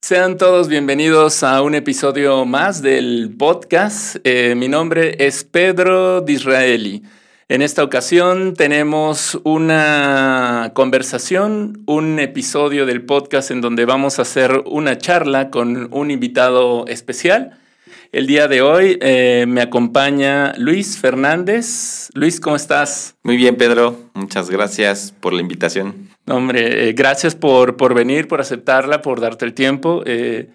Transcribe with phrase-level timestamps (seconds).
[0.00, 4.16] Sean todos bienvenidos a un episodio más del podcast.
[4.22, 7.02] Eh, mi nombre es Pedro Disraeli.
[7.48, 14.62] En esta ocasión tenemos una conversación, un episodio del podcast en donde vamos a hacer
[14.66, 17.58] una charla con un invitado especial.
[18.12, 22.08] El día de hoy eh, me acompaña Luis Fernández.
[22.14, 23.16] Luis, ¿cómo estás?
[23.24, 23.98] Muy bien, Pedro.
[24.14, 26.08] Muchas gracias por la invitación.
[26.28, 30.02] Hombre, eh, gracias por, por, venir, por aceptarla, por darte el tiempo.
[30.06, 30.50] Eh,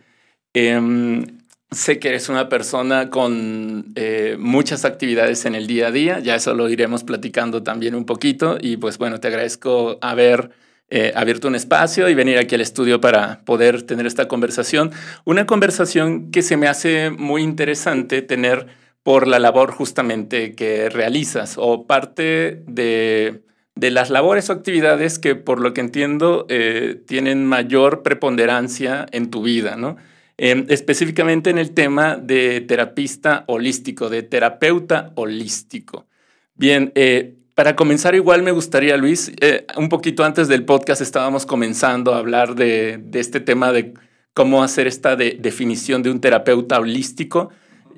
[0.54, 1.26] em,
[1.72, 3.94] sé que eres una persona con
[4.38, 8.58] muchas actividades en el día a día, ya eso lo iremos platicando también un poquito
[8.62, 10.52] y pues bueno, te agradezco haber
[10.96, 14.92] eh, abierto un espacio y venir aquí al estudio para poder tener esta conversación.
[15.26, 18.68] Una conversación que se me hace muy interesante tener
[19.02, 23.42] por la labor justamente que realizas o parte de,
[23.76, 29.44] las labores o actividades que por lo que entiendo eh, tienen mayor preponderancia en tu
[29.44, 29.98] vida, ¿no?
[30.38, 36.08] Em, específicamente en el tema de terapista holístico, de terapeuta holístico.
[36.56, 41.46] Bien, eh, para comenzar, igual me gustaría, Luis, eh, un poquito antes del podcast estábamos
[41.46, 43.94] comenzando a hablar de, este tema de
[44.34, 47.50] cómo hacer esta definición de un terapeuta holístico.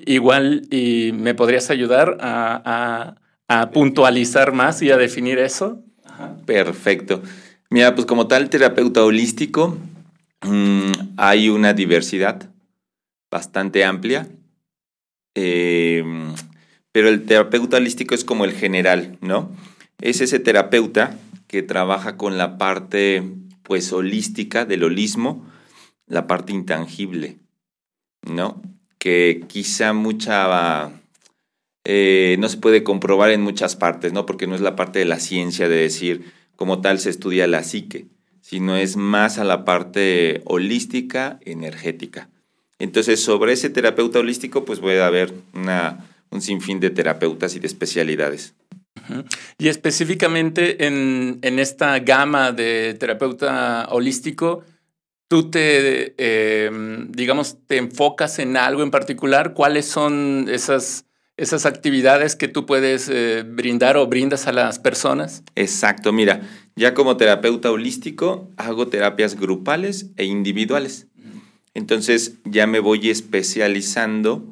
[0.04, 3.16] Igual, me podrías ayudar a,
[3.72, 5.82] puntualizar más y a definir eso.
[6.46, 7.22] Perfecto.
[7.70, 9.76] Mira, pues como tal terapeuta holístico,
[10.42, 12.50] mm, hay una diversidad
[13.30, 14.28] bastante amplia.
[15.34, 16.02] Eh,
[16.92, 19.50] pero el terapeuta holístico es como el general, ¿no?
[20.00, 23.22] Es ese terapeuta que trabaja con la parte,
[23.62, 25.46] pues, holística del holismo,
[26.06, 27.36] la parte intangible,
[28.22, 28.62] ¿no?
[28.98, 30.90] Que quizá mucha...
[31.88, 34.26] Eh, no se puede comprobar en muchas partes, ¿no?
[34.26, 37.62] Porque no es la parte de la ciencia de decir como tal se estudia la
[37.62, 38.06] psique,
[38.40, 42.28] sino es más a la parte holística, energética.
[42.78, 47.66] Entonces, sobre ese terapeuta holístico, pues puede haber una un sinfín de terapeutas y de
[47.66, 48.54] especialidades.
[49.58, 54.64] Y específicamente en, esta gama de terapeuta holístico,
[55.28, 56.14] ¿tú te,
[56.66, 59.54] em, digamos, te enfocas en algo en particular?
[59.54, 61.05] ¿Cuáles son esas,
[61.36, 65.42] esas actividades que tú puedes eh, brindar o brindas a las personas?
[65.54, 66.42] Exacto, mira,
[66.76, 71.06] ya como terapeuta holístico hago terapias grupales e individuales.
[71.74, 74.42] Entonces ya me voy especializando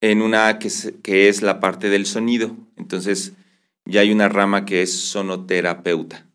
[0.00, 2.56] en una que es, que es la parte del sonido.
[2.76, 3.32] Entonces,
[3.84, 6.26] ya hay una rama que es sonoterapeuta,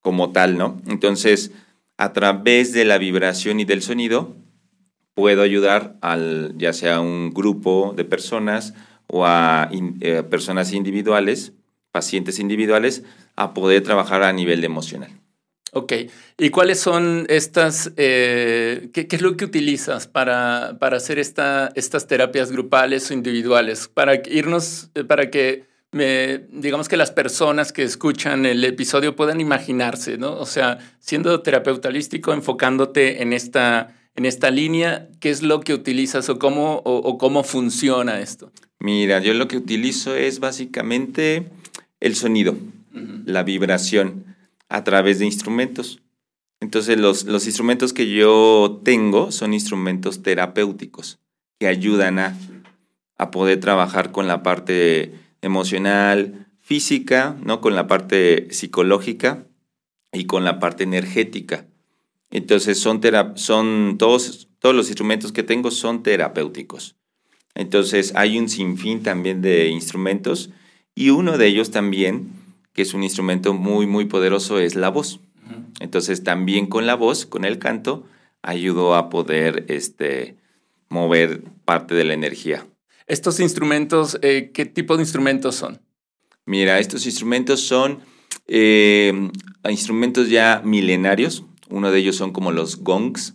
[0.00, 0.80] como tal, ¿no?
[0.86, 1.52] Entonces,
[1.96, 4.36] a través de la vibración y del sonido,
[5.14, 8.74] puedo ayudar al, ya sea un grupo de personas
[9.10, 11.52] o a eh, personas individuales,
[11.90, 13.02] pacientes individuales,
[13.36, 15.10] a poder trabajar a nivel emocional.
[15.72, 15.92] Ok,
[16.36, 22.08] ¿y cuáles son estas, eh, qué, es lo que utilizas para, para hacer esta, estas
[22.08, 23.86] terapias grupales o individuales?
[23.86, 29.40] Para irnos, eh, para que me, digamos que las personas que escuchan el episodio puedan
[29.40, 30.36] imaginarse, ¿no?
[30.38, 35.72] O sea, siendo terapeuta holístico, enfocándote en esta, en esta línea, ¿qué es lo que
[35.72, 38.50] utilizas o cómo, o cómo funciona esto?
[38.80, 41.50] Mira, yo lo que utilizo es básicamente
[42.00, 42.56] el sonido,
[43.26, 44.24] la vibración
[44.70, 46.00] a través de instrumentos.
[46.60, 51.18] Entonces los, los instrumentos que yo tengo son instrumentos terapéuticos
[51.58, 52.38] que ayudan a,
[53.18, 57.60] a poder trabajar con la parte emocional, física, ¿no?
[57.60, 59.46] con la parte psicológica
[60.10, 61.66] y con la parte energética.
[62.30, 63.00] Entonces son,
[63.34, 66.96] son todos, todos los instrumentos que tengo son terapéuticos.
[67.54, 70.50] Entonces hay un sinfín también de instrumentos
[70.94, 72.40] y uno de ellos también
[72.72, 75.20] que es un instrumento muy, muy poderoso, es la voz.
[75.80, 78.06] Entonces también con la voz, con el canto,
[78.42, 80.36] ayudo a poder este,
[80.88, 82.66] mover parte de la energía.
[83.06, 85.80] ¿Estos instrumentos, eh, qué tipo de instrumentos son?
[86.46, 88.00] Mira, estos instrumentos son
[88.46, 89.30] eh,
[89.68, 91.44] instrumentos ya milenarios.
[91.68, 93.34] Uno de ellos son como los gongs,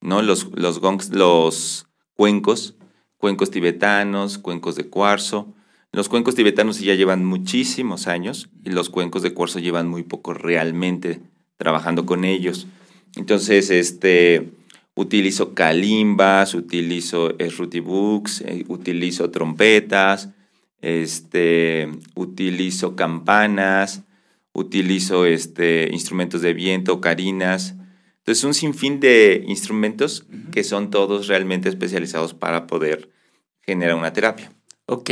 [0.00, 0.22] ¿no?
[0.22, 2.76] Los, los gongs, los cuencos,
[3.20, 5.54] cuencos tibetanos, cuencos de cuarzo.
[5.92, 10.32] Los cuencos tibetanos ya llevan muchísimos años y los cuencos de cuarzo llevan muy poco
[10.32, 11.20] realmente
[11.58, 12.66] trabajando con ellos.
[13.16, 14.52] Entonces, este,
[14.94, 20.30] utilizo calimbas, utilizo rutibooks, eh, utilizo trompetas,
[20.80, 24.04] este, utilizo campanas,
[24.54, 27.74] utilizo este, instrumentos de viento, carinas.
[28.20, 33.08] Entonces, un sinfín de instrumentos que son todos realmente especializados para poder
[33.62, 34.52] generar una terapia.
[34.86, 35.10] Ok.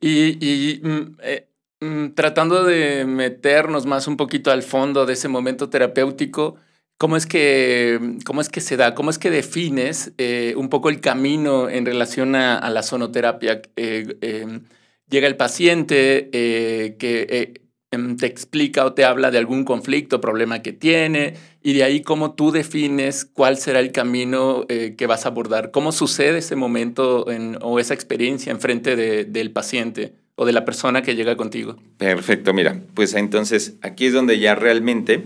[0.00, 1.48] Y, mm, eh,
[1.80, 6.56] mm, tratando de meternos más un poquito al fondo de ese momento terapéutico,
[6.96, 8.94] ¿Cómo es, que, ¿Cómo es que se da?
[8.94, 13.62] ¿Cómo es que defines eh, un poco el camino en relación a, la sonoterapia?
[13.74, 14.62] Eh, em,
[15.10, 17.60] llega el paciente que
[17.90, 21.34] em, te explica o te habla de algún conflicto, problema que tiene,
[21.64, 25.72] y de ahí cómo tú defines cuál será el camino que vas a abordar.
[25.72, 27.24] ¿Cómo sucede ese momento
[27.62, 30.12] o esa experiencia enfrente de, del paciente?
[30.36, 31.76] o de la persona que llega contigo.
[31.96, 35.24] Perfecto, mira, pues entonces aquí es donde ya realmente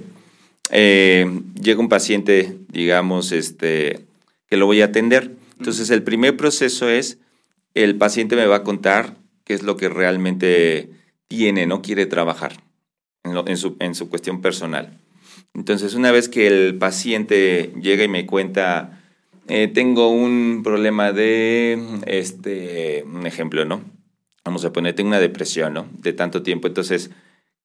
[0.70, 4.06] eh, llega un paciente, digamos, este,
[4.48, 5.32] que lo voy a atender.
[5.58, 7.18] Entonces el primer proceso es,
[7.74, 10.90] el paciente me va a contar qué es lo que realmente
[11.26, 12.62] tiene, no quiere trabajar
[13.24, 14.98] en, su, en su cuestión personal.
[15.54, 19.00] Entonces una vez que el paciente llega y me cuenta,
[19.48, 23.82] eh, tengo un problema de, este, un ejemplo, ¿no?
[24.48, 25.86] vamos a poner, tengo una depresión, ¿no?
[25.98, 26.68] De tanto tiempo.
[26.68, 27.10] Entonces,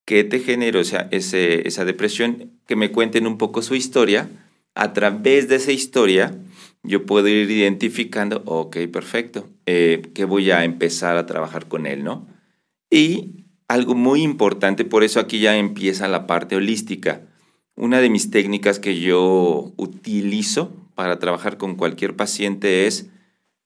[0.05, 2.51] ¿qué te generó esa, ese, esa depresión?
[2.67, 4.29] Que me cuenten un poco su historia.
[4.75, 6.35] A través de esa historia,
[6.83, 12.03] yo puedo ir identificando, ok, perfecto, eh, que voy a empezar a trabajar con él,
[12.03, 12.27] ¿no?
[12.89, 17.21] Y algo muy importante, por eso aquí ya empieza la parte holística.
[17.75, 23.07] Una de mis técnicas que yo utilizo para trabajar con cualquier paciente es,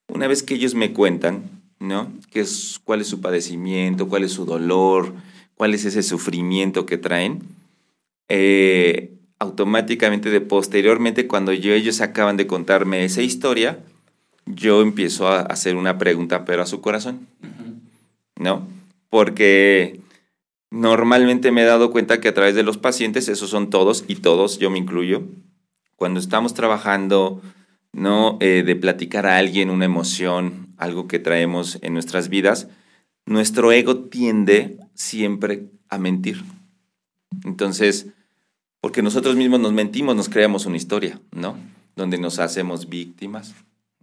[0.08, 1.44] una vez que ellos me cuentan,
[1.80, 2.12] ¿no?
[2.32, 4.08] ¿Qué es, ¿Cuál es su padecimiento?
[4.08, 5.14] ¿Cuál es su dolor?
[5.56, 7.44] ¿Cuál es ese sufrimiento que traen?
[8.30, 13.80] Eh, automáticamente, de posteriormente, cuando yo, ellos acaban de contarme esa historia,
[14.46, 17.28] yo empiezo a hacer una pregunta, pero a su corazón,
[18.40, 18.66] ¿no?
[19.10, 20.00] Porque
[20.72, 24.16] normalmente me he dado cuenta que a través de los pacientes, esos son todos, y
[24.16, 25.24] todos, yo me incluyo,
[25.96, 27.42] cuando estamos trabajando,
[27.92, 28.38] ¿no?
[28.40, 32.68] Eh, de platicar a alguien una emoción, algo que traemos en nuestras vidas,
[33.26, 36.44] nuestro ego tiende siempre a mentir.
[37.44, 38.08] Entonces,
[38.80, 41.58] porque nosotros mismos nos mentimos, nos creamos una historia, ¿no?
[41.96, 43.56] Donde nos hacemos víctimas,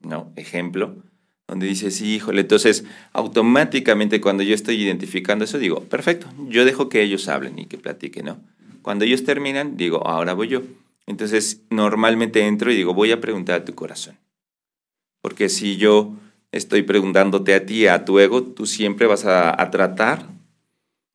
[0.02, 0.32] ¿no?
[0.36, 0.96] Ejemplo,
[1.46, 7.02] donde dices, híjole, entonces automáticamente cuando yo estoy identificando eso, digo, perfecto, yo dejo que
[7.02, 8.38] ellos hablen y que platiquen, ¿no?
[8.82, 10.62] Cuando ellos terminan, digo, ahora voy yo.
[11.06, 14.16] Entonces, normalmente entro y digo, voy a preguntar a tu corazón.
[15.22, 16.12] Porque si yo
[16.52, 20.26] estoy preguntándote a ti, a tu ego, tú siempre vas a, tratar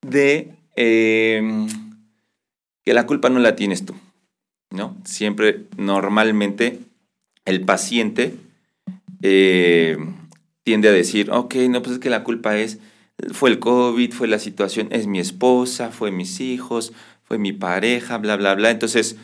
[0.01, 1.67] de em,
[2.83, 3.93] que la culpa no la tienes tú,
[4.71, 4.97] ¿no?
[5.05, 6.79] Siempre, normalmente,
[7.45, 8.33] el paciente
[9.21, 9.97] eh,
[10.69, 12.77] tiende a decir, ok, no, pues es que la culpa es,
[13.31, 16.93] fue el COVID, fue la situación, es mi esposa, fue mis hijos,
[17.23, 18.69] fue mi pareja, bla, bla, bla.
[18.69, 19.15] Entonces,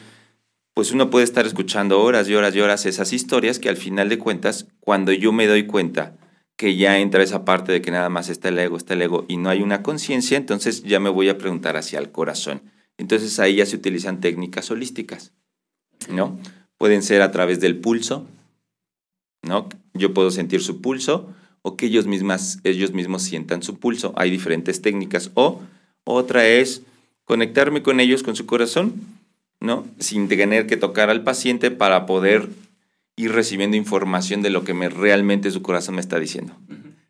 [0.74, 4.10] pues uno puede estar escuchando horas y horas y horas esas historias que al final
[4.10, 6.18] de cuentas, cuando yo me doy cuenta
[6.58, 9.26] que ya entra esa parte de que nada más está el ego, está el ego
[9.28, 12.64] y no hay una conciencia, entonces ya me voy a preguntar hacia el corazón.
[12.98, 15.32] Entonces ahí ya se utilizan técnicas holísticas,
[16.10, 16.40] ¿no?
[16.80, 18.26] Pueden ser a través del pulso,
[19.44, 19.70] ¿no?
[19.94, 21.35] Yo puedo sentir su pulso
[21.66, 24.14] o que ellos, mismas, ellos mismos sientan su pulso.
[24.18, 25.32] Hay diferentes técnicas.
[25.34, 25.64] O
[26.04, 26.84] otra es
[27.24, 28.94] conectarme con ellos, con su corazón,
[29.60, 29.88] ¿no?
[29.98, 32.50] Sin tener que tocar al paciente para poder
[33.16, 36.54] ir recibiendo información de lo que me, realmente su corazón me está diciendo.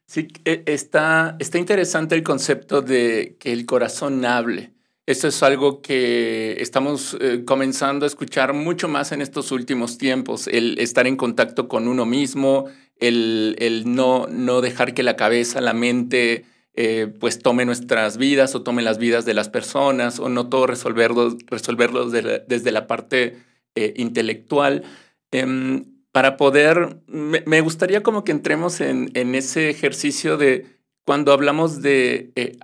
[0.08, 4.72] Sí, e, está, está interesante el concepto de que el corazón hable.
[5.06, 10.48] Esto es algo que estamos eh, comenzando a escuchar mucho más en estos últimos tiempos,
[10.48, 12.66] el estar en contacto con uno mismo,
[13.00, 16.46] el, el no, no dejar que la cabeza, la mente,
[16.78, 20.68] eh, pues tome nuestras vidas o tome las vidas de las personas o no todo
[20.68, 23.38] resolverlo, resolverlo desde la parte
[23.76, 24.84] eh, intelectual.
[25.32, 30.66] Em, para poder, me, gustaría como que entremos en, en ese ejercicio de
[31.06, 32.58] cuando hablamos de, eh,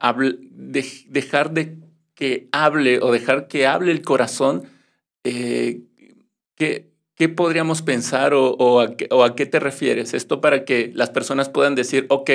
[0.51, 1.77] de, dejar de
[2.15, 4.63] que hable o dejar que hable el corazón,
[5.23, 6.90] ¿qué,
[7.21, 10.15] ¿qué, podríamos pensar o, o, a, o a qué te refieres?
[10.15, 12.31] Esto para que las personas puedan decir, ok,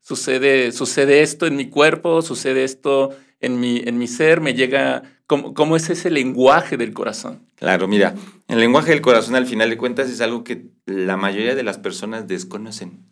[0.00, 5.02] sucede, sucede esto en mi cuerpo, sucede esto en mi, en mi ser, me llega,
[5.26, 7.46] ¿cómo, ¿cómo, es ese lenguaje del corazón?
[7.56, 8.14] Claro, mira,
[8.46, 11.78] el lenguaje del corazón al final de cuentas es algo que la mayoría de las
[11.78, 13.04] personas desconocen.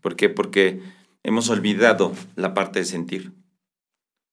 [0.00, 0.28] ¿Por qué?
[0.28, 0.80] Porque
[1.22, 3.32] hemos olvidado la parte de sentir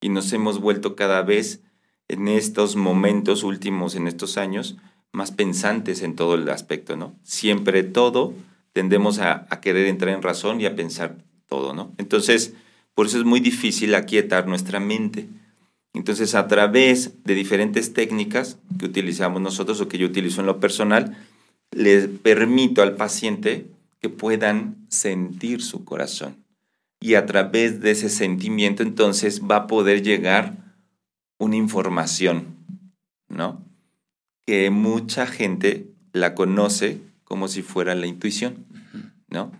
[0.00, 1.62] y nos hemos vuelto cada vez
[2.08, 4.76] en estos momentos últimos, en estos años,
[5.14, 7.14] más pensantes en todo el aspecto, ¿no?
[7.22, 8.34] Siempre todo
[8.72, 11.16] tendemos a, querer entrar en razón y a pensar
[11.46, 11.94] todo, ¿no?
[11.98, 12.54] Entonces,
[12.94, 15.28] por eso es muy difícil aquietar nuestra mente.
[15.92, 20.58] Entonces, a través de diferentes técnicas que utilizamos nosotros o que yo utilizo en lo
[20.58, 21.16] personal,
[21.70, 23.68] les permito al paciente
[24.00, 26.44] que puedan sentir su corazón.
[26.98, 30.56] Y a través de ese sentimiento, entonces va a poder llegar
[31.38, 32.56] una información,
[33.28, 33.63] ¿no?
[34.46, 38.66] Que mucha gente la conoce como si fuera la intuición,
[39.28, 39.52] ¿no?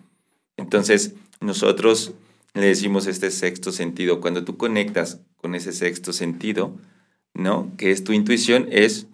[0.56, 2.14] Entonces, nosotros
[2.54, 4.20] le decimos este sexto sentido.
[4.20, 6.76] Cuando tú conectas con ese sexto sentido,
[7.34, 7.72] ¿no?
[7.76, 9.08] Que es tu intuición, es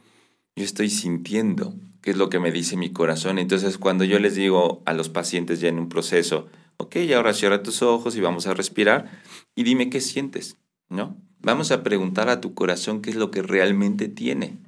[0.57, 3.39] yo estoy sintiendo, qué es lo que me dice mi corazón.
[3.39, 7.63] Entonces, cuando yo les digo a los pacientes ya en un proceso, ok, ahora cierra
[7.63, 9.23] tus ojos y vamos a respirar
[9.55, 10.57] y dime qué sientes,
[10.89, 11.17] ¿no?
[11.41, 14.59] Vamos a preguntar a tu corazón qué es lo que realmente tiene.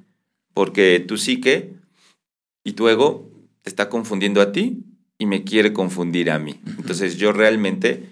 [0.53, 1.73] Porque tu psique
[2.63, 3.29] y tu ego
[3.61, 4.83] te está confundiendo a ti
[5.17, 6.59] y me quiere confundir a mí.
[6.77, 8.09] Entonces yo realmente,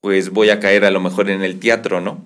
[0.00, 2.24] pues voy a caer a lo mejor en el teatro, ¿no?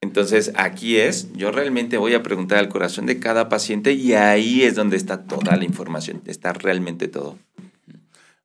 [0.00, 4.62] Entonces aquí es, yo realmente voy a preguntar al corazón de cada paciente y ahí
[4.62, 7.38] es donde está toda la información, está realmente todo.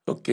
[0.05, 0.29] Ok.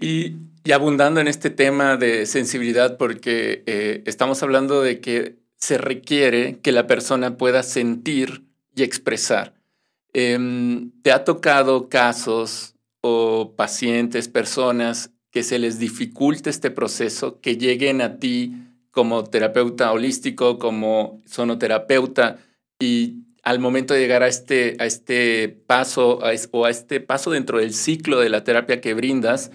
[0.00, 0.36] Y,
[0.72, 6.70] abundando en este tema de sensibilidad, porque eh, estamos hablando de que se requiere que
[6.70, 9.54] la persona pueda sentir y expresar.
[10.12, 17.56] Em, ¿Te ha tocado casos o pacientes, personas que se les dificulte este proceso, que
[17.56, 18.54] lleguen a ti
[18.90, 22.38] como terapeuta holístico, como sonoterapeuta
[22.78, 26.18] y al momento de llegar a este, a este paso
[26.50, 29.50] o a este paso dentro del ciclo de la terapia que brindas,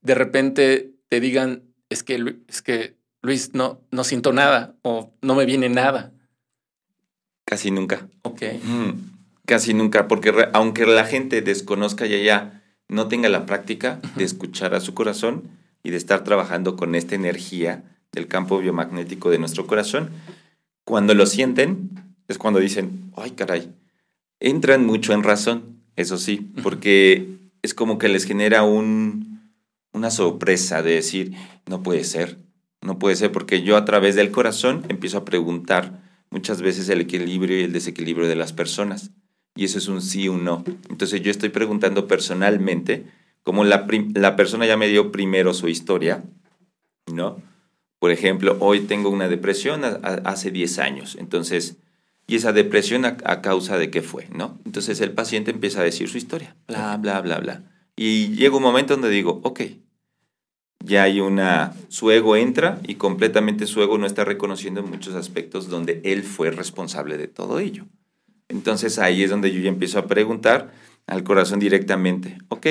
[0.00, 5.34] de repente te digan, es que, es que Luis, no, no siento nada o no
[5.34, 6.12] me viene nada.
[7.48, 8.06] Casi nunca.
[8.24, 8.42] Ok.
[8.62, 8.90] Mm,
[9.46, 14.74] casi nunca, porque aunque la gente desconozca y ya no tenga la práctica de escuchar
[14.74, 15.44] a su corazón
[15.82, 20.10] y de estar trabajando con esta energía del campo biomagnético de nuestro corazón,
[20.84, 21.88] cuando lo sienten
[22.28, 23.72] es cuando dicen, ay caray,
[24.40, 29.54] entran mucho en razón, eso sí, porque es como que les genera un,
[29.94, 31.32] una sorpresa de decir,
[31.64, 32.36] no puede ser,
[32.82, 37.00] no puede ser, porque yo a través del corazón empiezo a preguntar muchas veces el
[37.00, 39.10] equilibrio y el desequilibrio de las personas.
[39.54, 40.64] Y eso es un sí o un no.
[40.88, 43.06] Entonces yo estoy preguntando personalmente,
[43.42, 46.22] como la, la persona ya me dio primero su historia,
[47.12, 47.42] ¿no?
[47.98, 49.82] Por ejemplo, hoy tengo una depresión
[50.24, 51.16] hace 10 años.
[51.18, 51.78] Entonces,
[52.28, 54.28] ¿y esa depresión a, a, causa de qué fue?
[54.32, 54.58] ¿No?
[54.64, 57.62] Entonces el paciente empieza a decir su historia, bla, bla, bla, bla.
[57.96, 59.62] Y llega un momento donde digo, ok,
[60.80, 65.14] ya hay una, su ego entra y completamente su ego no está reconociendo en muchos
[65.14, 67.84] aspectos donde él fue responsable de todo ello.
[68.48, 70.72] Entonces ahí es donde yo ya empiezo a preguntar
[71.06, 72.66] al corazón directamente, ok,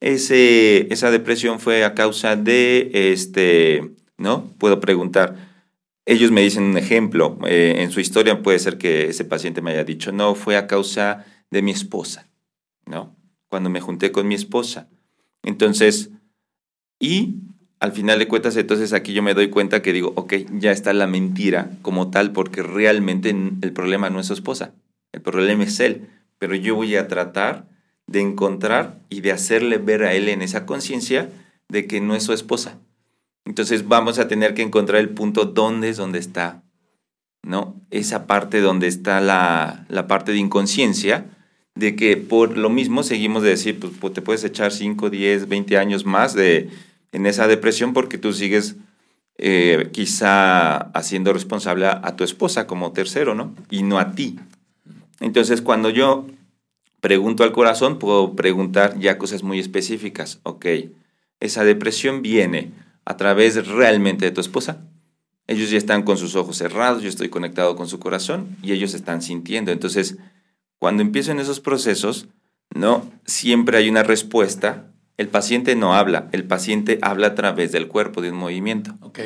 [0.00, 4.50] ese, esa depresión fue a causa de, este, ¿no?
[4.58, 5.36] Puedo preguntar,
[6.06, 9.70] ellos me dicen un ejemplo, eh, en su historia puede ser que ese paciente me
[9.70, 12.28] haya dicho, no, fue a causa de mi esposa,
[12.84, 13.14] ¿no?
[13.48, 14.88] Cuando me junté con mi esposa.
[15.44, 16.10] Entonces,
[17.02, 17.40] y
[17.80, 20.92] al final de cuentas, entonces aquí yo me doy cuenta que digo, ok, ya está
[20.92, 24.72] la mentira como tal, porque realmente el problema no es su esposa,
[25.10, 26.06] el problema es él,
[26.38, 27.66] pero yo voy a tratar
[28.06, 31.28] de encontrar y de hacerle ver a él en esa conciencia
[31.68, 32.78] de que no es su esposa.
[33.44, 36.62] Entonces vamos a tener que encontrar el punto dónde es donde está,
[37.42, 37.74] ¿no?
[37.90, 41.26] Esa parte donde está la, la parte de inconsciencia,
[41.74, 45.48] de que por lo mismo seguimos de decir, pues, pues te puedes echar 5, 10,
[45.48, 46.70] 20 años más de
[47.12, 48.76] en esa depresión porque tú sigues
[49.38, 53.54] eh, quizá haciendo responsable a, tu esposa como tercero, ¿no?
[53.70, 54.38] Y no a ti.
[55.20, 56.26] Entonces, cuando yo
[57.00, 60.40] pregunto al corazón, puedo preguntar ya cosas muy específicas.
[60.42, 60.66] Ok,
[61.40, 62.72] esa depresión viene
[63.04, 64.84] a través realmente de tu esposa.
[65.48, 68.94] Ellos ya están con sus ojos cerrados, yo estoy conectado con su corazón y ellos
[68.94, 69.72] están sintiendo.
[69.72, 70.18] Entonces,
[70.78, 72.28] cuando empiezo en esos procesos,
[72.74, 77.88] no siempre hay una respuesta el paciente no habla, el paciente habla a través del
[77.88, 78.94] cuerpo, de un movimiento.
[79.00, 79.20] Ok.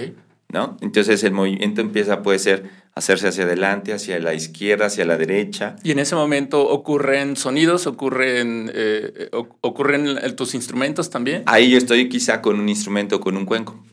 [0.48, 0.76] ¿No?
[0.80, 5.76] Entonces el movimiento empieza, puede ser hacerse hacia adelante, hacia la izquierda, hacia la derecha.
[5.82, 11.42] Y en ese momento ocurren sonidos, ocurren, eh, ocurren tus instrumentos también.
[11.46, 13.84] Ahí yo estoy quizá con un instrumento, con un cuenco,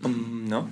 [0.47, 0.69] ¿no?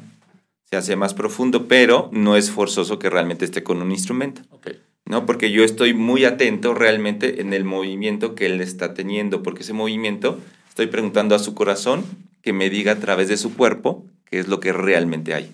[0.69, 4.43] Se hace más profundo, pero no es forzoso que realmente esté con un instrumento.
[4.51, 4.79] Okay.
[5.05, 5.25] ¿no?
[5.25, 9.73] Porque yo estoy muy atento realmente en el movimiento que él está teniendo, porque ese
[9.73, 10.39] movimiento
[10.71, 12.05] Estoy preguntando a su corazón
[12.41, 15.53] que me diga a través de su cuerpo qué es lo que realmente hay.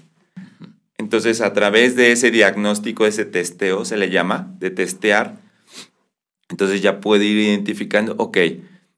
[0.99, 5.39] Entonces, a través de ese diagnóstico, ese testeo, se le llama, de testear,
[6.49, 8.37] entonces ya puede ir identificando, ok,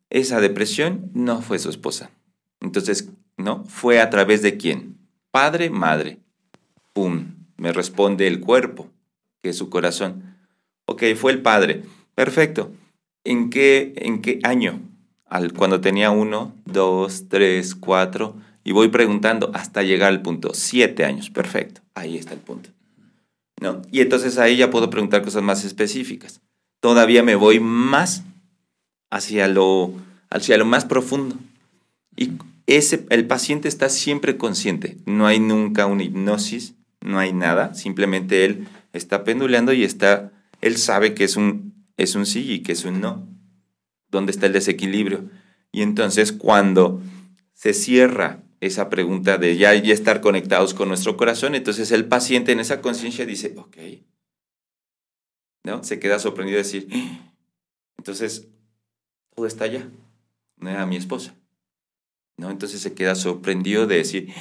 [0.09, 2.11] esa depresión no fue su esposa.
[2.59, 3.07] Entonces,
[3.37, 3.63] ¿no?
[3.63, 4.97] ¿Fue a través de quién?
[5.31, 6.17] Padre, madre.
[6.91, 8.89] Pum, me responde el cuerpo,
[9.41, 10.35] que es su corazón.
[10.85, 11.85] Ok, fue el padre.
[12.13, 12.73] Perfecto.
[13.23, 14.81] ¿En qué, en qué año?
[15.55, 21.29] Cuando tenía uno, dos, tres, cuatro, y voy preguntando hasta llegar al punto, siete años,
[21.29, 22.69] perfecto, ahí está el punto.
[23.61, 23.81] ¿No?
[23.91, 26.41] Y entonces ahí ya puedo preguntar cosas más específicas.
[26.79, 28.23] todavía me voy más
[29.11, 29.91] hacia lo,
[30.29, 31.35] hacia lo más profundo.
[32.15, 32.31] Y
[32.67, 34.97] ese, el paciente está siempre consciente.
[35.05, 37.73] No hay nunca una hipnosis, no hay nada.
[37.73, 40.31] Simplemente él está penduleando y está,
[40.61, 43.27] él sabe que es un, es un sí y que es un no.
[44.09, 45.29] ¿Dónde está el desequilibrio?
[45.71, 47.01] Y entonces cuando
[47.53, 52.51] se cierra esa pregunta de ya, ya estar conectados con nuestro corazón, entonces el paciente
[52.51, 53.77] en esa conciencia dice, ok,
[55.63, 55.83] ¿no?
[55.83, 57.33] Se queda sorprendido de decir, ¡Ah!".
[57.97, 58.47] entonces
[59.35, 59.87] todo está allá,
[60.57, 61.35] no era mi esposa,
[62.37, 62.49] ¿no?
[62.49, 64.33] Entonces se queda sorprendido de decir,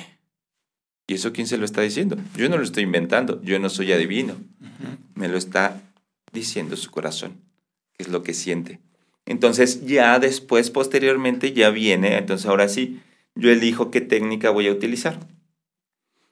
[1.07, 2.17] ¿y eso quién se lo está diciendo?
[2.37, 4.37] Yo no lo estoy inventando, yo no soy adivino,
[5.15, 5.81] me lo está
[6.33, 7.41] diciendo su corazón,
[7.93, 8.81] que es lo que siente.
[9.29, 13.01] Entonces ya después, posteriormente, ya viene, entonces ahora sí,
[13.35, 15.21] yo elijo qué técnica voy a utilizar.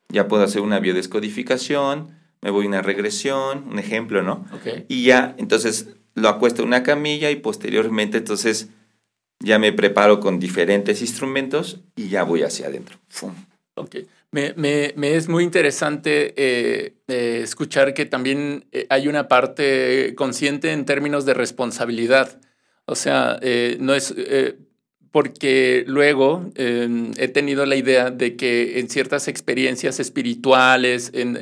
[0.09, 4.47] Ya puedo hacer una biodescodificación, me voy a una regresión, un ejemplo, ¿no?
[4.89, 8.71] Y ya, entonces lo acuesto en una camilla y posteriormente, entonces
[9.41, 12.97] ya me preparo con diferentes instrumentos y ya voy hacia adentro.
[13.75, 13.97] Ok.
[14.31, 20.15] Me, me, me, es muy interesante eh, eh, escuchar que también eh, hay una parte
[20.17, 22.41] consciente en términos de responsabilidad.
[22.87, 23.39] O sea,
[23.79, 24.15] no es
[25.11, 31.39] porque luego em, he tenido la idea de que en ciertas experiencias espirituales en,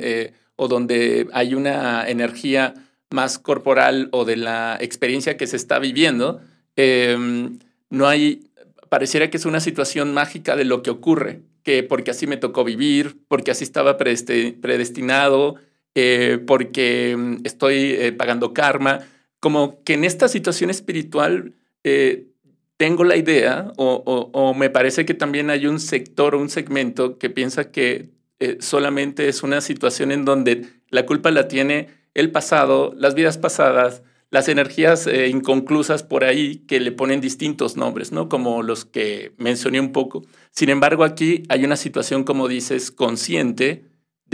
[0.55, 2.73] o donde hay una energía
[3.11, 6.41] más corporal o de la experiencia que se está viviendo,
[6.75, 7.59] em,
[7.89, 8.51] no hay,
[8.89, 12.63] pareciera que es una situación mágica de lo que ocurre, que porque así me tocó
[12.63, 15.55] vivir, porque así estaba predestinado,
[15.95, 18.99] eh, porque em, estoy eh, pagando karma,
[19.45, 22.29] como que en esta situación espiritual eh,
[22.77, 27.29] tengo la idea o, me parece que también hay un sector o un segmento que
[27.29, 28.09] piensa que
[28.39, 33.37] eh, solamente es una situación en donde la culpa la tiene el pasado, las vidas
[33.37, 38.29] pasadas, las energías eh, inconclusas por ahí que le ponen distintos nombres, ¿no?
[38.29, 40.23] Como los que mencioné un poco.
[40.49, 43.83] Sin embargo, aquí hay una situación, como dices, consciente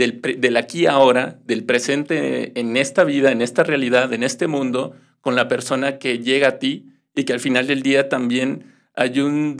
[0.02, 4.94] del, del aquí ahora, del presente en esta vida, en esta realidad, en este mundo,
[5.20, 9.20] con la persona que llega a ti y que al final del día también hay
[9.20, 9.56] un,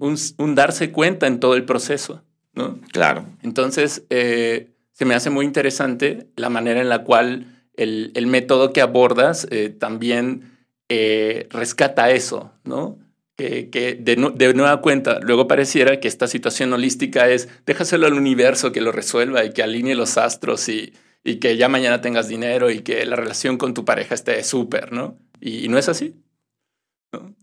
[0.00, 2.22] un, un darse cuenta en todo el proceso.
[2.52, 2.78] ¿no?
[2.92, 3.26] Claro.
[3.42, 8.72] Entonces, eh, se me hace muy interesante la manera en la cual el, el método
[8.72, 12.98] que abordas eh, también eh, rescata eso, ¿no?
[13.40, 18.80] Que, de, nueva cuenta, luego pareciera que esta situación holística es déjaselo al universo que
[18.80, 20.92] lo resuelva y que alinee los astros y,
[21.24, 24.92] y que ya mañana tengas dinero y que la relación con tu pareja esté súper,
[24.92, 25.18] ¿no?
[25.40, 26.14] Y, no es así.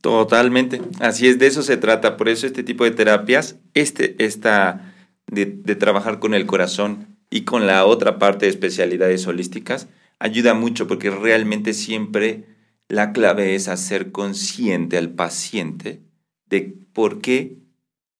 [0.01, 0.81] Totalmente.
[0.99, 2.15] Así es, de eso se trata.
[2.15, 4.93] Por eso este tipo de terapias, este, esta
[5.27, 9.87] de, trabajar con el corazón y con la otra parte de especialidades holísticas
[10.19, 12.45] ayuda mucho porque realmente siempre
[12.89, 16.01] la clave es hacer consciente al paciente
[16.45, 17.57] de por qué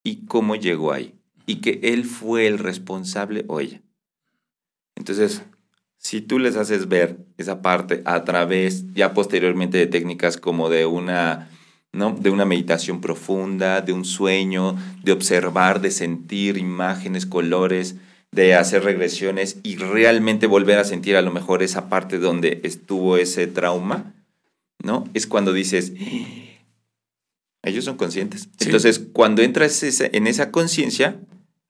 [0.03, 3.82] y cómo llegó ahí y que él fue el responsable o ella.
[4.95, 5.43] Entonces,
[5.97, 10.86] si tú les haces ver esa parte a través ya posteriormente de técnicas como de
[10.86, 11.49] una
[11.93, 12.12] ¿no?
[12.12, 17.95] De una meditación profunda, de un sueño, de observar, de sentir imágenes, colores,
[18.32, 23.17] de hacer regresiones y realmente volver a sentir a lo mejor esa parte donde estuvo
[23.17, 24.13] ese trauma,
[24.84, 25.10] ¿no?
[25.13, 25.94] Es cuando dices,
[27.63, 28.50] ellos son conscientes.
[28.60, 31.20] Entonces, cuando entras en esa conciencia,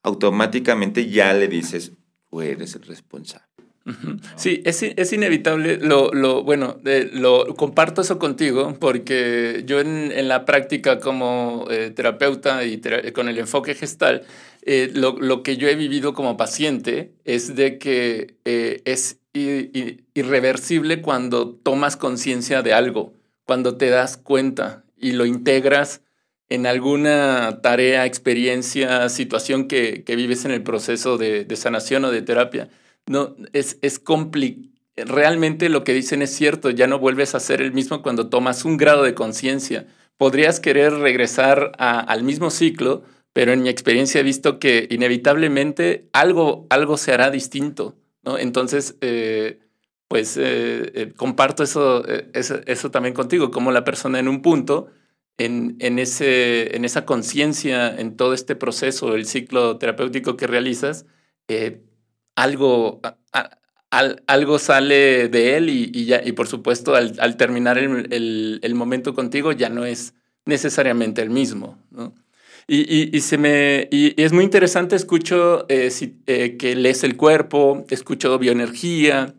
[0.04, 1.94] automáticamente ya le dices,
[2.30, 3.48] tú eres el responsable.
[4.36, 5.78] Sí, es, es inevitable.
[5.78, 6.78] Lo, lo bueno,
[7.14, 12.82] lo comparto eso contigo porque yo en, en la práctica como eh, terapeuta y
[13.14, 14.24] con el enfoque gestal,
[14.64, 19.20] eh, lo, lo, que yo he vivido como paciente es de que eh, es
[20.14, 23.14] irreversible cuando tomas conciencia de algo,
[23.46, 26.02] cuando te das cuenta y lo integras
[26.50, 32.22] en alguna tarea, experiencia, situación que, vives en el proceso de, de sanación o de
[32.22, 32.70] terapia
[33.08, 34.02] no, es, es
[34.96, 38.66] Realmente lo que dicen es cierto, ya no vuelves a ser el mismo cuando tomas
[38.66, 39.88] un grado de conciencia.
[40.18, 46.66] Podrías querer regresar al mismo ciclo, pero en mi experiencia he visto que inevitablemente algo,
[46.70, 47.96] algo se hará distinto.
[48.38, 49.60] Entonces, eh,
[50.08, 54.88] pues eh, eh, comparto eso, eso, también contigo, como la persona en un punto,
[55.38, 61.06] en, en, ese, en esa conciencia, en todo este proceso, el ciclo terapéutico que realizas,
[62.36, 63.00] algo,
[63.92, 69.54] algo sale de él y, ya, y por supuesto al, terminar el, el, momento contigo
[69.54, 70.14] ya no es
[70.46, 71.78] necesariamente el mismo.
[72.70, 75.90] Y, y, se me, y, es muy interesante, escucho eh,
[76.28, 79.34] eh, que lees el cuerpo, escucho bioenergía,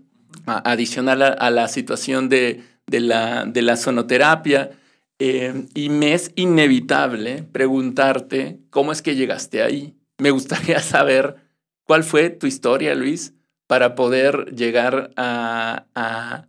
[0.47, 4.71] adicional a, la situación de, de la, de la sonoterapia.
[5.19, 9.95] Eh, y me es inevitable preguntarte cómo es que llegaste ahí.
[10.17, 11.37] Me gustaría saber
[11.85, 13.35] cuál fue tu historia, Luis,
[13.67, 16.47] para poder llegar a, a,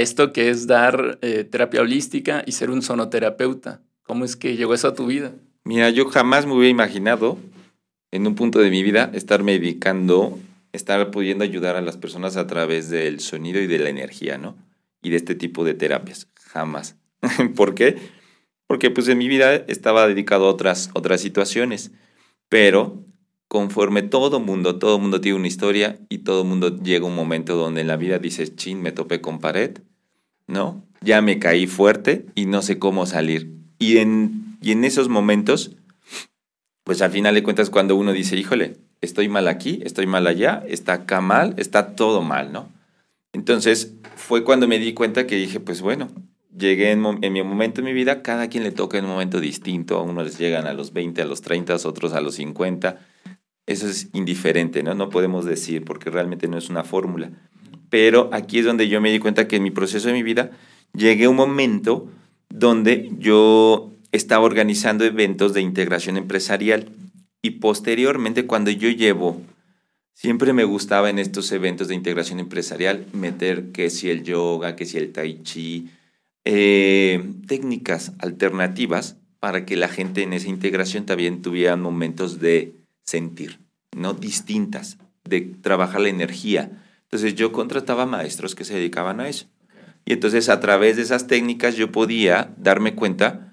[0.00, 3.82] esto que es dar terapia holística y ser un sonoterapeuta.
[4.02, 5.32] ¿Cómo es que llegó eso a tu vida?
[5.64, 7.38] Mira, yo jamás me hubiera imaginado
[8.10, 10.38] en un punto de mi vida estarme dedicando,
[10.72, 14.56] estar pudiendo ayudar a las personas a través del sonido y de la energía, ¿no?
[15.02, 16.28] Y de este tipo de terapias.
[16.36, 16.96] Jamás.
[17.56, 17.96] ¿Por qué?
[18.66, 21.92] Porque pues en mi vida estaba dedicado a otras, otras situaciones.
[22.48, 23.04] Pero
[23.48, 27.82] conforme todo mundo, todo mundo tiene una historia y todo mundo llega un momento donde
[27.82, 29.78] en la vida dices, chin, me topé con pared,
[30.46, 30.86] ¿no?
[31.02, 33.54] Ya me caí fuerte y no sé cómo salir.
[33.78, 35.76] Y en, y en esos momentos,
[36.84, 40.62] pues al final de cuentas cuando uno dice, híjole, estoy mal aquí, estoy mal allá,
[40.66, 42.68] está acá mal, está todo mal, ¿no?
[43.32, 46.08] Entonces fue cuando me di cuenta que dije, pues bueno,
[46.56, 49.96] llegué en, mi momento de mi vida, cada quien le toca en un momento distinto,
[49.98, 53.00] a unos llegan a los 20, a los 30, a otros a los 50.
[53.66, 54.94] Eso es indiferente, ¿no?
[54.94, 57.30] No podemos decir porque realmente no es una fórmula.
[57.88, 60.50] Pero aquí es donde yo me di cuenta que en mi proceso de mi vida
[60.94, 62.08] llegué a un momento
[62.48, 66.90] donde yo estaba organizando eventos de integración empresarial
[67.42, 69.42] y posteriormente cuando yo llevo
[70.14, 74.84] Siempre me gustaba en estos eventos de integración empresarial meter que si el yoga, que
[74.84, 75.88] si el tai chi,
[76.44, 83.58] eh, técnicas alternativas para que la gente en esa integración también tuviera momentos de sentir,
[83.96, 84.14] ¿no?
[84.14, 86.70] Distintas, de trabajar la energía.
[87.02, 89.46] Entonces yo contrataba maestros que se dedicaban a eso.
[90.04, 93.51] Y entonces a través de esas técnicas yo podía darme cuenta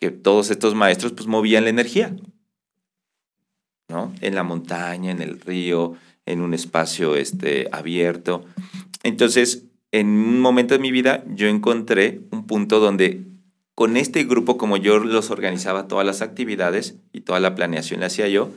[0.00, 2.14] que todos estos maestros pues movían la energía,
[3.88, 4.12] ¿no?
[4.20, 5.94] En la montaña, en el río,
[6.26, 8.44] en un espacio este, abierto.
[9.02, 13.24] Entonces, en un momento de mi vida yo encontré un punto donde
[13.74, 18.06] con este grupo, como yo los organizaba todas las actividades y toda la planeación la
[18.06, 18.50] hacía yo,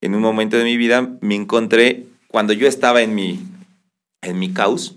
[0.00, 3.40] en un momento de mi vida me encontré, cuando yo estaba en mi,
[4.22, 4.96] en mi caos,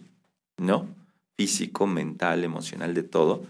[0.58, 0.88] ¿no?
[1.38, 3.44] Físico, mental, emocional, de todo,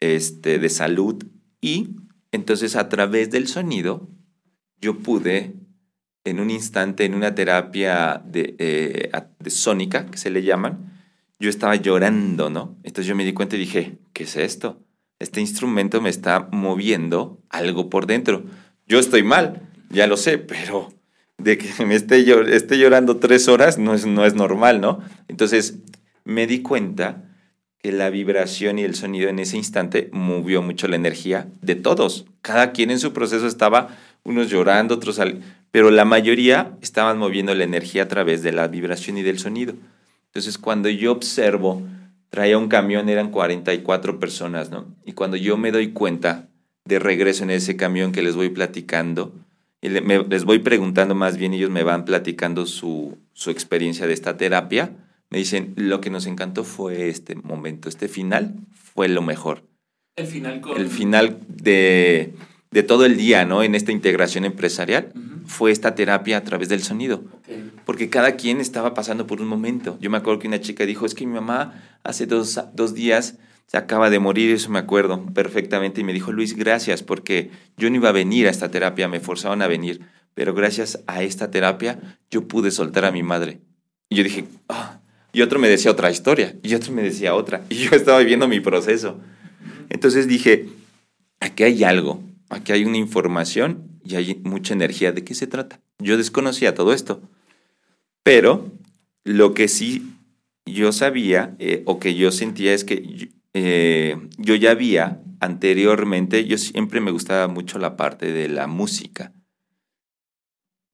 [0.00, 1.24] este, de salud,
[1.60, 1.96] y
[2.32, 4.08] entonces a través del sonido
[4.80, 5.54] yo pude
[6.24, 10.92] en un instante, en una terapia de, eh, de sónica, que se le llaman,
[11.38, 12.76] yo estaba llorando, ¿no?
[12.82, 14.84] Entonces yo me di cuenta y dije, ¿qué es esto?
[15.18, 18.44] Este instrumento me está moviendo algo por dentro.
[18.86, 20.92] Yo estoy mal, ya lo sé, pero
[21.38, 25.00] de que me esté, esté llorando tres horas no es, no es normal, ¿no?
[25.28, 25.78] Entonces
[26.24, 27.27] me di cuenta
[27.78, 32.26] que la vibración y el sonido en ese instante movió mucho la energía de todos.
[32.42, 35.20] Cada quien en su proceso estaba, unos llorando, otros...
[35.70, 39.74] pero la mayoría estaban moviendo la energía a través de la vibración y del sonido.
[40.26, 41.82] Entonces, cuando yo observo,
[42.30, 44.86] traía un camión, eran 44 personas, ¿no?
[45.04, 46.48] Y cuando yo me doy cuenta
[46.84, 49.32] de regreso en ese camión que les voy platicando,
[49.80, 54.36] y les voy preguntando más bien, ellos me van platicando su, su experiencia de esta
[54.36, 54.90] terapia,
[55.30, 59.62] me dicen, lo que nos encantó fue este momento, este final fue lo mejor.
[60.16, 62.34] El final El final de,
[62.70, 63.62] de, todo el día, ¿no?
[63.62, 65.12] En esta integración empresarial,
[65.46, 67.22] fue esta terapia a través del sonido.
[67.84, 69.96] Porque cada quien estaba pasando por un momento.
[70.00, 73.38] Yo me acuerdo que una chica dijo, es que mi mamá hace dos, dos días
[73.68, 77.90] se acaba de morir, eso me acuerdo perfectamente, y me dijo, Luis, gracias, porque yo
[77.90, 80.00] no iba a venir a esta terapia, me forzaban a venir,
[80.32, 83.60] pero gracias a esta terapia yo pude soltar a mi madre.
[84.08, 84.97] Y yo dije, ah",
[85.32, 88.48] y otro me decía otra historia, y otro me decía otra, y yo estaba viviendo
[88.48, 89.18] mi proceso.
[89.90, 90.68] Entonces dije,
[91.40, 95.12] aquí hay algo, aquí hay una información y hay mucha energía.
[95.12, 95.80] ¿De qué se trata?
[95.98, 97.22] Yo desconocía todo esto,
[98.22, 98.70] pero
[99.24, 100.14] lo que sí
[100.66, 106.58] yo sabía eh, o que yo sentía es que eh, yo ya había anteriormente, yo
[106.58, 109.32] siempre me gustaba mucho la parte de la música,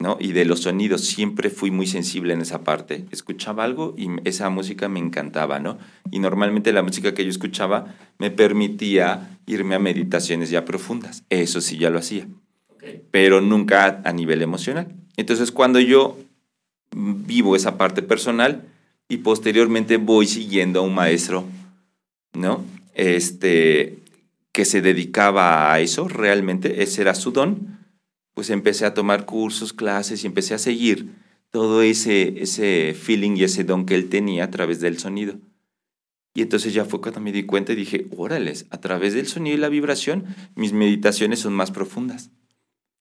[0.04, 0.18] ¿no?
[0.20, 3.06] Y de los sonidos, siempre fui muy sensible en esa parte.
[3.10, 5.78] Escuchaba algo y esa música me encantaba, ¿no?
[6.10, 11.24] Y normalmente la música que yo escuchaba me permitía irme a meditaciones ya profundas.
[11.30, 12.28] Eso sí, ya lo hacía.
[13.10, 14.94] Pero nunca a nivel emocional.
[15.16, 16.18] Entonces, cuando yo
[16.94, 18.62] vivo esa parte personal
[19.08, 21.46] y posteriormente voy siguiendo a un maestro
[22.34, 22.64] ¿no?
[22.94, 23.98] Este,
[24.52, 27.78] que se dedicaba a eso realmente, ese era su don,
[28.34, 31.14] pues empecé a tomar cursos, clases y empecé a seguir
[31.50, 35.38] todo ese, ese feeling y ese don que él tenía a través del sonido.
[36.34, 39.56] Y entonces ya fue cuando me di cuenta y dije, órales, a través del sonido
[39.56, 40.24] y la vibración,
[40.56, 42.32] mis meditaciones son más profundas,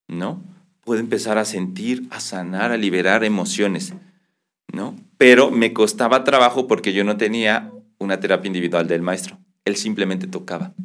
[0.08, 0.44] ¿no?
[0.82, 3.96] Puedo empezar a sentir, a sanar, a liberar emociones,
[4.72, 4.96] ¿no?
[5.18, 9.40] Pero me costaba trabajo porque yo no tenía una terapia individual del maestro.
[9.66, 10.76] Él simplemente tocaba,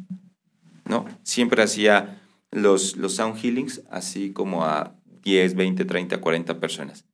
[0.85, 1.05] ¿no?
[1.21, 2.19] Siempre hacía
[2.51, 7.05] los, los sound healings así como a 10, 20, 30, 40 personas,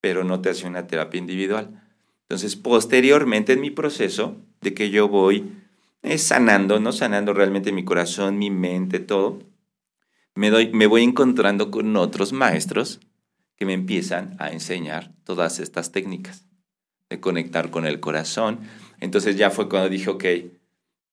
[0.00, 1.82] pero no te hacía una terapia individual.
[2.22, 5.52] Entonces, posteriormente en mi proceso de que yo voy
[6.02, 6.92] eh, sanando, ¿no?
[6.92, 9.40] Sanando realmente mi corazón, mi mente, todo,
[10.34, 13.00] me, doy, me voy encontrando con otros maestros
[13.56, 16.46] que me empiezan a enseñar todas estas técnicas
[17.10, 18.60] de conectar con el corazón.
[18.98, 20.24] Entonces ya fue cuando dije, ok,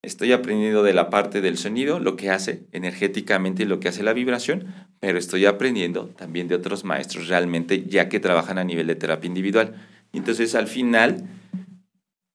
[0.01, 4.03] estoy aprendiendo de la parte del sonido, lo que hace energéticamente y lo que hace
[4.03, 8.87] la vibración, pero estoy aprendiendo también de otros maestros realmente ya que trabajan a nivel
[8.87, 9.75] de terapia individual.
[10.13, 11.27] Entonces al final,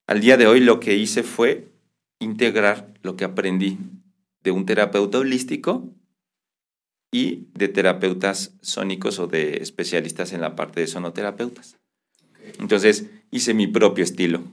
[0.07, 1.67] al día de hoy lo que hice fue
[2.19, 3.77] integrar lo que aprendí
[4.43, 5.89] de un terapeuta holístico
[7.11, 11.77] y de terapeutas sónicos o de especialistas en la parte de sonoterapeutas.
[12.59, 14.43] Entonces hice mi propio estilo.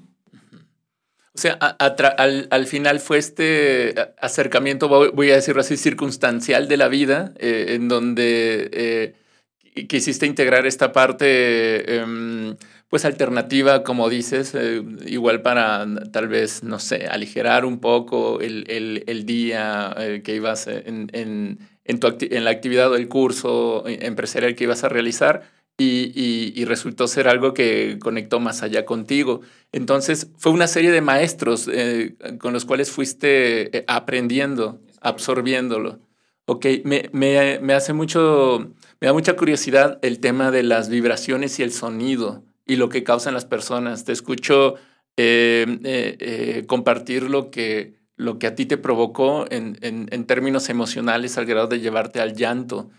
[1.35, 7.33] O sea, al, final fue este acercamiento, voy a decirlo así, circunstancial de la vida,
[7.39, 12.57] eh, en donde eh, quisiste integrar esta parte, em,
[12.91, 19.25] pues alternativa, como dices, eh, igual para tal vez, no sé, aligerar un poco el,
[19.25, 24.91] día que ibas en, en, en la actividad o el curso empresarial que ibas a
[24.91, 25.45] realizar
[25.79, 29.41] y, resultó ser algo que conectó más allá contigo.
[29.73, 36.01] Entonces, fue una serie de maestros eh, con los cuales fuiste eh, aprendiendo, absorbiéndolo.
[36.47, 41.63] Ok, me, me, hace mucho, me da mucha curiosidad el tema de las vibraciones y
[41.63, 44.05] el sonido y lo que causan las personas.
[44.05, 44.75] Te escucho
[45.17, 51.47] eh, compartir lo que, lo que a ti te provocó en, en, términos emocionales al
[51.47, 52.91] grado de llevarte al llanto.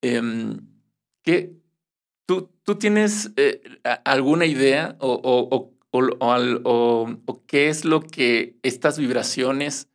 [0.00, 0.60] Em,
[1.22, 1.56] ¿qué,
[2.66, 3.60] ¿Tú, tienes eh,
[4.04, 9.88] alguna idea o, o, o, qué es lo que estas vibraciones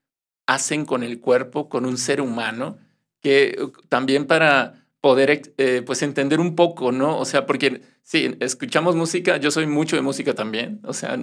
[0.48, 2.78] hacen con el cuerpo, con un ser humano?
[3.20, 7.20] Que uh, también para poder eh, pues entender un poco, ¿no?
[7.20, 11.20] O sea, porque sí, escuchamos música, yo soy mucho de música también, o sea,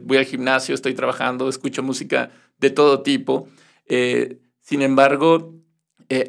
[0.00, 3.46] voy al gimnasio, estoy trabajando, escucho música de todo tipo.
[3.84, 5.54] Eh, sin embargo,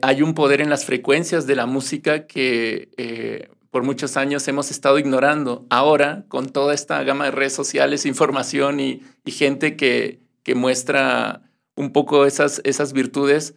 [0.02, 5.00] hay un poder en las frecuencias de la música que por muchos años hemos estado
[5.00, 5.66] ignorando.
[5.72, 11.42] Ahora, con toda esta gama de redes sociales, información y, gente que, que, muestra
[11.74, 13.56] un poco esas, esas virtudes,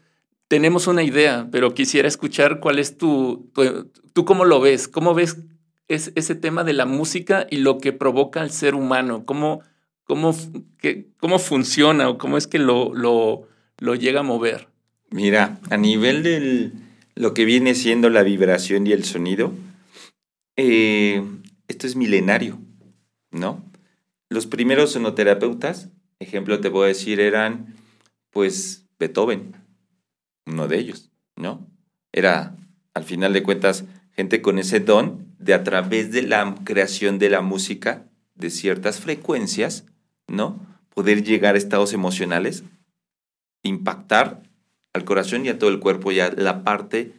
[0.48, 3.52] tenemos una idea, pero quisiera escuchar cuál es tu,
[4.14, 5.37] tú cómo lo ves, cómo ves
[5.87, 9.61] es, ese tema de la música y lo que provoca al ser humano, cómo,
[10.05, 10.35] cómo,
[11.18, 14.68] cómo funciona o cómo es que lo, lo, lo llega a mover.
[15.11, 16.72] Mira, a nivel de
[17.16, 19.52] lo que viene siendo la vibración y el sonido,
[20.57, 21.23] eh,
[21.69, 22.59] esto es milenario,
[23.31, 23.64] ¿no?
[24.29, 27.75] Los primeros sonoterapeutas, ejemplo te voy a decir, eran
[28.31, 29.55] pues Beethoven,
[30.47, 31.66] uno de ellos, ¿no?
[32.12, 32.57] Era,
[32.95, 37.31] al final de cuentas, gente con ese don de a través de la creación de
[37.31, 39.85] la música, de ciertas frecuencias,
[40.27, 40.59] ¿no?
[40.95, 42.64] Poder llegar a estados emocionales,
[43.62, 44.42] impactar
[44.92, 47.12] al corazón y a todo el cuerpo, y a la parte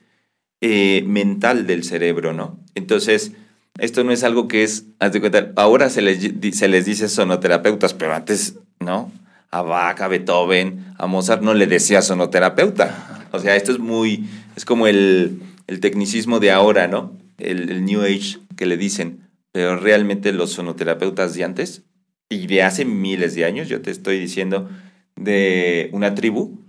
[0.61, 2.59] eh, mental del cerebro, ¿no?
[2.75, 3.33] Entonces,
[3.79, 7.93] esto no es algo que es, de cuenta, ahora se les, se les dice sonoterapeutas,
[7.93, 9.11] pero antes, ¿no?
[9.51, 13.27] A Bach, a Beethoven, a Mozart no le decía sonoterapeuta.
[13.31, 17.15] O sea, esto es muy, es como el, el tecnicismo de ahora, ¿no?
[17.37, 21.83] El, el, New Age que le dicen, pero realmente los sonoterapeutas de antes
[22.29, 24.69] y de hace miles de años, yo te estoy diciendo,
[25.15, 26.59] de una tribu,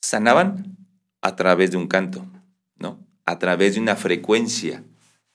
[0.00, 0.76] sanaban
[1.20, 2.26] a través de un canto.
[3.30, 4.82] A través de una frecuencia,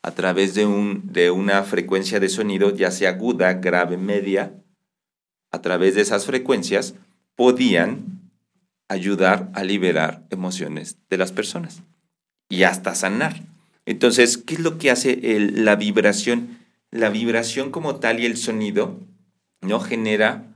[0.04, 4.54] a través de, un, de una frecuencia de sonido, ya sea aguda, grave, media,
[5.50, 6.96] a través de esas frecuencias
[7.36, 8.30] podían
[8.90, 11.84] ayudar a liberar emociones de las personas
[12.50, 13.44] y hasta sanar.
[13.86, 16.58] Entonces, ¿qué es lo que hace la vibración?
[16.92, 19.00] La vibración como tal y el sonido
[19.62, 20.54] no genera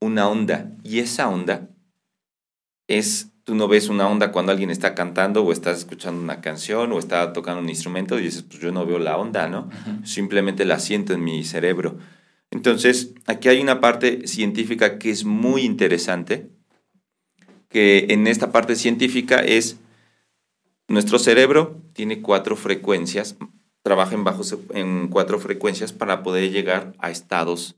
[0.00, 1.68] una onda y esa onda
[2.86, 6.92] es Tú no ves una onda cuando alguien está cantando o estás escuchando una canción
[6.92, 9.70] o está tocando un instrumento y dices, pues yo no veo la onda, ¿no?
[10.04, 11.96] Simplemente la siento en mi cerebro.
[12.50, 16.50] Entonces, aquí hay una parte científica que es muy interesante,
[17.70, 19.78] que en esta parte científica es,
[20.86, 23.38] nuestro cerebro tiene cuatro frecuencias,
[23.80, 24.42] trabaja en, bajo,
[24.74, 27.76] en cuatro frecuencias para poder llegar a estados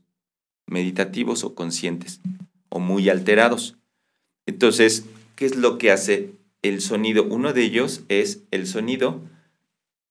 [0.67, 2.19] meditativos o conscientes
[2.67, 3.77] o muy alterados.
[4.45, 5.05] Entonces,
[5.41, 7.23] ¿qué es lo que hace el sonido?
[7.23, 9.21] Uno de ellos es el sonido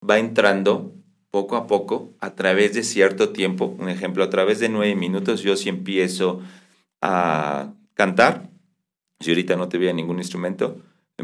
[0.03, 0.93] va entrando
[1.31, 3.67] poco a poco a través de cierto tiempo.
[3.79, 6.41] Un ejemplo, a través de nueve minutos yo si empiezo
[7.01, 8.51] a cantar,
[9.21, 10.83] si ahorita no te veía ningún instrumento,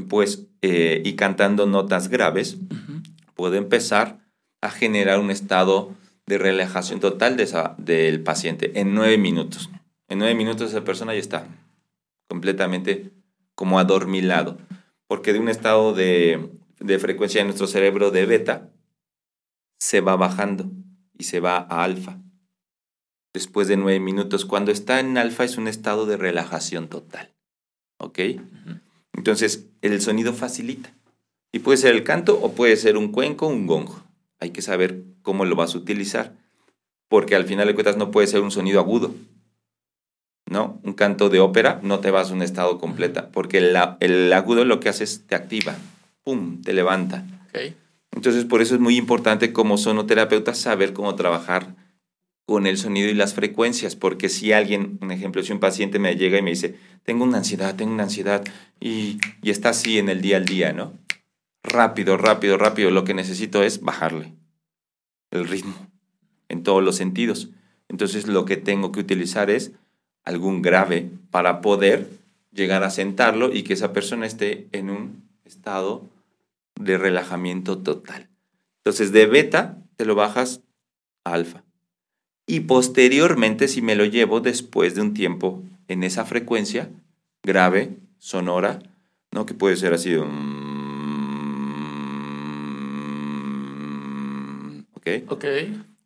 [0.08, 2.58] pues, eh, y cantando notas graves,
[3.34, 4.20] puedo empezar
[4.60, 9.68] a generar un estado de relajación total de esa, del paciente en nueve minutos.
[10.08, 11.48] En nueve minutos esa persona ya está
[12.28, 13.15] completamente
[13.56, 14.58] como adormilado,
[15.08, 18.70] porque de un estado de, de frecuencia de nuestro cerebro de beta
[19.80, 20.70] se va bajando
[21.18, 22.20] y se va a alfa.
[23.34, 27.34] Después de nueve minutos, cuando está en alfa es un estado de relajación total.
[27.98, 28.20] ¿Ok?
[29.12, 30.94] Entonces, el sonido facilita.
[31.52, 33.88] Y puede ser el canto o puede ser un cuenco un gong.
[34.40, 36.36] Hay que saber cómo lo vas a utilizar.
[37.08, 39.14] Porque al final de cuentas no puede ser un sonido agudo.
[40.48, 40.80] ¿No?
[40.84, 43.30] Un canto de ópera no te vas a un estado completa.
[43.30, 45.76] Porque el, el agudo lo que hace es te activa.
[46.22, 46.62] ¡Pum!
[46.62, 47.26] Te levanta.
[48.12, 51.74] Entonces, por eso es muy importante como sonoterapeuta saber cómo trabajar
[52.46, 56.14] con el sonido y las frecuencias, porque si alguien, un ejemplo, si un paciente me
[56.14, 58.44] llega y me dice, tengo una ansiedad, tengo una ansiedad,
[58.80, 60.94] y, y está así en el día al día, ¿no?
[61.64, 64.32] Rápido, rápido, rápido, lo que necesito es bajarle
[65.32, 65.74] el ritmo
[66.48, 67.50] en todos los sentidos.
[67.88, 69.72] Entonces lo que tengo que utilizar es
[70.26, 72.10] algún grave para poder
[72.52, 76.02] llegar a sentarlo y que esa persona esté en un estado
[76.78, 78.28] de relajamiento total.
[78.84, 80.60] Entonces de beta te lo bajas
[81.24, 81.62] a alfa
[82.46, 86.90] y posteriormente si me lo llevo después de un tiempo en esa frecuencia
[87.42, 88.80] grave, sonora,
[89.32, 89.46] ¿no?
[89.46, 90.26] Que puede ser así, ¿ok?
[95.28, 95.44] Ok.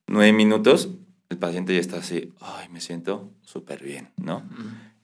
[0.06, 0.90] Nueve minutos,
[1.30, 4.42] el paciente ya está así, ay, me siento súper bien, ¿no?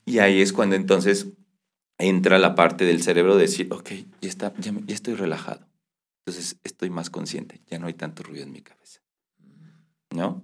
[0.05, 1.29] Y ahí es cuando entonces
[1.99, 5.67] entra la parte del cerebro de decir, ok, ya, está, ya estoy relajado.
[6.25, 9.01] Entonces estoy más consciente, ya no hay tanto ruido en mi cabeza.
[10.11, 10.43] ¿No?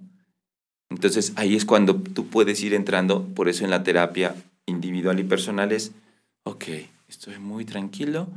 [0.89, 5.23] Entonces ahí es cuando tú puedes ir entrando, por eso en la terapia individual y
[5.23, 5.91] personal es,
[6.43, 6.65] ok,
[7.09, 8.29] estoy muy tranquilo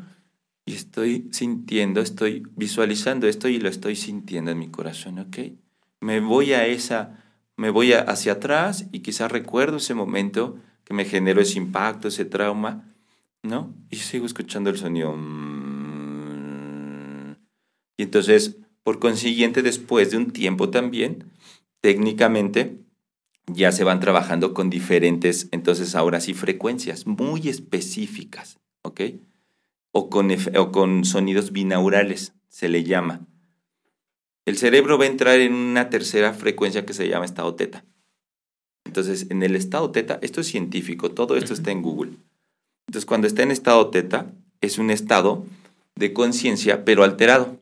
[0.64, 5.38] y estoy sintiendo, estoy visualizando esto y lo estoy sintiendo en mi corazón, ok.
[6.00, 7.25] Me voy a esa,
[7.57, 12.25] me voy hacia atrás y quizás recuerdo ese momento que me generó ese impacto, ese
[12.25, 12.95] trauma,
[13.42, 13.75] ¿no?
[13.90, 15.14] Y sigo escuchando el sonido.
[15.16, 16.37] Mm.
[17.97, 21.25] Y entonces, por consiguiente, después de un tiempo también,
[21.81, 22.79] técnicamente
[23.47, 29.01] ya se van trabajando con diferentes, entonces ahora sí, frecuencias muy específicas, ¿ok?
[29.92, 33.27] O con, o con sonidos binaurales, se le llama.
[34.46, 37.85] El cerebro va a entrar en una tercera frecuencia que se llama estado teta.
[38.85, 42.12] Entonces, en el estado teta, esto es científico, todo esto está en Google.
[42.87, 45.44] Entonces, cuando está en estado teta, es un estado
[45.96, 47.59] de conciencia, pero alterado.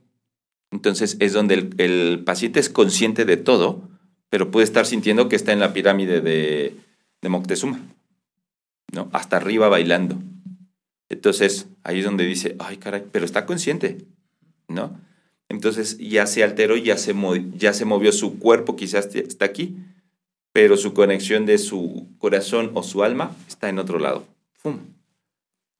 [0.70, 3.88] Entonces, es donde el, el paciente es consciente de todo,
[4.28, 6.76] pero puede estar sintiendo que está en la pirámide de,
[7.22, 7.80] de Moctezuma,
[8.92, 9.08] ¿no?
[9.12, 10.18] Hasta arriba bailando.
[11.08, 14.04] Entonces, ahí es donde dice, ay, caray, pero está consciente,
[14.68, 15.00] ¿no?
[15.54, 17.14] Entonces ya se alteró, ya se,
[17.56, 19.76] ya se movió su cuerpo, quizás está aquí,
[20.52, 24.26] pero su conexión de su corazón o su alma está en otro lado.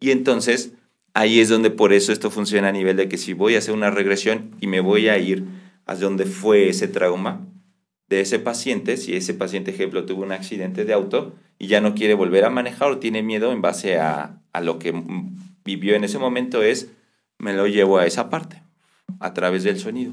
[0.01, 0.73] Y entonces
[1.13, 3.75] ahí es donde por eso esto funciona a nivel de que si voy a hacer
[3.75, 5.45] una regresión y me voy a ir
[5.87, 7.47] a donde fue ese trauma,
[8.09, 11.95] de ese paciente, si ese paciente, ejemplo, tuvo un accidente de auto y ya no
[11.95, 14.93] quiere volver a manejar o tiene miedo en base a, a lo que
[15.65, 16.91] vivió en ese momento, es,
[17.39, 18.63] me lo llevo a esa parte,
[19.21, 20.13] a través del sonido.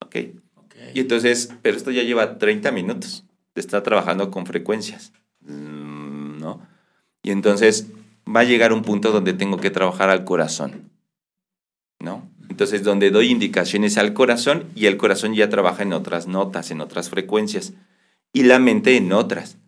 [0.00, 0.16] ¿Ok?
[0.94, 3.24] Y entonces, pero esto ya lleva 30 minutos
[3.60, 6.66] estar trabajando con frecuencias, ¿no?
[7.22, 7.88] Y entonces
[8.26, 10.90] va a llegar un punto donde tengo que trabajar al corazón,
[12.00, 12.30] ¿no?
[12.48, 16.80] Entonces, donde doy indicaciones al corazón y el corazón ya trabaja en otras notas, en
[16.80, 17.72] otras frecuencias,
[18.32, 19.58] y la mente en otras,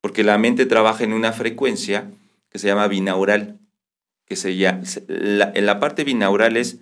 [0.00, 2.10] porque la mente trabaja en una frecuencia
[2.50, 3.58] que se llama binaural,
[4.26, 6.78] que se llama, en la parte binaural es,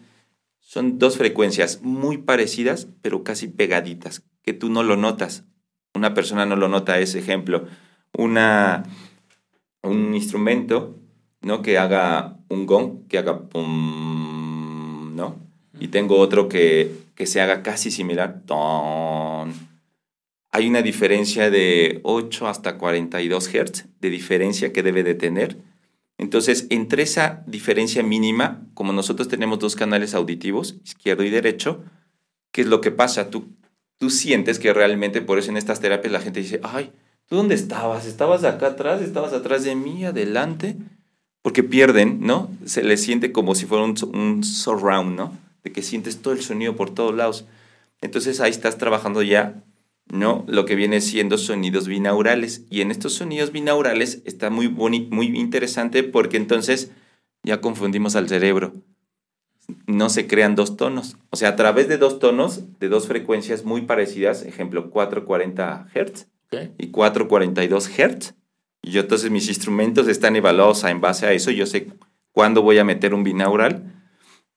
[0.61, 5.45] son dos frecuencias muy parecidas, pero casi pegaditas, que tú no lo notas.
[5.95, 7.66] Una persona no lo nota, ese ejemplo,
[8.16, 8.84] una,
[9.82, 10.99] un instrumento
[11.43, 11.62] ¿no?
[11.62, 15.36] que haga un gong, que haga pum, ¿no?
[15.78, 18.43] Y tengo otro que, que se haga casi similar.
[20.51, 25.57] Hay una diferencia de 8 hasta 42 Hz de diferencia que debe de tener.
[26.23, 31.83] Entonces, entre esa diferencia mínima, como nosotros tenemos dos canales auditivos, izquierdo y derecho,
[32.53, 33.29] ¿qué es lo que pasa?
[33.29, 33.49] Tú,
[33.99, 36.93] tú sientes que realmente, por eso en estas terapias la gente dice, ay,
[37.27, 38.07] ¿tú dónde estabas?
[38.07, 39.03] ¿Estabas acá atrás?
[39.03, 40.05] ¿Estabas atrás de mí?
[40.05, 40.77] ¿Adelante?
[41.43, 42.49] porque pierden, ¿no?
[42.64, 45.37] Se les siente como si fuera un, surround, ¿no?
[45.64, 47.45] De que sientes todo el sonido por todos lados.
[48.01, 49.62] Entonces ahí estás trabajando ya
[50.11, 50.44] ¿no?
[50.48, 52.64] Lo que viene siendo sonidos binaurales.
[52.70, 56.92] Y en estos sonidos binaurales está muy, muy interesante porque entonces
[57.42, 58.74] ya confundimos al cerebro.
[59.86, 61.16] No se crean dos tonos.
[61.30, 66.26] O sea, a través de dos tonos, de dos frecuencias muy parecidas, ejemplo 440 Hz
[66.78, 68.34] y 442 Hz.
[68.82, 71.50] Y yo entonces mis instrumentos están evaluados en base a eso.
[71.50, 71.88] Yo sé
[72.32, 74.01] cuándo voy a meter un binaural.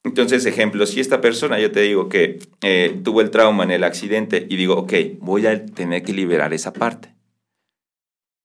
[0.05, 3.83] Entonces, ejemplo, si esta persona, yo te digo que eh, tuvo el trauma en el
[3.83, 7.15] accidente y digo, ok, voy a tener que liberar esa parte.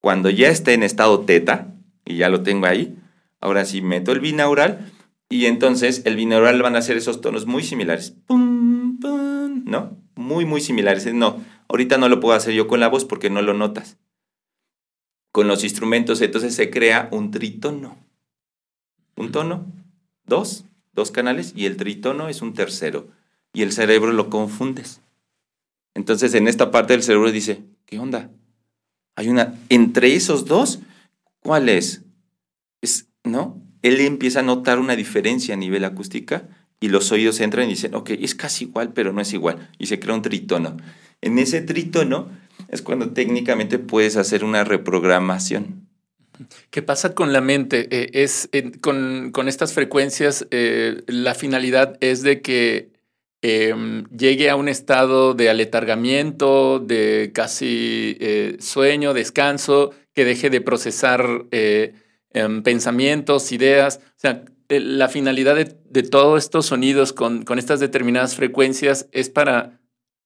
[0.01, 1.75] Cuando ya esté en estado teta,
[2.07, 2.97] y ya lo tengo ahí,
[3.41, 4.91] ahora sí meto el binaural
[5.29, 8.17] y entonces el binaural van a ser esos tonos muy similares.
[8.27, 9.99] Pum, pum, ¿No?
[10.17, 11.13] Muy, muy similares.
[11.13, 13.99] No, ahorita no lo puedo hacer yo con la voz porque no lo notas.
[15.31, 17.99] Con los instrumentos, entonces se crea un tritono.
[19.17, 19.67] Un tono,
[20.25, 20.65] dos,
[21.01, 23.09] dos canales, y el tritono es un tercero.
[23.53, 25.01] Y el cerebro lo confundes.
[25.94, 28.30] Entonces en esta parte del cerebro dice, ¿qué onda?
[29.16, 30.80] Hay una, entre esos dos,
[31.40, 32.03] ¿cuál es?
[32.80, 33.61] Es, ¿no?
[33.82, 36.48] Él empieza a notar una diferencia a nivel acústica
[36.80, 39.70] y los oídos entran y dicen, ok, es casi igual, pero no es igual.
[39.78, 40.76] Y se crea un tritono.
[41.20, 42.28] En ese tritono
[42.68, 45.89] es cuando técnicamente puedes hacer una reprogramación.
[46.70, 47.88] ¿Qué pasa con la mente?
[47.91, 48.49] Eh, es,
[48.80, 52.91] con, estas frecuencias, eh, la finalidad es de que
[53.43, 60.61] em, llegue a un estado de aletargamiento, de casi eh, sueño, descanso, que deje de
[60.61, 64.01] procesar em, pensamientos, ideas.
[64.16, 69.80] O sea, la finalidad de, todos estos sonidos con, con estas determinadas frecuencias es para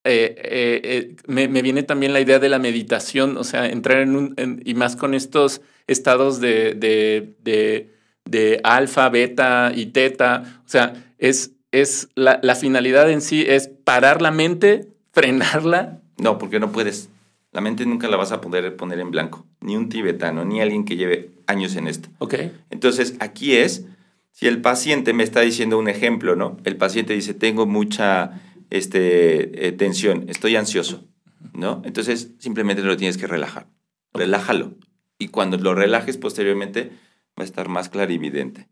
[0.06, 4.16] eh, eh, eh, me, viene también la idea de la meditación, o sea, entrar en
[4.16, 7.90] un, y más con estos estados de, de,
[8.26, 13.68] de, alfa, beta y teta, o sea, es, es la, la, finalidad en sí es
[13.68, 16.02] parar la mente, frenarla.
[16.18, 17.08] No, porque no puedes.
[17.52, 20.84] La mente nunca la vas a poder poner en blanco, ni un tibetano, ni alguien
[20.84, 22.10] que lleve años en esto.
[22.18, 22.34] Ok.
[22.68, 23.86] Entonces, aquí es,
[24.32, 26.58] si el paciente me está diciendo un ejemplo, ¿no?
[26.64, 31.04] El paciente dice, tengo mucha este, eh, tensión, estoy ansioso,
[31.52, 31.82] ¿no?
[31.84, 33.68] Entonces simplemente lo tienes que relajar.
[34.12, 34.74] Relájalo.
[35.18, 36.90] Y cuando lo relajes posteriormente
[37.38, 38.68] va a estar más clarividente,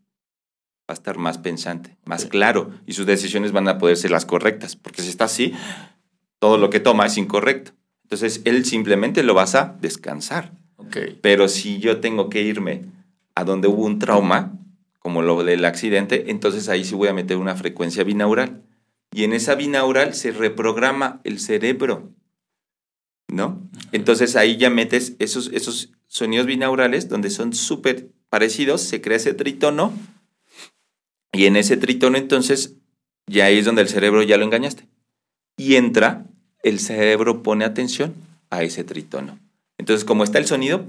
[0.89, 4.27] va a estar más pensante, más claro y sus decisiones van a poder ser las
[4.27, 5.55] correctas, porque si está así,
[6.39, 7.73] todo lo que toma es incorrecto.
[8.03, 10.53] Entonces él simplemente lo vas a descansar.
[10.77, 11.19] Okay.
[11.23, 12.83] Pero si yo tengo que irme
[13.35, 14.59] a donde hubo un trauma,
[14.99, 18.63] como lo del accidente, entonces ahí sí voy a meter una frecuencia binaural
[19.13, 22.13] y en esa binaural se reprograma el cerebro,
[23.29, 23.69] ¿no?
[23.93, 29.35] Entonces ahí ya metes esos, esos sonidos binaurales donde son súper parecidos, se crea ese
[29.35, 29.93] tritono
[31.33, 32.77] y en ese tritono entonces
[33.27, 34.89] ya ahí es donde el cerebro ya lo engañaste.
[35.57, 36.27] Y entra,
[36.63, 38.15] el cerebro pone atención
[38.51, 39.39] a ese tritono.
[39.79, 40.85] Entonces como está el sonido,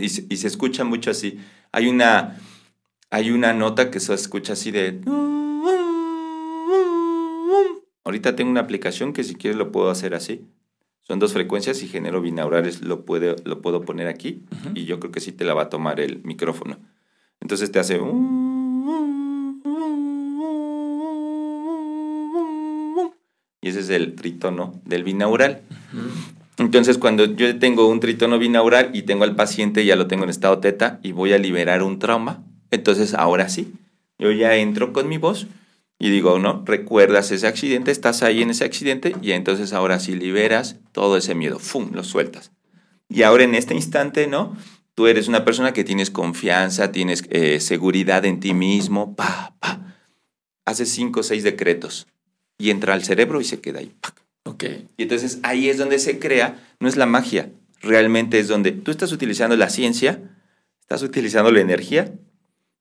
[0.00, 1.38] y se, escucha mucho así.
[1.72, 2.38] Hay una,
[3.10, 5.00] hay una nota que se escucha así de...
[8.08, 10.46] Ahorita tengo una aplicación que si quieres lo puedo hacer así.
[11.02, 15.12] Son dos frecuencias y genero binaurales, lo, puedo, lo puedo poner aquí y yo creo
[15.12, 16.78] que sí te la va a tomar el micrófono.
[17.42, 18.00] Entonces te hace...
[23.60, 25.60] Y ese es el tritono del binaural.
[26.56, 30.30] Entonces, cuando yo tengo un tritono binaural y tengo al paciente, ya lo tengo en
[30.30, 33.74] estado teta y voy a liberar un trauma, entonces ahora sí,
[34.18, 35.46] yo ya entro con mi voz
[35.98, 40.14] y digo, no, recuerdas ese accidente, estás ahí en ese accidente y entonces ahora sí
[40.14, 42.52] liberas todo ese miedo, ¡fum!, lo sueltas.
[43.08, 44.56] Y ahora en este instante, ¿no?
[44.94, 49.96] Tú eres una persona que tienes confianza, tienes eh, seguridad en ti mismo, pa, pa.
[50.64, 52.06] Haces cinco o seis decretos
[52.58, 53.92] y entra al cerebro y se queda ahí.
[54.44, 54.64] Ok.
[54.96, 58.90] Y entonces ahí es donde se crea, no es la magia, realmente es donde tú
[58.90, 60.20] estás utilizando la ciencia,
[60.80, 62.12] estás utilizando la energía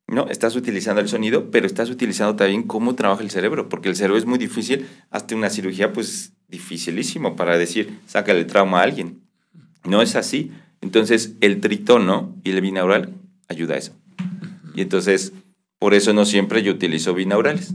[0.07, 0.27] ¿no?
[0.29, 4.17] Estás utilizando el sonido, pero estás utilizando también cómo trabaja el cerebro, porque el cerebro
[4.17, 9.21] es muy difícil, hasta una cirugía pues dificilísimo para decir, sácale trauma a alguien.
[9.83, 10.51] No es así.
[10.81, 13.13] Entonces, el tritono y el binaural
[13.47, 13.93] ayuda a eso.
[14.75, 15.33] Y entonces,
[15.79, 17.73] por eso no siempre yo utilizo binaurales.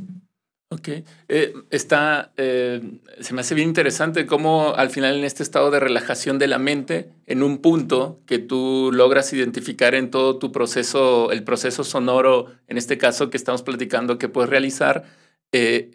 [0.73, 0.89] Ok.
[1.29, 2.81] Eh, está, eh,
[3.20, 6.59] se me hace bien interesante cómo al final en este estado de relajación de la
[6.59, 12.47] mente, en un punto que tú logras identificar en todo tu proceso, el proceso sonoro,
[12.68, 15.05] en este caso que estamos platicando, que puedes realizar,
[15.53, 15.91] eh,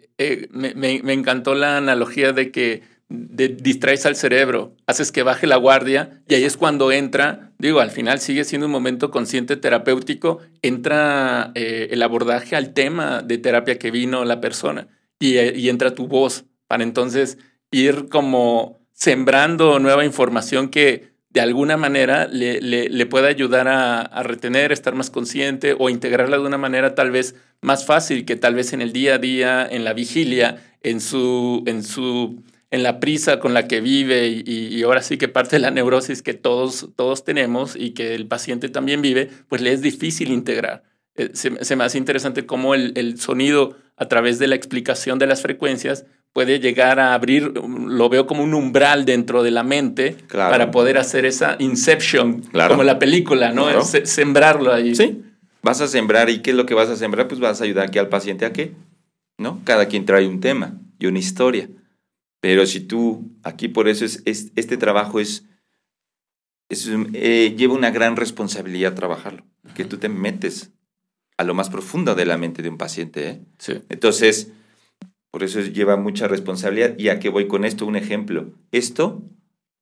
[0.52, 6.20] me, me, encantó la analogía de que distraes al cerebro, haces que baje la guardia
[6.28, 11.52] y ahí es cuando entra, digo, al final sigue siendo un momento consciente terapéutico, entra
[11.54, 14.88] eh, el abordaje al tema de terapia que vino la persona
[15.18, 17.38] y, y, entra tu voz para entonces
[17.70, 24.22] ir como sembrando nueva información que de alguna manera le, le, pueda ayudar a, a,
[24.22, 28.54] retener, estar más consciente o integrarla de una manera tal vez más fácil que tal
[28.54, 33.00] vez en el día a día, en la vigilia, en su, en su, en la
[33.00, 36.34] prisa con la que vive y, y ahora sí que parte de la neurosis que
[36.34, 40.82] todos, todos tenemos y que el paciente también vive, pues le es difícil integrar.
[41.18, 45.26] Eh, se, me hace interesante cómo el, el, sonido, a través de la explicación de
[45.26, 50.16] las frecuencias, puede llegar a abrir, lo veo como un umbral dentro de la mente
[50.30, 53.82] para poder hacer esa inception, como la película, ¿no?
[53.82, 54.94] sembrarlo ahí.
[54.94, 55.22] Sí,
[55.62, 57.26] vas a sembrar y ¿qué es lo que vas a sembrar?
[57.26, 58.72] Pues vas a ayudar aquí al paciente a qué,
[59.38, 59.60] ¿no?
[59.64, 61.68] Cada quien trae un tema y una historia.
[62.40, 65.44] Pero si tú, aquí por eso es, este trabajo es,
[66.68, 70.72] es eh, lleva una gran responsabilidad trabajarlo, que tú te metes
[71.36, 73.28] a lo más profundo de la mente de un paciente.
[73.28, 73.40] ¿eh?
[73.58, 73.80] Sí.
[73.88, 74.52] Entonces,
[75.30, 76.98] por eso lleva mucha responsabilidad.
[76.98, 77.86] ¿Y a qué voy con esto?
[77.86, 78.52] Un ejemplo.
[78.72, 79.22] Esto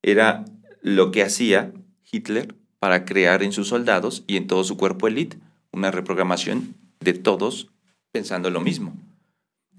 [0.03, 0.45] era
[0.83, 1.73] lo que hacía
[2.11, 5.39] Hitler para crear en sus soldados y en todo su cuerpo elite
[5.73, 7.69] una reprogramación de todos
[8.13, 8.95] pensando lo mismo.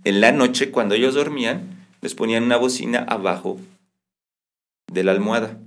[0.04, 3.60] En la noche, cuando ellos dormían, les ponían una bocina abajo
[4.92, 5.60] de la almohada.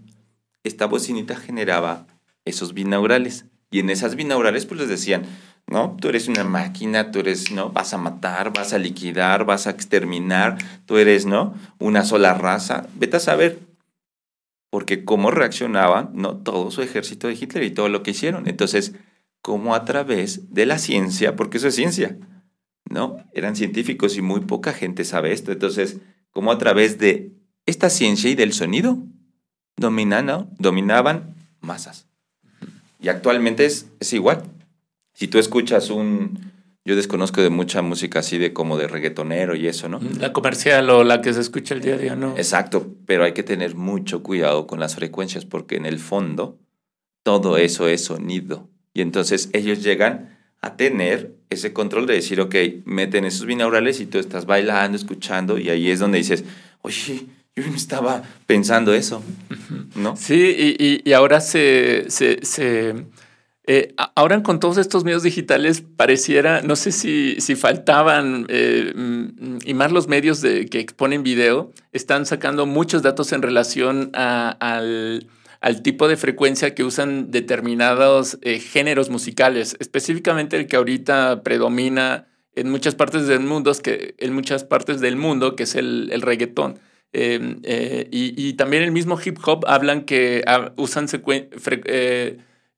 [0.65, 2.07] Esta bocinita generaba
[2.45, 3.47] esos binaurales.
[3.71, 5.23] Y en esas binaurales, pues les decían,
[5.67, 5.97] ¿no?
[6.01, 7.71] Tú eres una máquina, tú eres, ¿no?
[7.71, 11.55] Vas a matar, vas a liquidar, vas a exterminar, tú eres, ¿no?
[11.79, 12.89] Una sola raza.
[12.97, 13.61] Vete a saber.
[14.71, 16.37] Porque cómo reaccionaban, ¿no?
[16.37, 18.49] Todo su ejército de Hitler y todo lo que hicieron.
[18.49, 18.95] Entonces,
[19.43, 22.19] cómo a través de la ciencia, porque eso es ciencia,
[22.89, 23.25] ¿no?
[23.33, 25.53] Eran científicos y muy poca gente sabe esto.
[25.53, 25.99] Entonces,
[26.31, 27.33] cómo a través de
[27.67, 28.99] esta ciencia y del sonido
[29.77, 32.07] dominan, dominaban masas.
[33.01, 34.43] Y actualmente es, es igual
[35.21, 36.51] si tú escuchas un,
[36.83, 40.01] yo desconozco de mucha música así de como de reggaetonero y eso, ¿no?
[40.19, 42.35] La comercial o la que se escucha el día a día, ¿no?
[42.39, 46.59] Exacto, pero hay que tener mucho cuidado con las frecuencias porque en el fondo
[47.23, 48.71] todo eso es sonido.
[48.95, 52.55] Y entonces ellos llegan a tener ese control de decir, ok,
[52.85, 56.45] meten esos binaurales y tú estás bailando, escuchando y ahí es donde dices,
[56.83, 59.23] oye, yo no estaba pensando eso,
[59.95, 60.17] ¿no?
[60.17, 62.95] Sí, y, y, ahora se, se, se
[63.73, 69.59] eh, ahora con todos estos medios digitales pareciera, no sé si, si faltaban, eh, mm,
[69.65, 75.29] y más los medios de, que exponen video, están sacando muchos datos en relación al,
[75.83, 82.71] tipo de frecuencia que usan determinados eh, géneros musicales, específicamente el que ahorita predomina en
[82.71, 86.25] muchas partes del mundo, que, en muchas partes del mundo, que es el, el.
[87.13, 87.61] Em,
[88.11, 91.09] y, también el mismo hip hop hablan que ah, usan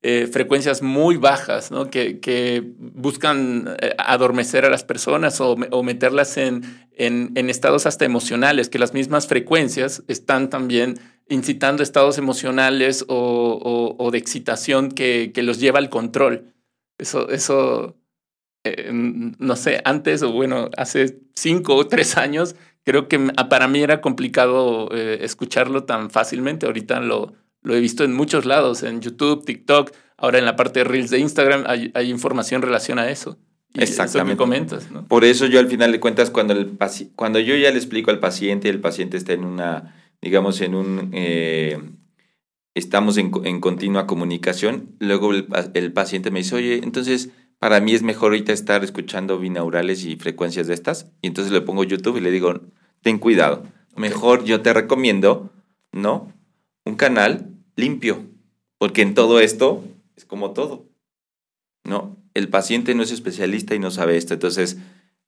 [0.05, 6.63] eh, frecuencias muy bajas, que, buscan eh, adormecer a las personas o, meterlas en,
[6.97, 10.99] en, estados hasta emocionales, que las mismas frecuencias están también
[11.29, 16.53] incitando estados emocionales o, o, de excitación que, que, los lleva al control.
[16.99, 17.97] Eso, eso
[18.65, 22.55] eh, no sé, antes o bueno, hace cinco o tres años,
[22.85, 23.19] creo que
[23.49, 26.67] para mí era complicado escucharlo tan fácilmente.
[26.67, 30.81] Ahorita lo, lo he visto en muchos lados, en YouTube, TikTok, ahora en la parte
[30.81, 33.39] de Reels de Instagram hay, hay información en relación a eso.
[33.75, 34.33] Exactamente.
[34.33, 35.07] Eso comentas, ¿no?
[35.07, 36.77] Por eso yo al final de cuentas, cuando, el
[37.15, 41.11] cuando yo ya le explico al paciente, el paciente está en una, digamos, en un...
[41.13, 41.79] Eh,
[42.75, 47.93] estamos en, en, continua comunicación, luego el, el, paciente me dice, oye, entonces para mí
[47.93, 52.17] es mejor ahorita estar escuchando binaurales y frecuencias de estas, y entonces le pongo YouTube
[52.17, 52.61] y le digo,
[53.03, 53.65] ten cuidado,
[53.95, 55.53] mejor yo te recomiendo,
[55.93, 56.33] ¿no?
[56.85, 58.25] Un canal limpio,
[58.79, 59.85] porque en todo esto
[60.17, 60.87] es como todo,
[61.85, 62.17] ¿no?
[62.33, 64.79] El paciente no es especialista y no sabe esto, entonces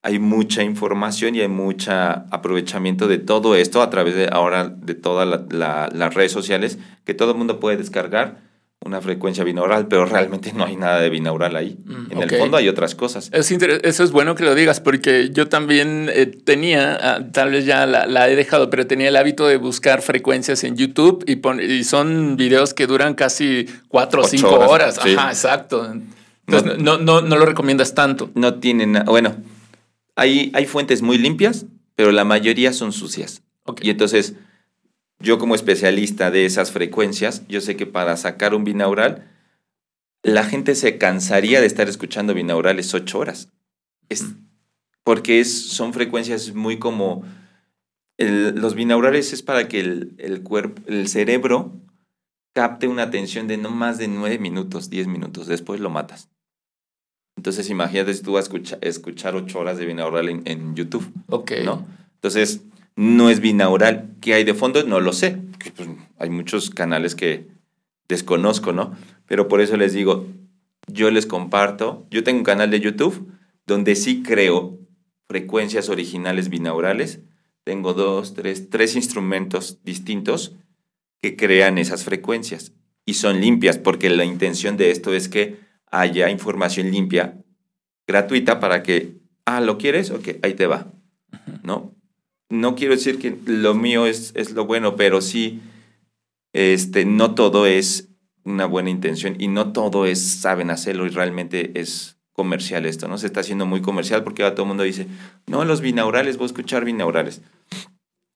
[0.04, 4.94] hay mucha información y hay mucho aprovechamiento de todo esto a través de ahora de
[4.94, 8.44] todas las redes sociales que todo el mundo puede descargar
[8.84, 11.78] una frecuencia binaural, pero realmente no hay nada de binaural ahí.
[11.86, 13.30] Mm, en el fondo hay otras cosas.
[13.32, 17.64] Es eso es bueno que lo digas, porque yo también eh, tenía, ah, tal vez
[17.64, 21.84] ya la, he dejado, pero tenía el hábito de buscar frecuencias en YouTube y, y
[21.84, 24.98] son videos que duran casi cuatro o cinco horas.
[24.98, 25.90] Ajá, exacto.
[26.46, 28.30] Entonces, no, no, no, lo recomiendas tanto.
[28.34, 29.34] No tienen, bueno,
[30.16, 33.42] hay, hay fuentes muy limpias, pero la mayoría son sucias.
[33.80, 34.34] Y entonces
[35.20, 39.30] yo como especialista de esas frecuencias, yo sé que para sacar un binaural,
[40.22, 43.50] la gente se cansaría de estar escuchando binaurales ocho horas.
[44.08, 44.24] Es,
[45.02, 47.24] porque es, son frecuencias muy como...
[48.18, 51.80] los binaurales es para que el, el, cuerpo, el cerebro
[52.52, 55.46] capte una atención de no más de nueve minutos, diez minutos.
[55.46, 56.30] Después lo matas.
[57.36, 61.10] Entonces imagínate si tú vas a escuchar, escuchar ocho horas de binaural en, en YouTube.
[61.28, 61.52] Ok.
[61.64, 61.86] ¿no?
[62.14, 62.62] Entonces
[62.96, 64.14] no es binaural.
[64.20, 64.84] ¿Qué hay de fondo?
[64.84, 65.38] No lo sé.
[65.76, 67.48] Pues, hay muchos canales que
[68.08, 68.94] desconozco, ¿no?
[69.26, 70.26] Pero por eso les digo,
[70.86, 73.30] yo les comparto, yo tengo un canal de YouTube
[73.66, 74.78] donde sí creo
[75.26, 77.20] frecuencias originales binaurales.
[77.64, 80.54] Tengo dos, tres, tres instrumentos distintos
[81.22, 82.72] que crean esas frecuencias
[83.06, 85.58] y son limpias, porque la intención de esto es que
[85.94, 87.38] haya información limpia,
[88.06, 90.10] gratuita, para que, ah, ¿lo quieres?
[90.10, 90.92] Ok, ahí te va,
[91.62, 91.94] ¿no?
[92.50, 95.60] No quiero decir que lo mío es, es lo bueno, pero sí,
[96.52, 98.08] este, no todo es
[98.44, 103.16] una buena intención y no todo es saben hacerlo y realmente es comercial esto, ¿no?
[103.16, 105.06] Se está haciendo muy comercial porque ahora todo el mundo dice,
[105.46, 107.40] no, los binaurales, voy a escuchar binaurales.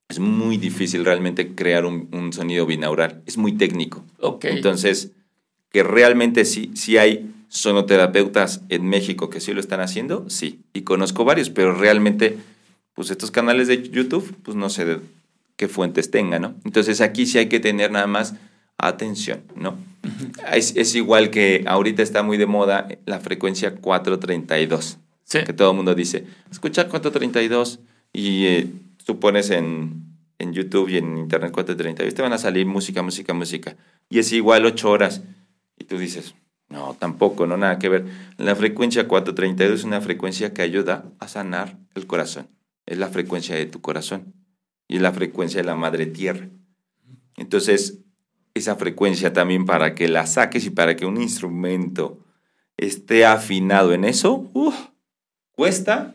[0.09, 4.05] Es muy difícil realmente crear un, sonido binaural, es muy técnico.
[4.21, 4.57] Okay.
[4.57, 5.13] Entonces,
[5.71, 10.61] que realmente sí, sí hay sonoterapeutas en México que sí lo están haciendo, sí.
[10.73, 12.39] Y conozco varios, pero realmente,
[12.95, 15.01] pues estos canales de YouTube, pues no sé de
[15.57, 16.55] qué fuentes tengan, ¿no?
[16.65, 18.35] Entonces aquí sí hay que tener nada más
[18.79, 19.77] atención, ¿no?
[20.53, 24.99] es, igual que ahorita está muy de moda la frecuencia 432.
[25.25, 25.41] Sí.
[25.45, 27.81] Que todo el mundo dice, escucha 432
[28.13, 28.67] y eh,
[29.05, 30.05] tú pones en,
[30.39, 33.77] en YouTube y en Internet 432, te van a salir música, música, música.
[34.09, 35.23] Y es igual 8 horas.
[35.77, 36.35] Y tú dices,
[36.69, 38.07] no, tampoco, no, nada que ver.
[38.37, 42.49] La frecuencia 432 es una frecuencia que ayuda a sanar el corazón.
[42.87, 44.35] Es la frecuencia de tu corazón.
[44.87, 46.49] Y es la frecuencia de la madre tierra.
[47.37, 48.01] Entonces,
[48.55, 52.25] esa frecuencia también para que la saques y para que un instrumento
[52.77, 54.51] esté afinado en eso,
[55.53, 56.15] cuesta.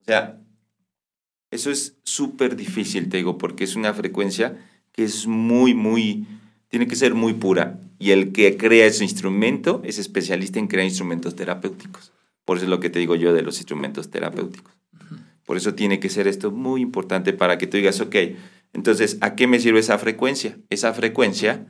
[0.00, 0.40] O sea,
[1.50, 4.56] eso es súper difícil, te digo, porque es una frecuencia
[4.92, 6.26] que es muy, muy,
[6.68, 7.78] tiene que ser muy pura.
[7.98, 12.12] Y el que crea ese instrumento es especialista en crear instrumentos terapéuticos.
[12.44, 14.74] Por eso es lo que te digo yo de los instrumentos terapéuticos.
[15.44, 18.16] Por eso tiene que ser esto muy importante para que tú digas, ok,
[18.72, 20.58] entonces, ¿a qué me sirve esa frecuencia?
[20.68, 21.66] Esa frecuencia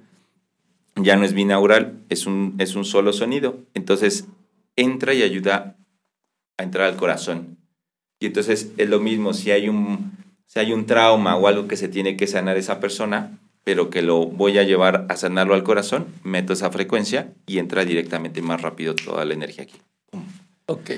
[0.97, 3.61] ya no es binaural, es un, es un solo sonido.
[3.75, 4.27] Entonces
[4.75, 5.77] entra y ayuda
[6.57, 7.59] a entrar al corazón.
[8.19, 10.13] Y entonces es lo mismo, si hay un,
[10.47, 14.01] si hay un trauma o algo que se tiene que sanar esa persona, pero que
[14.01, 18.63] lo voy a llevar a sanarlo al corazón, meto esa frecuencia y entra directamente más
[18.63, 19.75] rápido toda la energía aquí.
[20.67, 20.91] Ok.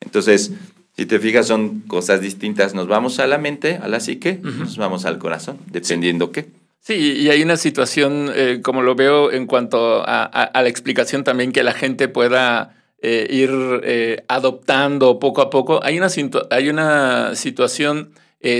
[0.00, 0.52] Entonces,
[0.96, 2.72] si te fijas, son cosas distintas.
[2.72, 6.46] Nos vamos a la mente, a la psique, nos vamos al corazón, dependiendo qué.
[6.80, 11.52] Sí, y hay una situación, eh, como lo veo en cuanto a, la explicación también,
[11.52, 13.50] que la gente pueda eh, ir
[13.84, 15.84] eh, adoptando poco a poco.
[15.84, 16.08] Hay una,
[16.50, 18.12] hay una situación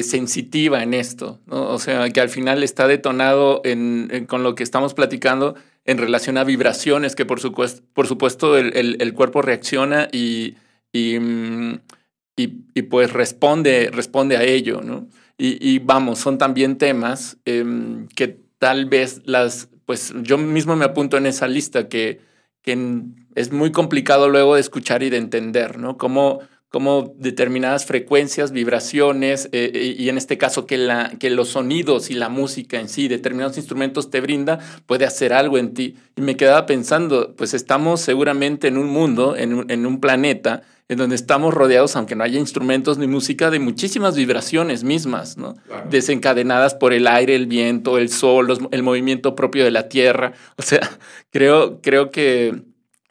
[0.03, 1.68] sensitiva en esto, ¿no?
[1.70, 6.39] o sea, que al final está detonado en, con lo que estamos platicando en relación
[6.39, 10.55] a vibraciones, que por supuesto, por supuesto el, el, cuerpo reacciona y,
[10.93, 11.80] y, mm,
[12.37, 15.07] y, y, pues responde, responde a ello, ¿no?
[15.37, 21.16] Y, vamos, son también temas em, que tal vez las, pues yo mismo me apunto
[21.16, 22.20] en esa lista que,
[22.62, 23.03] que
[23.35, 25.99] es muy complicado luego de escuchar y de entender, ¿no?
[25.99, 26.39] Cómo,
[26.75, 32.11] cómo determinadas frecuencias, vibraciones, eh, eh, y en este caso que, la, que los sonidos
[32.11, 35.95] y la música en sí, determinados instrumentos te brinda, puede hacer algo en ti.
[36.16, 40.99] Y me quedaba pensando, pues estamos seguramente en un mundo, en en un planeta, en
[40.99, 45.55] donde estamos rodeados, aunque no haya instrumentos ni música, de muchísimas vibraciones mismas, ¿no?
[45.91, 50.33] Desencadenadas por el aire, el viento, el sol, el movimiento propio de la tierra.
[50.57, 50.81] O sea,
[51.31, 52.64] creo, creo que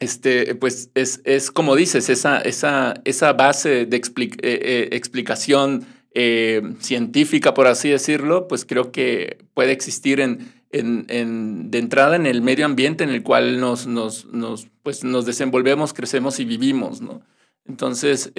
[0.04, 6.62] este, pues es, es como dices, esa, esa, esa base de eh, eh, explicación eh,
[6.80, 12.42] científica, por así decirlo, pues creo que puede existir en, en, de entrada en el
[12.42, 17.22] medio ambiente en el cual nos, nos, nos, pues nos desenvolvemos, crecemos y vivimos, ¿no?
[17.66, 18.30] Entonces,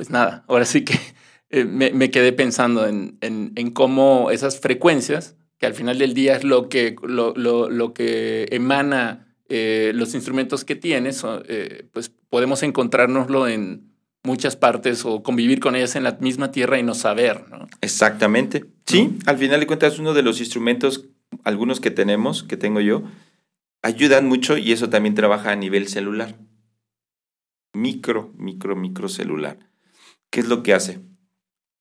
[0.00, 0.94] pues nada, ahora sí que
[1.50, 6.42] eh, me, quedé pensando en, en, cómo esas frecuencias, que al final del día es
[6.42, 11.22] lo que, lo, lo, que emana eh, los instrumentos que tienes,
[11.92, 13.90] pues podemos encontrárnoslo en
[14.22, 17.66] muchas partes o convivir con ellas en la misma tierra y no saber, ¿no?
[17.80, 18.64] Exactamente.
[18.86, 21.06] Sí, al final de cuentas uno de los instrumentos,
[21.44, 23.02] algunos que tenemos, que tengo yo,
[23.82, 26.36] ayudan mucho y eso también trabaja a nivel celular
[27.72, 29.58] micro, micro, micro celular.
[30.30, 31.00] ¿Qué es lo que hace?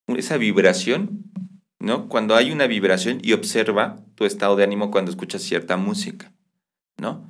[0.07, 1.32] Esa vibración,
[1.80, 2.09] ¿no?
[2.09, 6.34] Cuando hay una vibración y observa tu estado de ánimo cuando escuchas cierta música,
[6.97, 7.30] ¿no?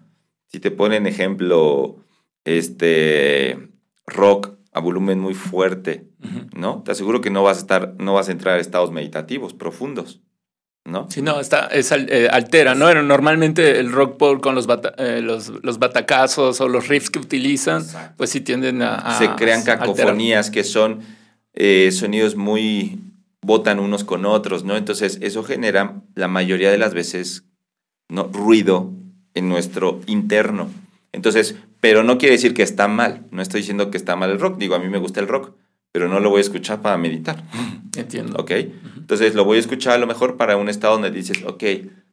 [0.49, 1.97] Si te ponen ejemplo,
[2.43, 3.69] este
[4.05, 6.07] rock a volumen muy fuerte,
[6.55, 6.83] ¿no?
[6.83, 10.21] Te aseguro que no vas a estar, no vas a entrar a estados meditativos profundos.
[10.85, 11.07] ¿no?
[11.09, 12.91] Sí, no, está, es, eh, altera, ¿no?
[13.03, 17.85] Normalmente el rock pop con los, eh, los, los, batacazos o los riffs que utilizan,
[18.17, 19.17] pues sí tienden a...
[19.19, 21.01] Se crean cacofonías que son
[21.53, 22.99] eh, sonidos muy,
[23.41, 24.77] botan unos con otros, ¿no?
[24.77, 27.45] Entonces eso genera la mayoría de las veces
[28.07, 28.23] ¿no?
[28.23, 28.91] ruido
[29.39, 30.69] en nuestro interno.
[31.11, 33.25] Entonces, pero no quiere decir que está mal.
[33.31, 34.57] No estoy diciendo que está mal el rock.
[34.57, 35.53] Digo, a mí me gusta el rock,
[35.91, 37.43] pero no lo voy a escuchar para meditar.
[37.97, 38.37] Entiendo.
[38.37, 38.51] ¿Ok?
[38.97, 41.63] Entonces lo voy a escuchar a lo mejor para un estado donde dices, ok,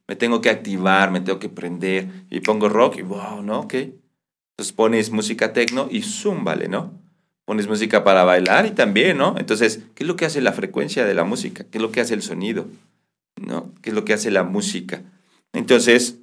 [0.07, 2.07] me tengo que activar, me tengo que prender.
[2.29, 3.59] Y pongo rock y wow, ¿no?
[3.59, 3.73] Ok.
[3.73, 6.93] Entonces pones música tecno y zúmbale, ¿no?
[7.45, 9.35] Pones música para bailar y también, ¿no?
[9.37, 11.65] Entonces, ¿qué es lo que hace la frecuencia de la música?
[11.69, 12.65] ¿Qué es lo que hace el sonido?
[13.39, 13.71] ¿No?
[13.81, 15.03] ¿Qué es lo que hace la música?
[15.53, 16.19] Entonces,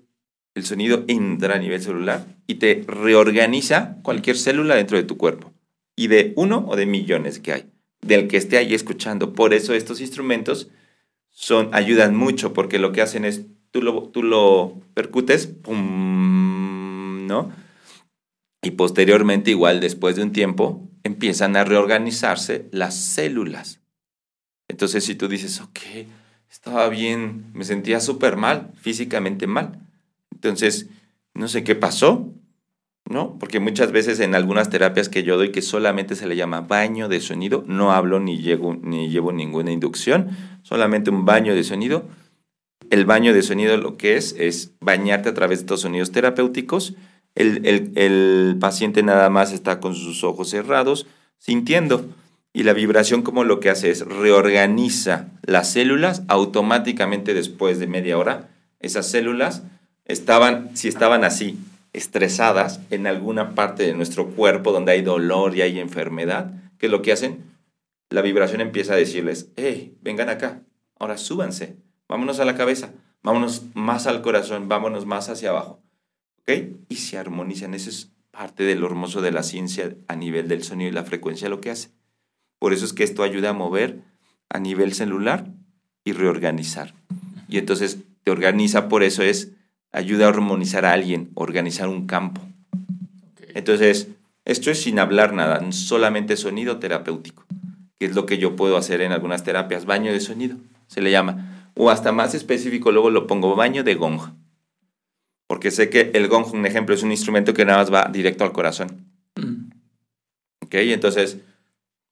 [0.55, 5.53] el sonido entra a nivel celular y te reorganiza cualquier célula dentro de tu cuerpo.
[5.97, 9.33] Y de uno o de millones que hay, del que esté ahí escuchando.
[9.33, 10.69] Por eso estos instrumentos
[11.31, 17.53] son, ayudan mucho, porque lo que hacen es, tú lo, tú lo percutes, pum, ¿no?
[18.63, 23.81] Y posteriormente, igual después de un tiempo, empiezan a reorganizarse las células.
[24.69, 25.81] Entonces, si tú dices, ok,
[26.51, 29.81] estaba bien, me sentía súper mal, físicamente mal.
[30.35, 30.89] Entonces,
[31.35, 32.32] no sé qué pasó,
[33.09, 33.39] ¿no?
[33.39, 37.09] Porque muchas veces en algunas terapias que yo doy que solamente se le llama baño
[37.09, 40.30] de sonido, no hablo ni, llego, ni llevo ninguna inducción,
[40.62, 42.09] solamente un baño de sonido.
[42.91, 46.95] El baño de sonido lo que es es bañarte a través de estos sonidos terapéuticos.
[47.35, 51.07] El, el, el paciente nada más está con sus ojos cerrados,
[51.39, 52.07] sintiendo.
[52.53, 58.16] Y la vibración como lo que hace es reorganiza las células automáticamente después de media
[58.16, 58.51] hora.
[58.78, 59.64] Esas células
[60.05, 61.59] estaban, si estaban así,
[61.93, 66.93] estresadas en alguna parte de nuestro cuerpo donde hay dolor y hay enfermedad, ¿qué es
[66.93, 67.45] lo que hacen?
[68.11, 70.63] La vibración empieza a decirles, hey, vengan acá,
[70.99, 71.77] ahora súbanse,
[72.09, 72.93] vámonos a la cabeza,
[73.23, 75.81] vámonos más al corazón, vámonos más hacia abajo.
[76.41, 76.51] ¿Ok?
[76.89, 77.73] Y se armonizan.
[77.73, 81.05] Eso es parte de lo hermoso de la ciencia a nivel del sonido y la
[81.05, 81.91] frecuencia lo que hace.
[82.59, 84.01] Por eso es que esto ayuda a mover
[84.51, 85.47] a nivel celular
[86.05, 86.95] y reorganizar.
[87.49, 89.53] Y entonces te organiza, por eso es,
[89.95, 92.43] ayuda a armonizar a alguien, organizar un campo.
[93.55, 94.09] Entonces,
[94.45, 97.47] esto es sin hablar nada, solamente sonido terapéutico,
[97.99, 100.57] que es lo que yo puedo hacer en algunas terapias, baño de sonido,
[100.89, 101.71] se le llama.
[101.75, 104.21] O hasta más específico, luego lo pongo baño de gong.
[105.47, 108.45] Porque sé que el gong, un ejemplo, es un instrumento que nada más va directo
[108.45, 109.07] al corazón.
[109.37, 109.71] Mm.
[110.65, 110.75] ¿Ok?
[110.75, 111.39] Entonces,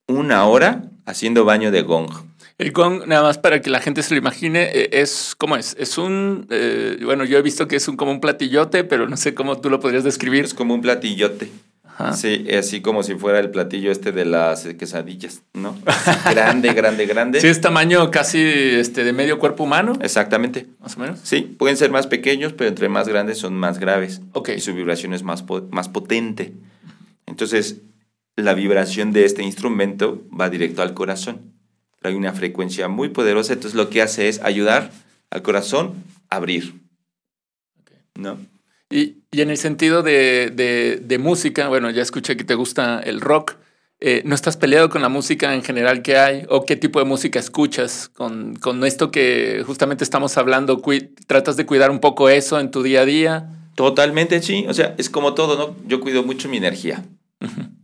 [0.06, 2.10] una hora haciendo baño de gong.
[2.58, 5.76] El gong, nada más para que la gente se lo imagine, eh, es ¿cómo es?
[5.78, 9.16] Es un, eh, bueno, yo he visto que es un, como un platillote, pero no
[9.16, 10.44] sé cómo tú lo podrías describir.
[10.44, 11.50] Es como un platillote.
[12.14, 15.76] Sí, así como si fuera el platillo este de las quesadillas, ¿no?
[16.30, 17.40] grande, grande, grande.
[17.40, 19.92] Sí, es tamaño casi este, de medio cuerpo humano.
[20.00, 20.66] Exactamente.
[20.80, 21.20] Más o menos.
[21.22, 24.20] Sí, pueden ser más pequeños, pero entre más grandes son más graves.
[24.32, 24.50] Ok.
[24.56, 26.54] Y su vibración es más, más potente.
[27.26, 27.82] Entonces,
[28.36, 31.51] la vibración de este instrumento va directo al corazón.
[32.02, 34.90] Hay una frecuencia muy poderosa, entonces lo que hace es ayudar
[35.30, 35.94] al corazón
[36.28, 36.74] a abrir.
[38.14, 38.38] ¿No?
[38.90, 43.56] Y, en el sentido de, música, bueno, ya escuché que te gusta el rock.
[44.00, 46.44] Eh, ¿No estás peleado con la música en general que hay?
[46.48, 48.08] ¿O qué tipo de música escuchas?
[48.08, 50.82] Con, con esto que justamente estamos hablando,
[51.26, 53.48] ¿tratas de cuidar un poco eso en tu día a día?
[53.76, 54.66] Totalmente, sí.
[54.68, 55.76] O sea, es como todo, ¿no?
[55.86, 57.04] Yo cuido mucho mi energía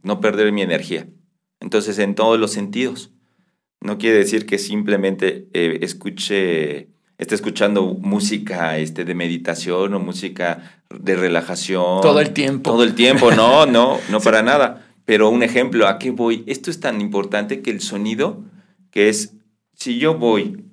[0.02, 1.08] no perder mi energía.
[1.60, 3.10] Entonces, en todos los sentidos.
[3.80, 10.82] No quiere decir que simplemente eh, escuche, esté escuchando música este, de meditación o música
[10.90, 12.00] de relajación.
[12.00, 12.70] Todo el tiempo.
[12.70, 14.86] Todo el tiempo, no, no, no para nada.
[15.04, 16.44] Pero un ejemplo, ¿a qué voy?
[16.46, 18.44] Esto es tan importante que el sonido,
[18.90, 19.34] que es,
[19.74, 20.68] si yo voy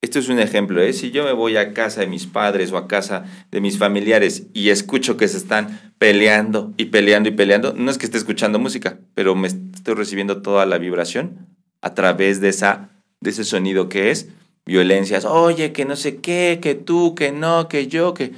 [0.00, 0.92] esto es un ejemplo, ¿eh?
[0.92, 4.46] Si yo me voy a casa de mis padres o a casa de mis familiares
[4.54, 8.60] y escucho que se están peleando y peleando y peleando, no es que esté escuchando
[8.60, 11.48] música, pero me estoy recibiendo toda la vibración
[11.82, 14.28] a través de, esa, de ese sonido que es
[14.66, 15.24] violencias.
[15.24, 18.32] Oye, que no sé qué, que tú, que no, que yo, que...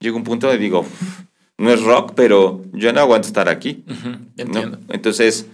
[0.00, 0.84] Llega un punto donde digo,
[1.58, 3.84] no es rock, pero yo no aguanto estar aquí.
[4.36, 4.78] entiendo.
[4.88, 5.46] Entonces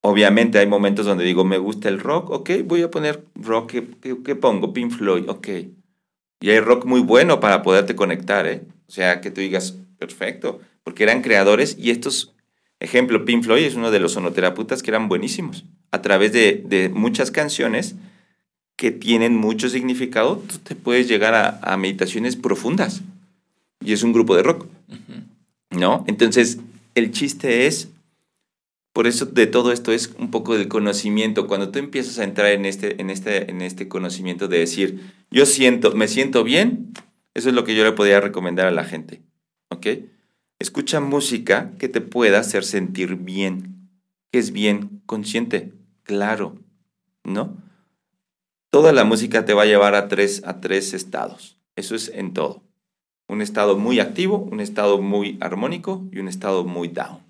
[0.00, 4.36] Obviamente hay momentos donde digo, me gusta el rock, ok, voy a poner rock, ¿qué,
[4.36, 4.72] pongo?
[4.72, 5.48] Pink Floyd, ok.
[6.40, 8.62] Y hay rock muy bueno para poderte conectar, ¿eh?
[8.88, 12.32] O sea, que tú digas, perfecto, porque eran creadores y estos,
[12.80, 15.64] ejemplo, Pink Floyd es uno de los sonoterapeutas que eran buenísimos.
[15.90, 17.94] A través de, muchas canciones
[18.76, 23.02] que tienen mucho significado, tú te puedes llegar a, meditaciones profundas.
[23.84, 24.66] Y es un grupo de rock,
[25.70, 26.04] ¿no?
[26.06, 26.58] Entonces,
[26.94, 27.88] el chiste es
[28.92, 31.46] por eso de todo esto es un poco del conocimiento.
[31.46, 35.00] Cuando tú empiezas a entrar en este, en este, en este conocimiento de decir,
[35.30, 36.92] yo siento, me siento bien,
[37.34, 39.22] eso es lo que yo le podría recomendar a la gente.
[39.70, 39.86] ¿Ok?
[40.58, 43.90] Escucha música que te pueda hacer sentir bien.
[44.30, 45.02] que es bien?
[45.06, 46.58] Consciente, claro,
[47.24, 47.56] ¿no?
[48.70, 51.58] toda la música te va a llevar a tres, a tres estados.
[51.76, 52.62] Eso es en todo.
[53.28, 57.20] Un estado muy activo, un estado muy armónico y un estado muy down.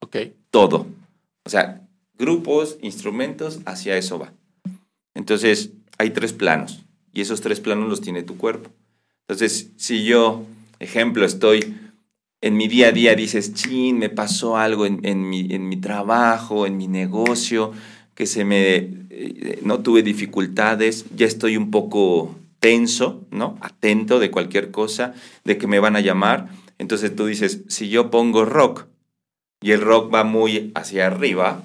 [0.00, 0.16] Ok.
[0.50, 0.86] Todo.
[1.44, 4.32] O sea, grupos, instrumentos, hacia eso va.
[5.14, 8.70] Entonces, hay tres planos y esos tres planos los tiene tu cuerpo.
[9.26, 10.44] Entonces, si yo,
[10.78, 11.76] ejemplo, estoy
[12.40, 15.76] en mi día a día, dices, chin, me pasó algo en, en, mi, en mi
[15.76, 17.72] trabajo, en mi negocio,
[18.14, 18.76] que se me,
[19.10, 23.58] eh, no tuve dificultades, ya estoy un poco tenso, ¿no?
[23.60, 25.14] Atento de cualquier cosa,
[25.44, 26.48] de que me van a llamar.
[26.78, 28.86] Entonces tú dices, si yo pongo rock
[29.60, 31.64] y el rock va muy hacia arriba,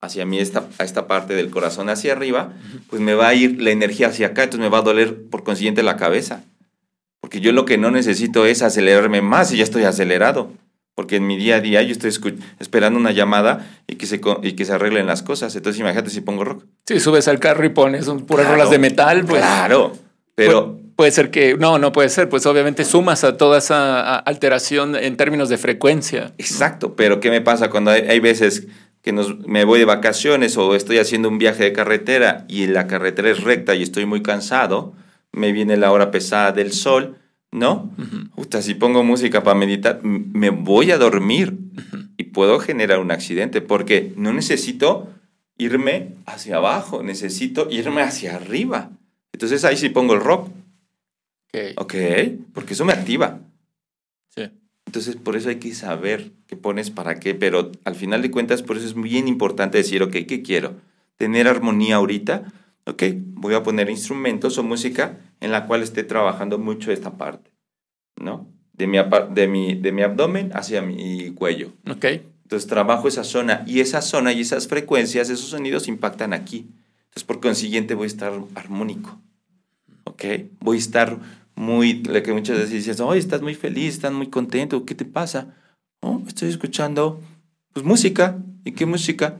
[0.00, 2.54] hacia mí, esta, a esta parte del corazón hacia arriba,
[2.88, 5.44] pues me va a ir la energía hacia acá, entonces me va a doler por
[5.44, 6.44] consiguiente la cabeza.
[7.30, 10.50] Porque yo lo que no necesito es acelerarme más y ya estoy acelerado.
[10.96, 12.10] Porque en mi día a día yo estoy
[12.58, 15.54] esperando una llamada y que, se, y que se arreglen las cosas.
[15.54, 16.64] Entonces imagínate si pongo rock.
[16.86, 19.42] Si subes al carro y pones puras rolas de metal, pues...
[19.42, 19.92] Claro,
[20.34, 20.80] pero...
[20.96, 21.56] puede ser que...
[21.56, 22.28] No, no puede ser.
[22.28, 26.32] Pues obviamente sumas a toda esa alteración en términos de frecuencia.
[26.36, 28.66] Exacto, pero ¿qué me pasa cuando hay, hay veces
[29.02, 32.88] que nos, me voy de vacaciones o estoy haciendo un viaje de carretera y la
[32.88, 34.94] carretera es recta y estoy muy cansado?
[35.30, 37.19] Me viene la hora pesada del sol
[37.52, 37.90] ¿no?
[38.60, 41.56] si pongo música para meditar, me voy a dormir
[42.16, 45.08] y puedo generar un accidente porque no necesito
[45.56, 48.90] irme hacia abajo, necesito irme hacia arriba.
[49.32, 50.48] Entonces ahí sí pongo el rock.
[51.52, 51.58] Ok.
[51.76, 51.94] Ok,
[52.52, 53.40] porque eso me activa.
[54.34, 54.42] Sí.
[54.86, 58.62] Entonces por eso hay que saber qué pones para qué, pero al final de cuentas
[58.62, 60.74] por eso es bien importante decir, ok, ¿qué quiero?
[61.16, 62.52] Tener armonía ahorita,
[62.86, 63.02] ok,
[63.34, 67.50] voy a poner instrumentos o música en la cual esté trabajando mucho esta parte,
[68.16, 68.46] ¿no?
[68.72, 68.98] De mi,
[69.32, 71.72] de mi, de mi abdomen hacia mi cuello.
[71.90, 72.04] Ok.
[72.42, 76.68] Entonces trabajo esa zona y esa zona y esas frecuencias, esos sonidos impactan aquí.
[77.04, 79.20] Entonces por consiguiente voy a estar armónico,
[80.04, 80.24] ¿ok?
[80.60, 81.18] Voy a estar
[81.54, 85.04] muy, lo que muchas veces dices, oye, estás muy feliz, estás muy contento, ¿qué te
[85.04, 85.54] pasa?
[86.00, 87.20] Oh, estoy escuchando,
[87.72, 88.38] pues música.
[88.64, 89.38] ¿Y qué música?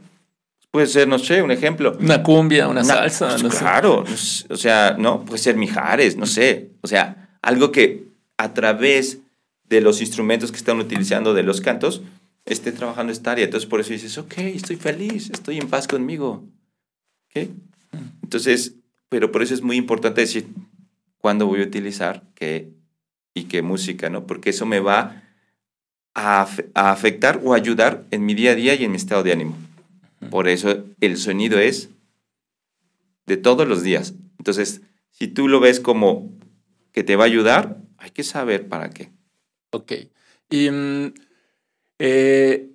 [0.71, 1.97] Puede ser, no sé, un ejemplo.
[1.99, 3.29] Una cumbia, una, salsa.
[3.29, 4.05] Pues, no claro,
[4.49, 6.69] o sea, no, puede ser Mijares, no sé.
[6.79, 8.05] O sea, algo que
[8.37, 9.19] a través
[9.65, 12.01] de los instrumentos que están utilizando de los cantos,
[12.45, 13.45] esté trabajando esta área.
[13.45, 16.43] Entonces, por eso dices, ok, estoy feliz, estoy en paz conmigo.
[17.29, 17.49] ¿Ok?
[18.23, 18.75] Entonces,
[19.09, 20.47] pero por eso es muy importante decir
[21.17, 22.69] cuándo voy a utilizar qué
[23.33, 24.25] y qué música, ¿no?
[24.25, 25.23] Porque eso me va
[26.15, 29.33] a, a afectar o ayudar en mi día a día y en mi estado de
[29.33, 29.57] ánimo.
[30.29, 31.89] Por eso el sonido es
[33.25, 34.13] de todos los días.
[34.37, 36.31] Entonces, si tú lo ves como
[36.91, 39.11] que te va a ayudar, hay que saber para qué.
[39.71, 39.93] Ok.
[40.49, 41.13] Y mm,
[41.99, 42.69] eh,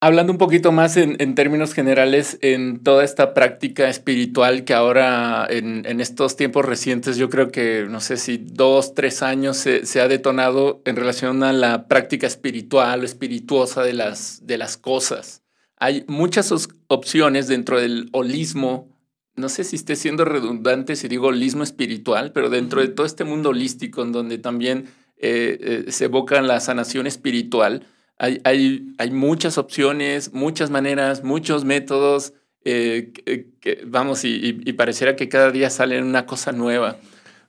[0.00, 6.00] hablando un poquito más en, términos generales, en toda esta práctica espiritual que ahora en,
[6.00, 10.08] estos tiempos recientes, yo creo que, no sé si dos, tres años se, se, ha
[10.08, 15.43] detonado en relación a la práctica espiritual o espirituosa de las, de las cosas
[15.84, 16.50] hay muchas
[16.86, 18.88] opciones dentro del holismo.
[19.36, 23.24] No sé si esté siendo redundante si digo holismo espiritual, pero dentro de todo este
[23.24, 24.86] mundo holístico en donde también
[25.18, 31.66] eh, eh, se evoca la sanación espiritual, hay, hay, hay, muchas opciones, muchas maneras, muchos
[31.66, 32.32] métodos,
[32.64, 33.12] eh,
[33.60, 36.96] que, vamos, y, pareciera que cada día sale una cosa nueva.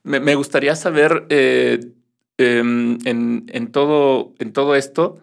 [0.03, 5.21] Me, gustaría saber em, en, en, todo, en todo esto,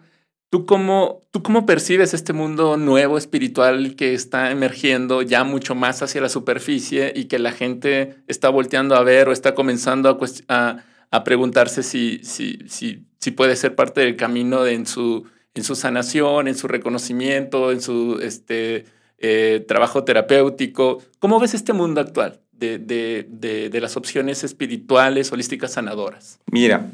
[0.53, 6.03] ¿Tú cómo, ¿Tú cómo percibes este mundo nuevo espiritual que está emergiendo ya mucho más
[6.03, 10.83] hacia la superficie y que la gente está volteando a ver o está comenzando a,
[11.09, 15.25] a, preguntarse si, si, si, si, puede ser parte del camino en, su,
[15.55, 18.85] en su sanación, en su reconocimiento, en su este,
[19.17, 21.01] eh, trabajo terapéutico?
[21.17, 26.39] ¿Cómo ves este mundo actual de, de, de, de las opciones espirituales, holísticas, sanadoras?
[26.51, 26.91] Mira,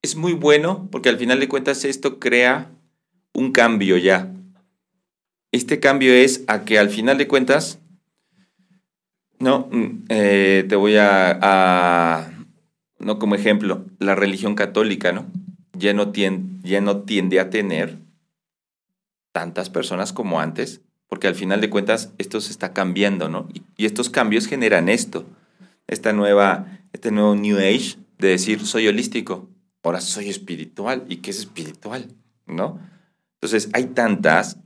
[0.00, 2.70] es muy bueno porque al final de cuentas esto crea
[3.38, 4.34] un cambio ya.
[5.52, 7.78] Este cambio es a que al final de cuentas,
[9.38, 12.30] no, mm, eh, te voy a,
[12.98, 15.26] no como ejemplo, la religión católica, ¿no?
[15.72, 17.96] Ya no, tiende, ya no tiende a tener
[19.32, 23.48] tantas personas como antes, porque al final de cuentas esto se está cambiando, ¿no?
[23.54, 25.24] Y, y estos cambios generan esto,
[25.86, 29.48] esta nueva, este nuevo New Age de decir soy holístico,
[29.84, 31.04] ahora soy espiritual.
[31.08, 32.08] ¿Y qué es espiritual?
[32.46, 32.80] ¿No?
[33.40, 34.58] Entonces, hay tantas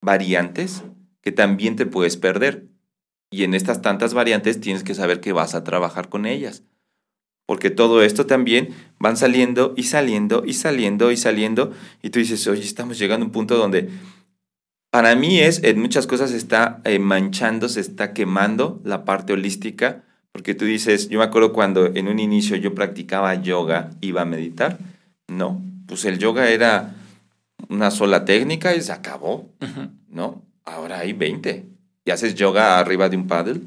[0.00, 0.82] variantes
[1.20, 2.66] que también te puedes perder.
[3.30, 6.64] Y en estas tantas variantes tienes que saber que vas a trabajar con ellas.
[7.46, 11.72] Porque todo esto también van saliendo y saliendo y saliendo y saliendo.
[12.02, 13.90] Y tú dices, oye, estamos llegando a un punto donde
[14.92, 20.04] para mí es, en muchas cosas está eh, manchando, se está quemando la parte holística,
[20.32, 24.26] porque tú dices, yo me acuerdo cuando en un inicio yo practicaba yoga, iba a
[24.26, 24.78] meditar,
[25.28, 26.94] no, pues el yoga era
[27.72, 29.50] una sola técnica y se acabó,
[30.08, 30.44] ¿no?
[30.64, 31.66] Ahora hay 20.
[32.04, 33.60] Y haces yoga arriba de un paddle,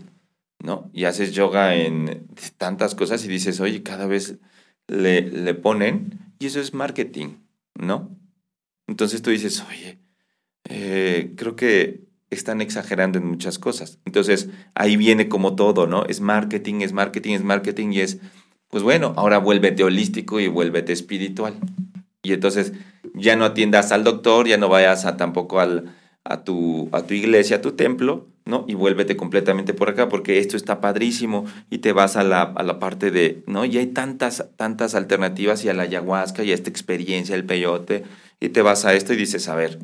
[0.59, 0.89] ¿no?
[0.93, 2.27] Y haces yoga en
[2.57, 4.37] tantas cosas y dices, oye, cada vez
[4.87, 7.37] le, le ponen, y eso es marketing,
[7.75, 8.09] ¿no?
[8.87, 9.99] Entonces tú dices, oye,
[10.69, 13.99] eh, creo que están exagerando en muchas cosas.
[14.05, 16.05] Entonces ahí viene como todo, ¿no?
[16.05, 18.19] Es marketing, es marketing, es marketing y es,
[18.69, 21.55] pues bueno, ahora vuélvete holístico y vuélvete espiritual.
[22.21, 22.73] Y entonces
[23.17, 27.13] ya no atiendas al doctor, ya no vayas a tampoco al, a, tu, a tu
[27.13, 28.65] iglesia, a tu templo, ¿no?
[28.67, 32.63] Y vuélvete completamente por acá, porque esto está padrísimo y te vas a la, a
[32.63, 33.65] la parte de, ¿no?
[33.65, 38.03] Y hay tantas, tantas alternativas y a la ayahuasca y a esta experiencia, el peyote,
[38.39, 39.79] y te vas a esto y dices, a ver,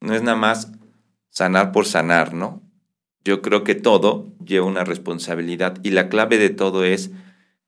[0.00, 0.72] no es nada más
[1.30, 2.62] sanar por sanar, ¿no?
[3.24, 7.12] Yo creo que todo lleva una responsabilidad y la clave de todo es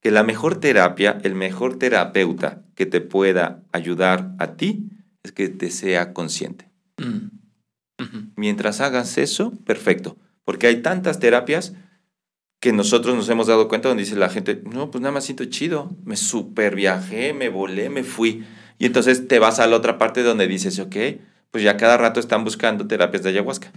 [0.05, 4.91] que la mejor terapia, el mejor terapeuta que te pueda ayudar a ti
[5.23, 6.69] es que te sea consciente.
[6.99, 7.31] Mm.
[8.37, 10.19] Mientras hagas eso, perfecto.
[10.45, 11.73] Porque hay tantas terapias
[12.61, 15.47] que nosotros nos hemos dado cuenta donde dice la gente, no, pues nada más siento
[15.47, 18.45] chido, me super viajé, me volé, me fui.
[18.79, 20.97] Y entonces te vas a la otra parte donde dices, ok,
[21.51, 23.73] pues ya cada rato están buscando terapias de ayahuasca.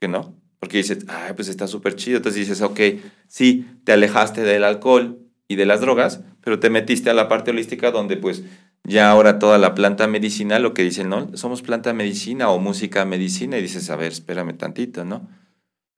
[0.00, 0.34] ¿Que no?
[0.58, 2.16] Porque dices, ay, pues está súper chido.
[2.16, 2.80] Entonces dices, ok,
[3.28, 7.50] sí, te alejaste del alcohol, y de las drogas, pero te metiste a la parte
[7.50, 8.44] holística donde pues
[8.84, 13.04] ya ahora toda la planta medicinal, lo que dicen, no, somos planta medicina o música
[13.06, 15.28] medicina y dices, a ver, espérame tantito, ¿no?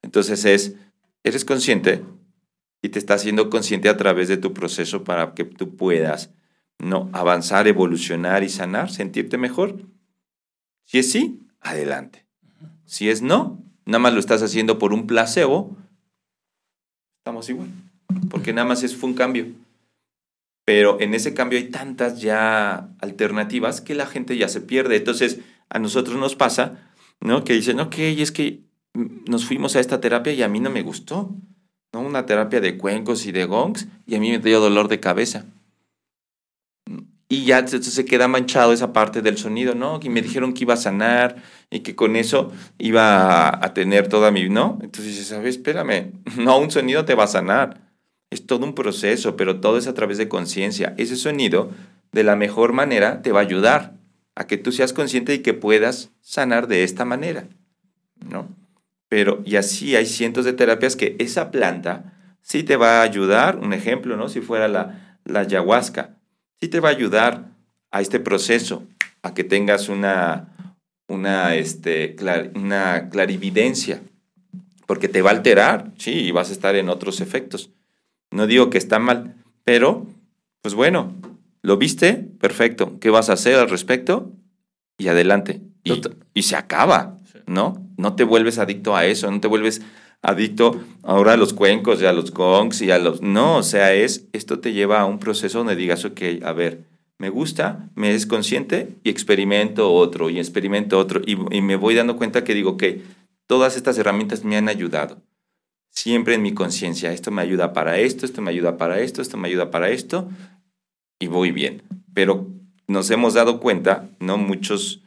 [0.02, 0.76] Entonces es,
[1.24, 2.04] eres consciente
[2.80, 6.30] y te estás haciendo consciente a través de tu proceso para que tú puedas,
[6.78, 7.10] ¿no?
[7.12, 9.82] Avanzar, evolucionar y sanar, sentirte mejor.
[10.84, 12.24] Si es sí, adelante.
[12.86, 15.76] Si es no, nada más lo estás haciendo por un placebo,
[17.18, 17.68] estamos igual
[18.30, 19.46] porque nada más es, fue un cambio.
[20.64, 24.96] Pero en ese cambio hay tantas ya alternativas que la gente ya se pierde.
[24.96, 27.44] Entonces, a nosotros nos pasa, ¿no?
[27.44, 28.60] Que dicen, ok, es que
[28.94, 31.34] nos fuimos a esta terapia y a mí no me gustó,
[31.92, 32.00] ¿no?
[32.00, 35.46] Una terapia de cuencos y de gongs y a mí me dio dolor de cabeza.
[37.28, 40.00] Y ya se queda manchado esa parte del sonido, ¿no?
[40.02, 41.36] Y me dijeron que iba a sanar
[41.70, 44.78] y que con eso iba a, tener toda mi, ¿no?
[44.82, 45.56] Entonces dices, ¿sabes?
[45.56, 47.89] Espérame, no, un sonido te va a sanar
[48.30, 50.94] es todo un proceso, pero todo es a través de conciencia.
[50.96, 51.70] Ese sonido,
[52.12, 53.94] de la mejor manera, te va a ayudar
[54.36, 57.48] a que tú seas consciente y que puedas sanar de esta manera,
[58.28, 58.48] ¿no?
[59.08, 63.58] Pero, y así hay cientos de terapias que esa planta sí te va a ayudar,
[63.58, 64.28] un ejemplo, ¿no?
[64.28, 66.16] Si fuera la, la ayahuasca,
[66.60, 67.48] sí te va a ayudar
[67.90, 68.84] a este proceso,
[69.22, 70.54] a que tengas una,
[71.08, 72.14] una, este,
[72.54, 74.00] una clarividencia,
[74.86, 77.70] porque te va a alterar, sí, y vas a estar en otros efectos.
[78.30, 80.06] No digo que está mal, pero,
[80.62, 81.12] pues bueno,
[81.62, 82.98] lo viste, perfecto.
[83.00, 84.32] ¿Qué vas a hacer al respecto?
[84.98, 85.60] Y adelante.
[86.34, 87.86] Y, se acaba, ¿no?
[87.96, 89.82] No te vuelves adicto a eso, no te vuelves
[90.22, 93.22] adicto ahora a los cuencos y a los gongs y a los...
[93.22, 96.84] No, o sea, es, esto te lleva a un proceso donde digas, ok, a ver,
[97.18, 101.94] me gusta, me es consciente y experimento otro y experimento otro y, y me voy
[101.94, 102.84] dando cuenta que digo, ok,
[103.46, 105.22] todas estas herramientas me han ayudado
[105.90, 109.36] siempre en mi conciencia, esto me ayuda para esto, esto me ayuda para esto, esto
[109.36, 110.28] me ayuda para esto,
[111.18, 111.82] y voy bien.
[112.14, 112.48] Pero
[112.88, 114.38] nos hemos dado cuenta, ¿no?
[114.38, 115.02] Muchos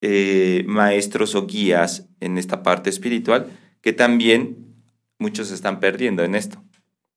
[0.00, 3.46] eh, maestros o guías en esta parte espiritual,
[3.80, 4.74] que también
[5.18, 6.62] muchos están perdiendo en esto.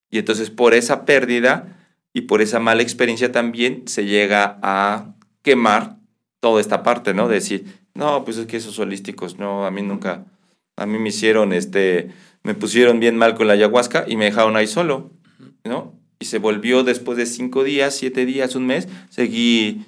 [0.09, 1.75] Y entonces por esa pérdida
[2.13, 5.97] y por esa mala experiencia también se llega a quemar
[6.39, 7.27] toda esta parte, ¿no?
[7.27, 10.25] De decir, no, pues es que esos holísticos, no, a mí nunca,
[10.75, 12.11] a mí me hicieron este,
[12.45, 15.11] me pusieron bien mal con la ayahuasca y me dejaron ahí solo,
[15.63, 15.99] ¿no?
[16.19, 19.83] Y se volvió después de cinco días, siete días, un mes, seguí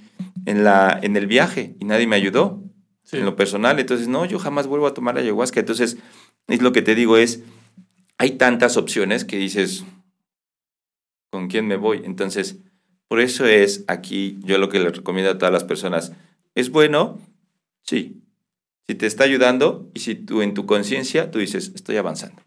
[0.47, 2.63] en, la, en el viaje y nadie me ayudó
[3.11, 3.79] en lo personal.
[3.79, 5.59] Entonces, no, yo jamás vuelvo a tomar ayahuasca.
[5.59, 5.97] Entonces,
[6.47, 7.43] es lo que te digo es,
[8.17, 9.85] hay tantas opciones que dices,
[11.29, 12.01] ¿con quién me voy?
[12.05, 12.57] Entonces,
[13.07, 16.11] por eso es aquí yo lo que le recomiendo a todas las personas,
[16.55, 17.19] ¿es bueno?
[17.83, 18.23] Sí.
[18.87, 22.46] Si te está ayudando y si tú en tu conciencia tú dices, estoy avanzando.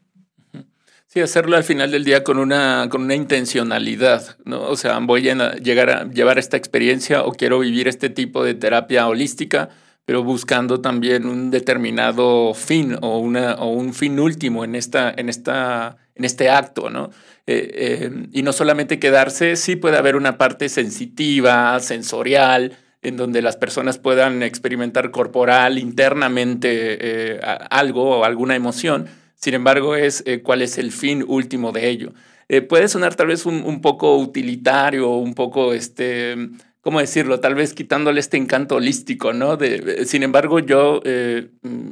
[1.13, 4.63] Sí, hacerlo al final del día con una, con una intencionalidad, ¿no?
[4.63, 8.55] O sea, voy a llegar a llevar esta experiencia o quiero vivir este tipo de
[8.55, 9.71] terapia holística,
[10.05, 15.29] pero buscando también un determinado fin o, una, o un fin último en, esta, en,
[15.29, 17.11] esta, en este acto, ¿no?
[17.49, 23.43] Eh, eh, y no solamente quedarse, sí puede haber una parte sensitiva, sensorial, en donde
[23.43, 26.69] las personas puedan experimentar corporal, internamente
[27.01, 29.09] eh, algo o alguna emoción.
[29.41, 32.13] Sin embargo, es eh, cuál es el fin último de ello.
[32.49, 36.37] Eh, puede sonar tal vez un, un, poco utilitario, un poco, este,
[36.81, 37.41] ¿cómo decirlo?
[37.41, 39.57] Tal vez quitándole este encanto holístico, ¿no?
[39.57, 41.91] De, sin embargo, yo mm,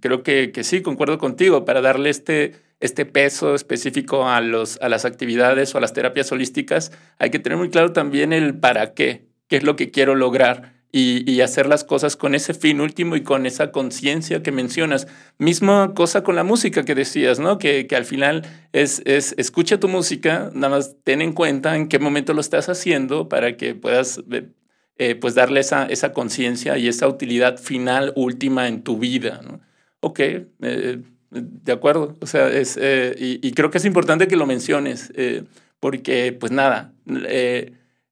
[0.00, 4.88] creo que, que, sí, concuerdo contigo, para darle este, este peso específico a, los, a
[4.88, 8.94] las actividades o a las terapias holísticas, hay que tener muy claro también el para
[8.94, 13.16] qué qué es lo que quiero lograr y, hacer las cosas con ese fin último
[13.16, 15.06] y con esa conciencia que mencionas.
[15.36, 17.58] Misma cosa con la música que decías, ¿no?
[17.58, 21.88] Que, que al final es, es, escucha tu música, nada más ten en cuenta en
[21.88, 24.22] qué momento lo estás haciendo para que puedas
[24.96, 29.60] eh, pues darle esa, esa conciencia y esa utilidad final última en tu vida, ¿no?
[30.00, 32.16] Ok, eh, de acuerdo.
[32.20, 35.12] O sea, es, eh, y, y, creo que es importante que lo menciones,
[35.78, 36.94] porque pues nada,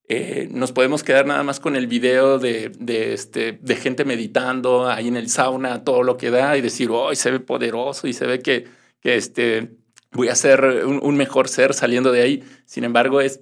[0.07, 4.87] eh, nos podemos quedar nada más con el video de, de, este, de gente meditando
[4.87, 8.13] ahí en el sauna, todo lo que da, y decir, oh, se ve poderoso y
[8.13, 8.67] se ve que,
[8.99, 9.71] que este,
[10.11, 12.43] voy a ser un, mejor ser saliendo de ahí.
[12.65, 13.41] Sin embargo, es,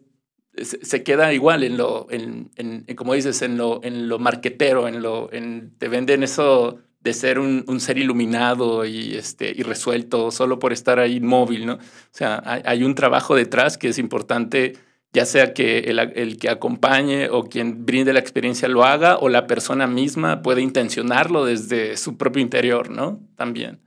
[0.55, 5.01] se queda igual en lo, en, en, como dices, en lo, en lo marquetero, en
[5.01, 10.31] lo, en, te venden eso de ser un, un, ser iluminado y, este, y resuelto
[10.31, 11.73] solo por estar ahí inmóvil, ¿no?
[11.73, 11.79] O
[12.11, 14.77] sea, hay, hay un trabajo detrás que es importante
[15.13, 19.45] ya sea que el, que acompañe o quien brinde la experiencia lo haga o la
[19.45, 23.21] persona misma puede intencionarlo desde su propio interior, ¿no?
[23.35, 23.79] También.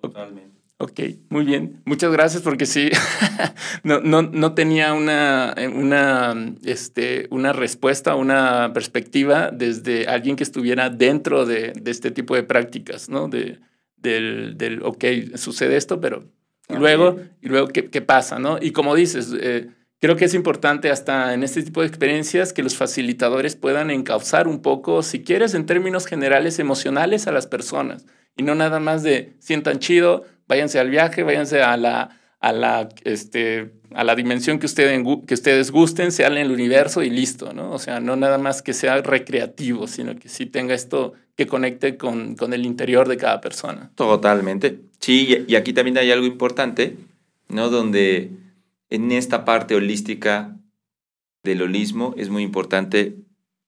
[0.00, 0.56] Totalmente.
[0.78, 1.82] Ok, muy bien.
[1.84, 2.88] Muchas gracias porque sí,
[3.82, 10.88] no, no, no, tenía una, una, este, una respuesta, una perspectiva desde alguien que estuviera
[10.88, 13.28] dentro de, de este tipo de prácticas, ¿no?
[13.28, 13.58] De,
[13.96, 16.24] del, del, ok, sucede esto, pero
[16.68, 18.58] luego, y luego ¿qué, ¿qué, pasa, ¿no?
[18.60, 19.70] Y como dices, eh,
[20.00, 24.46] Creo que es importante hasta en este tipo de experiencias que los facilitadores puedan encauzar
[24.46, 28.06] un poco, si quieres, en términos generales emocionales a las personas
[28.38, 32.88] y no nada más de sientan chido, váyanse al viaje, váyanse a la, a la,
[33.04, 37.52] este, a la dimensión que, ustedes, que ustedes gusten, sea en el universo y listo,
[37.52, 37.72] ¿no?
[37.72, 41.96] O sea, no nada más que sea recreativo, sino que sí tenga esto que conecte
[41.96, 43.90] con, con el interior de cada persona.
[43.96, 44.80] Totalmente.
[45.00, 46.96] Sí, y aquí también hay algo importante,
[47.48, 47.70] ¿no?
[47.70, 48.30] Donde
[48.90, 50.56] en esta parte holística
[51.44, 53.18] del holismo es muy importante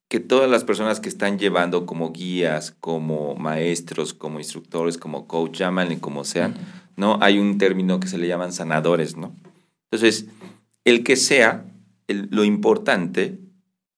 [0.09, 5.59] que todas las personas que están llevando como guías, como maestros, como instructores, como coach,
[5.59, 6.57] llámanle como sean,
[6.97, 7.19] ¿no?
[7.21, 9.37] Hay un término que se le llaman sanadores, ¿no?
[9.91, 10.27] Entonces,
[10.85, 11.65] el que sea,
[12.09, 13.39] lo importante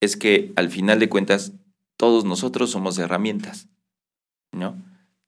[0.00, 1.52] es que al final de cuentas
[1.96, 3.68] todos nosotros somos herramientas,
[4.52, 4.76] ¿no?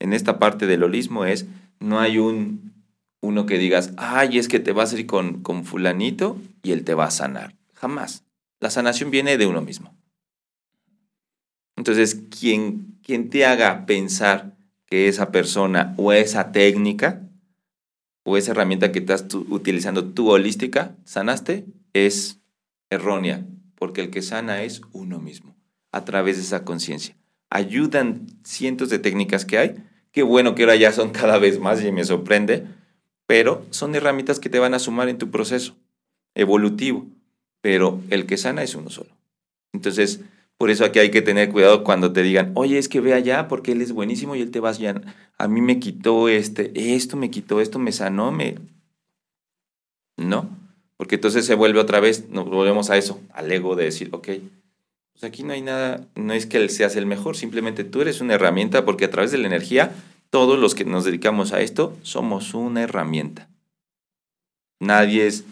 [0.00, 1.46] En esta parte del holismo es,
[1.80, 2.73] no hay un
[3.24, 6.84] uno que digas, ay, es que te vas a ir con, con fulanito y él
[6.84, 7.56] te va a sanar.
[7.74, 8.24] Jamás.
[8.60, 9.94] La sanación viene de uno mismo.
[11.76, 14.56] Entonces, quien, quien te haga pensar
[14.86, 17.22] que esa persona o esa técnica
[18.24, 22.40] o esa herramienta que estás utilizando tú holística, sanaste, es
[22.90, 25.56] errónea, porque el que sana es uno mismo,
[25.92, 27.16] a través de esa conciencia.
[27.50, 29.74] Ayudan cientos de técnicas que hay,
[30.10, 32.66] qué bueno que ahora ya son cada vez más y me sorprende,
[33.26, 35.76] pero son herramientas que te van a sumar en tu proceso
[36.34, 37.06] evolutivo,
[37.60, 39.10] pero el que sana es uno solo.
[39.72, 40.20] Entonces,
[40.58, 43.48] por eso aquí hay que tener cuidado cuando te digan, oye, es que ve allá
[43.48, 45.02] porque él es buenísimo y él te va a
[45.38, 48.56] A mí me quitó este, esto me quitó, esto me sanó, me...
[50.16, 50.48] No,
[50.96, 54.28] porque entonces se vuelve otra vez, nos volvemos a eso, al ego de decir, ok,
[55.12, 58.20] pues aquí no hay nada, no es que él seas el mejor, simplemente tú eres
[58.20, 59.92] una herramienta porque a través de la energía
[60.34, 63.48] todos los que nos dedicamos a esto somos una herramienta.
[64.80, 65.44] Nadie es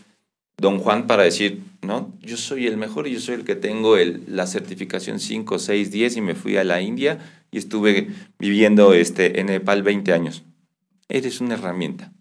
[0.57, 3.97] don Juan para decir, no, yo soy el mejor y yo soy el que tengo
[3.97, 7.21] el, la certificación 5, 6, 10 y me fui a la India
[7.53, 8.09] y estuve
[8.41, 10.43] viviendo este, en Nepal 20 años.
[11.09, 12.13] Eres una herramienta.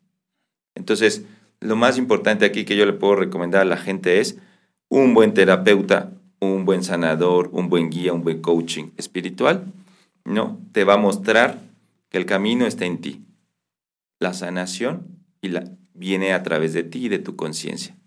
[0.76, 1.24] Entonces,
[1.62, 4.38] lo más importante aquí que yo le puedo recomendar a la gente es
[4.88, 9.66] un buen terapeuta, un buen sanador, un buen guía, un buen coaching espiritual,
[10.26, 10.60] ¿no?
[10.74, 11.71] Te va a mostrar
[12.12, 13.22] que el camino está en ti.
[14.20, 15.64] La sanación y la,
[15.94, 17.98] viene a través de ti y de tu conciencia.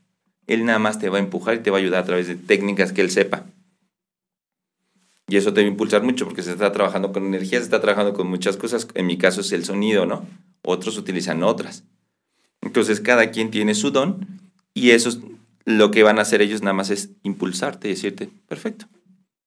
[0.46, 2.36] Él nada más te va a empujar y te va a ayudar a través de
[2.36, 3.46] técnicas que él sepa.
[5.26, 7.80] Y eso te va a impulsar mucho porque se está trabajando con energía, se está
[7.80, 8.86] trabajando con muchas cosas.
[8.94, 10.26] En mi caso es el sonido, ¿no?
[10.62, 11.84] Otros utilizan otras.
[12.60, 14.26] Entonces cada quien tiene su don
[14.74, 15.18] y eso es
[15.64, 18.86] lo que van a hacer ellos nada más es impulsarte y decirte, perfecto,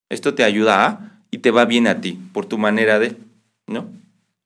[0.10, 3.18] esto te ayuda a y te va bien a ti por tu manera de,
[3.68, 3.88] ¿no?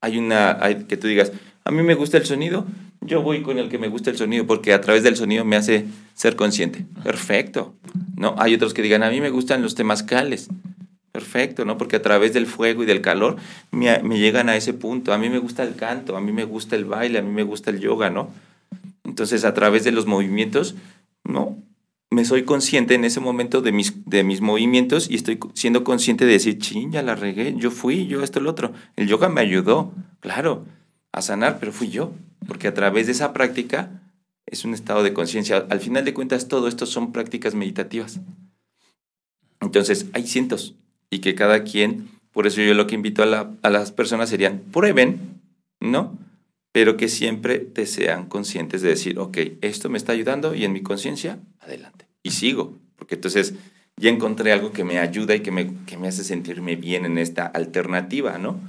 [0.01, 1.31] Hay una, que tú digas,
[1.63, 2.65] a mí me gusta el sonido,
[3.01, 5.55] yo voy con el que me gusta el sonido porque a través del sonido me
[5.55, 6.85] hace ser consciente.
[7.03, 7.75] Perfecto.
[8.15, 8.35] ¿No?
[8.37, 10.49] Hay otros que digan, a mí me gustan los temazcales.
[11.11, 11.77] perfecto, ¿no?
[11.77, 13.35] Porque a través del fuego y del calor
[13.71, 15.13] me, me, llegan a ese punto.
[15.13, 17.43] A mí me gusta el canto, a mí me gusta el baile, a mí me
[17.43, 18.31] gusta el yoga, ¿no?
[19.03, 20.75] Entonces, a través de los movimientos,
[21.23, 21.57] ¿no?
[22.13, 26.25] Me soy consciente en ese momento de mis, de mis movimientos y estoy siendo consciente
[26.25, 28.73] de decir, ching, ya la regué, yo fui, yo esto, el otro.
[28.97, 30.65] El yoga me ayudó, claro,
[31.13, 32.11] a sanar, pero fui yo,
[32.47, 34.01] porque a través de esa práctica
[34.45, 35.65] es un estado de conciencia.
[35.69, 38.19] Al final de cuentas, todo esto son prácticas meditativas.
[39.61, 40.75] Entonces, hay cientos
[41.09, 44.59] y que cada quien, por eso yo lo que invito a, a las personas serían,
[44.71, 45.41] prueben,
[45.79, 46.17] ¿no?
[46.71, 50.71] Pero que siempre te sean conscientes de decir, ok, esto me está ayudando y en
[50.71, 52.07] mi conciencia, adelante.
[52.23, 53.55] Y sigo, porque entonces
[53.97, 57.17] ya encontré algo que me ayuda y que me, que me hace sentirme bien en
[57.17, 58.59] esta alternativa, ¿no?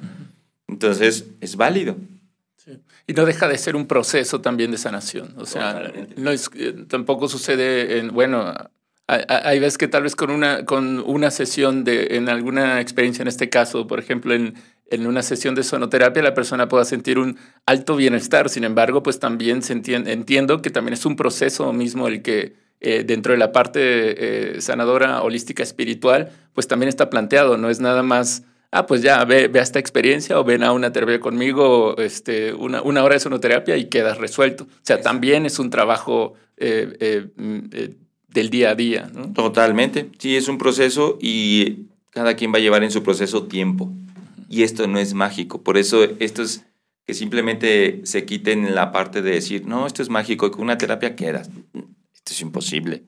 [0.68, 1.96] Entonces, es válido.
[3.06, 5.34] Y no deja de ser un proceso también de sanación.
[5.36, 8.54] O sea, no es, eh, tampoco sucede en, bueno,
[9.06, 13.28] hay, veces que tal vez con una, con una sesión de, en alguna experiencia, en
[13.28, 14.54] este caso, por ejemplo, en,
[14.92, 18.48] en una sesión de sonoterapia, la persona pueda sentir un alto bienestar.
[18.48, 23.04] Sin embargo, pues también se entiendo que también es un proceso mismo el que eh,
[23.04, 23.80] dentro de la parte
[24.56, 27.56] eh, sanadora holística espiritual, pues también está planteado.
[27.56, 30.72] No es nada más ah, pues ya, ve, ve a esta experiencia o ven a
[30.72, 34.64] una terapia conmigo, este, una, una hora de sonoterapia y quedas resuelto.
[34.64, 37.94] O sea, también es un trabajo eh, mm, eh,
[38.28, 39.10] del día a día.
[39.12, 39.32] ¿no?
[39.32, 40.10] Totalmente.
[40.18, 43.92] Sí, es un proceso y cada quien va a llevar en su proceso tiempo.
[44.52, 45.62] Y esto no es mágico.
[45.62, 46.66] Por eso esto es
[47.06, 50.76] que simplemente se quiten la parte de decir, no, esto es mágico y con una
[50.76, 51.48] terapia quedas.
[52.12, 53.02] Esto es imposible.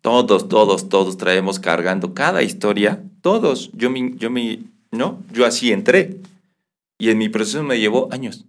[0.00, 3.02] Todos, todos, todos traemos cargando cada historia.
[3.20, 3.72] Todos.
[3.72, 4.60] Yo me, yo me,
[4.92, 5.24] ¿no?
[5.32, 6.18] Yo así entré.
[6.98, 8.44] Y en mi proceso me llevó años.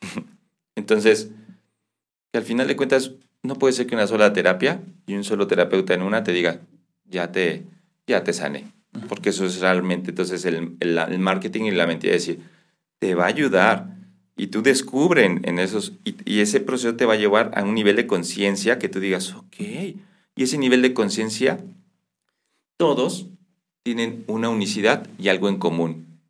[0.76, 1.28] Entonces,
[2.32, 3.10] al final de cuentas,
[3.42, 6.62] no puede ser que una sola terapia y un solo terapeuta en una te diga,
[7.04, 7.66] ya te,
[8.06, 8.64] ya te sané.
[9.08, 12.40] Porque eso es realmente, entonces, el, el, marketing y la mentira decir,
[12.98, 13.94] te va a ayudar.
[14.36, 17.96] Y tú descubren en esos, y, ese proceso te va a llevar a un nivel
[17.96, 19.56] de conciencia que tú digas, ok.
[20.36, 21.60] Y ese nivel de conciencia,
[22.76, 23.28] todos
[23.82, 26.20] tienen una unicidad y algo en común.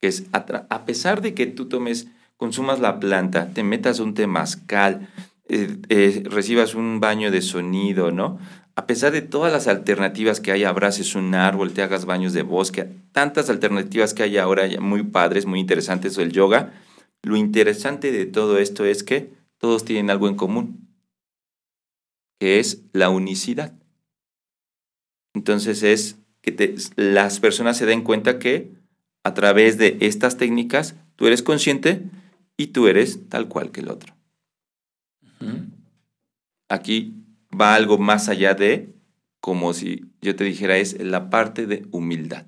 [0.00, 5.08] Que es, a, pesar de que tú tomes, consumas la planta, te metas un temazcal,
[5.48, 8.38] eh, eh, recibas un baño de sonido, ¿no?
[8.80, 12.40] A pesar de todas las alternativas que hay, abraces un árbol, te hagas baños de
[12.40, 16.72] bosque, tantas alternativas que hay ahora muy padres, muy interesantes del yoga,
[17.20, 20.88] lo interesante de todo esto es que todos tienen algo en común,
[22.38, 23.74] que es la unicidad.
[25.34, 28.72] Entonces es que las personas se den cuenta que
[29.24, 32.08] a través de estas técnicas tú eres consciente
[32.56, 34.16] y tú eres tal cual que el otro.
[36.70, 37.19] Aquí
[37.58, 38.94] va algo más allá de,
[39.40, 42.46] como si yo te dijera, es la parte de humildad.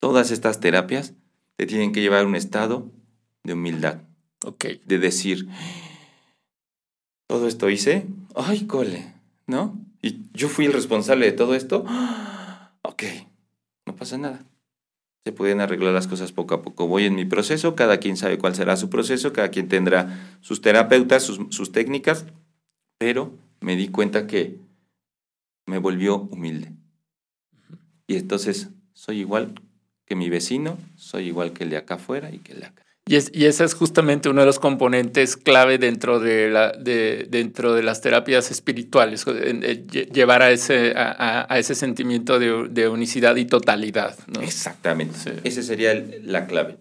[0.00, 1.14] Todas estas terapias
[1.56, 2.90] te tienen que llevar a un estado
[3.44, 4.02] de humildad.
[4.44, 4.66] Ok.
[4.84, 5.48] De decir,
[7.26, 9.14] todo esto hice, ay, cole,
[9.46, 9.78] ¿no?
[10.02, 11.84] Y yo fui el responsable de todo esto
[12.82, 13.02] ok,
[13.86, 14.44] no pasa nada.
[15.24, 16.86] Se pueden arreglar las cosas poco a poco.
[16.86, 20.60] Voy en mi proceso, cada quien sabe cuál será su proceso, cada quien tendrá sus
[20.60, 22.26] terapeutas, sus, técnicas,
[22.98, 24.58] pero me di cuenta que
[25.66, 26.72] me volvió humilde.
[28.06, 29.54] Y entonces soy igual
[30.04, 32.86] que mi vecino, soy igual que el de acá afuera y que el de acá.
[33.08, 37.26] Y, es, y ese es justamente uno de los componentes clave dentro de, la, de,
[37.30, 39.24] dentro de las terapias espirituales,
[40.12, 44.18] llevar a ese, a, a ese sentimiento de, de, unicidad y totalidad.
[44.26, 44.40] ¿no?
[44.40, 45.16] Exactamente.
[45.18, 45.30] Sí.
[45.44, 46.78] Esa sería la clave.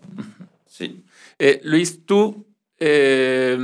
[0.66, 1.04] Sí.
[1.38, 2.48] Eh, Luis, ¿tú
[2.80, 3.58] eh,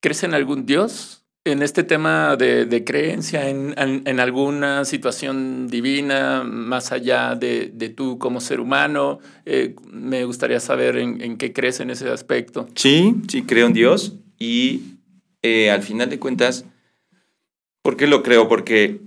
[0.00, 1.17] crees en algún Dios?
[1.48, 7.70] En este tema de, de creencia en, en, en, alguna situación divina, más allá de,
[7.72, 12.08] de tú como ser humano, eh, me gustaría saber en, en, qué crees en ese
[12.10, 12.68] aspecto.
[12.74, 14.82] Sí, sí, creo en Dios y
[15.42, 16.64] eh, al final de cuentas,
[17.82, 18.48] ¿por qué lo creo?
[18.48, 19.00] Porque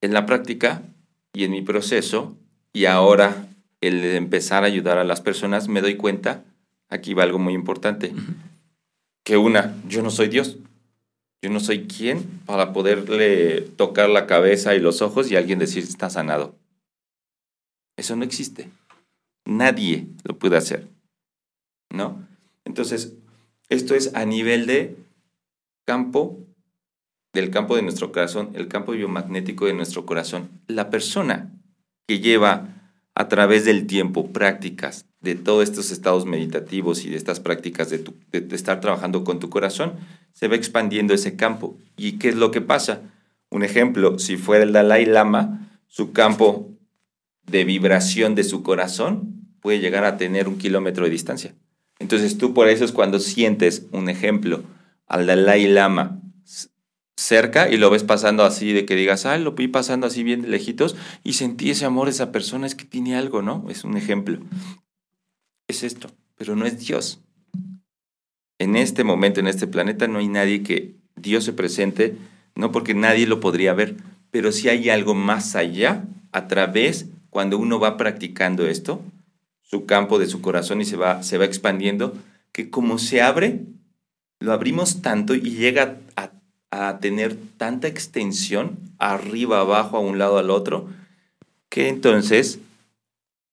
[0.00, 0.82] en la práctica
[1.32, 2.36] y en mi proceso
[2.72, 3.48] y ahora
[3.80, 6.44] el empezar a ayudar a las personas, me doy cuenta,
[6.88, 8.34] aquí va algo muy importante, uh -huh.
[9.24, 10.58] que una, yo no soy Dios.
[11.42, 15.84] Yo no soy quien para poderle tocar la cabeza y los ojos y alguien decir
[15.84, 16.56] está sanado.
[17.96, 18.70] Eso no existe.
[19.44, 20.88] Nadie lo puede hacer.
[21.90, 22.26] ¿No?
[22.64, 23.14] Entonces,
[23.68, 24.96] esto es a nivel de
[25.86, 26.38] campo,
[27.32, 30.50] del campo de nuestro corazón, el campo biomagnético de nuestro corazón.
[30.66, 31.52] La persona
[32.06, 32.76] que lleva
[33.14, 38.04] a través del tiempo prácticas de todos estos estados meditativos y de estas prácticas de,
[38.52, 39.94] estar trabajando con tu corazón,
[40.36, 41.78] se va expandiendo ese campo.
[41.96, 43.00] ¿Y qué es lo que pasa?
[43.48, 46.68] Un ejemplo, si fuera el Dalai Lama, su campo
[47.46, 51.54] de vibración de su corazón puede llegar a tener un kilómetro de distancia.
[51.98, 54.62] Entonces tú por eso es cuando sientes, un ejemplo,
[55.06, 56.20] al Dalai Lama
[57.16, 60.42] cerca y lo ves pasando así, de que digas, ah, lo vi pasando así bien
[60.42, 63.64] de lejitos y sentí ese amor esa persona, es que tiene algo, ¿no?
[63.70, 64.38] Es un ejemplo.
[65.66, 67.22] Es esto, pero no es Dios.
[68.58, 72.16] En este momento, en este planeta, no hay nadie que Dios se presente,
[72.54, 73.96] no porque nadie lo podría ver,
[74.30, 79.02] pero si hay algo más allá, a través, cuando uno va practicando esto,
[79.62, 82.14] su campo de su corazón y se va, se va expandiendo,
[82.52, 83.60] que como se abre,
[84.40, 86.32] lo abrimos tanto y llega a,
[86.70, 90.88] a tener tanta extensión, arriba, abajo, a un lado, al otro,
[91.68, 92.58] que entonces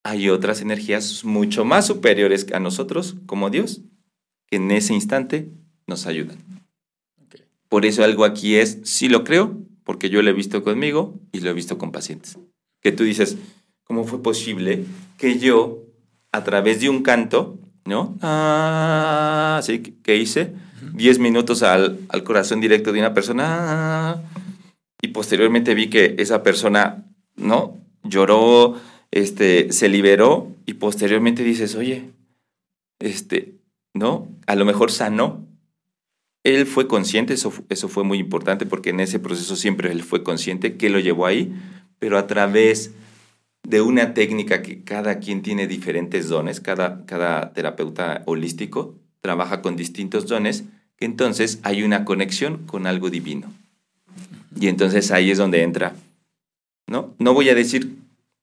[0.03, 3.81] hay otras energías mucho más superiores a nosotros, como Dios,
[4.53, 5.49] que en ese instante
[5.87, 6.37] nos ayudan.
[7.69, 11.39] Por eso algo aquí es, sí lo creo, porque yo lo he visto conmigo y
[11.39, 12.37] lo he visto con pacientes.
[12.79, 13.35] Que tú dices,
[13.83, 14.85] ¿cómo fue posible
[15.17, 15.79] que yo,
[16.31, 18.15] a través de un canto, ¿no?
[18.21, 20.53] Ah, sí, que hice
[20.93, 24.21] 10 minutos al, al, corazón directo de una persona
[25.01, 27.05] y posteriormente vi que esa persona,
[27.35, 27.75] ¿no?
[28.03, 32.11] Lloró, este, se liberó y posteriormente dices, oye,
[32.99, 33.52] este,
[33.93, 34.27] ¿no?
[34.47, 35.47] A lo mejor sanó
[36.43, 40.23] él fue consciente, eso, eso fue muy importante porque en ese proceso siempre él fue
[40.23, 41.53] consciente que lo llevó ahí,
[41.99, 42.91] pero a través
[43.65, 49.77] de una técnica que cada quien tiene diferentes dones, cada, cada terapeuta holístico trabaja con
[49.77, 50.65] distintos dones,
[50.97, 53.53] que entonces hay una conexión con algo divino.
[54.59, 55.95] Y entonces ahí es donde entra.
[56.87, 57.95] No, no voy a decir,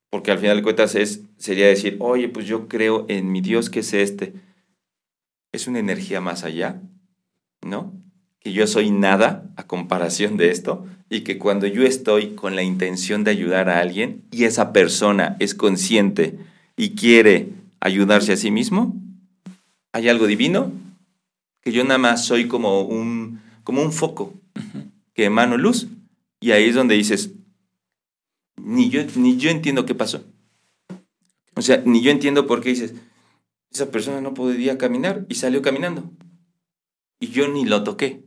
[0.09, 0.97] porque al final de cuentas
[1.37, 4.33] sería decir, oye, pues yo creo en mi Dios que es este.
[5.53, 6.81] Es una energía más allá
[7.63, 7.93] ¿no?
[8.41, 12.63] Que yo soy nada a comparación de esto y que cuando yo estoy con la
[12.63, 16.39] intención de ayudar a alguien y esa persona es consciente
[16.77, 17.51] y quiere
[17.81, 18.95] ayudarse a sí mismo,
[19.93, 20.73] hay algo divino
[21.61, 24.33] que yo nada más soy como un, como un foco
[25.15, 25.89] que emano luz
[26.41, 27.33] y ahí es donde dices,
[28.57, 30.25] ni yo, ni yo entiendo qué pasó.
[31.55, 32.95] O sea, ni yo entiendo por qué dices,
[33.73, 36.11] esa persona no podía caminar y salió caminando
[37.21, 38.25] y yo ni lo toqué.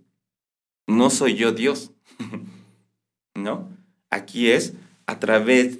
[0.87, 1.91] No soy yo Dios.
[3.35, 3.69] ¿No?
[4.09, 4.73] Aquí es
[5.07, 5.79] a través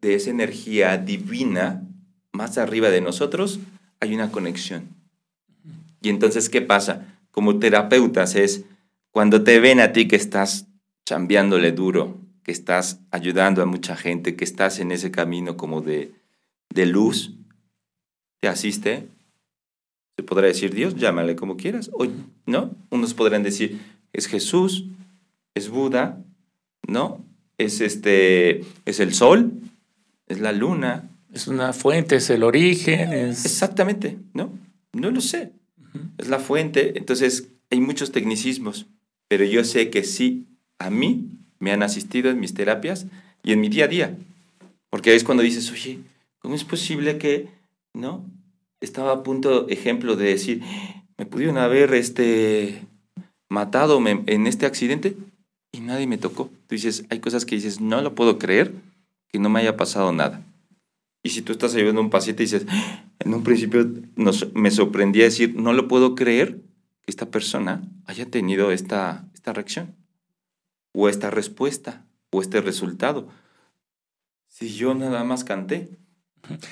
[0.00, 1.86] de esa energía divina
[2.32, 3.60] más arriba de nosotros
[4.00, 4.88] hay una conexión.
[6.00, 7.18] Y entonces, ¿qué pasa?
[7.30, 8.64] Como terapeutas es
[9.10, 10.66] cuando te ven a ti que estás
[11.04, 16.14] chambeándole duro, que estás ayudando a mucha gente, que estás en ese camino como de,
[16.70, 17.34] de luz,
[18.40, 19.06] te asiste,
[20.16, 22.06] se podrá decir Dios, llámale como quieras, o,
[22.46, 22.74] ¿no?
[22.90, 23.78] Unos podrán decir,
[24.12, 24.86] es Jesús,
[25.54, 26.22] es Buda,
[26.86, 27.24] ¿no?
[27.58, 29.52] Es, este, es el sol,
[30.26, 31.10] es la luna.
[31.32, 33.12] Es una fuente, es el origen.
[33.12, 33.44] Es...
[33.44, 34.52] Exactamente, ¿no?
[34.92, 35.52] No lo sé.
[36.18, 36.98] Es la fuente.
[36.98, 38.86] Entonces, hay muchos tecnicismos,
[39.28, 40.46] pero yo sé que sí,
[40.78, 43.06] a mí me han asistido en mis terapias
[43.42, 44.16] y en mi día a día.
[44.88, 46.00] Porque es cuando dices, oye,
[46.40, 47.48] ¿cómo es posible que,
[47.94, 48.28] ¿no?
[48.80, 50.62] estaba a punto, ejemplo, de decir,
[51.18, 52.86] me pudieron haber este,
[53.48, 55.16] matado en este accidente
[55.72, 56.50] y nadie me tocó.
[56.66, 58.74] Tú dices, hay cosas que dices, no lo puedo creer
[59.28, 60.42] que no me haya pasado nada.
[61.22, 62.66] Y si tú estás ayudando a un paciente y dices,
[63.18, 63.88] en un principio
[64.54, 66.62] me sorprendía decir, no lo puedo creer
[67.02, 69.94] que esta persona haya tenido esta, esta reacción,
[70.92, 73.28] o esta respuesta, o este resultado.
[74.48, 75.90] Si yo nada más canté,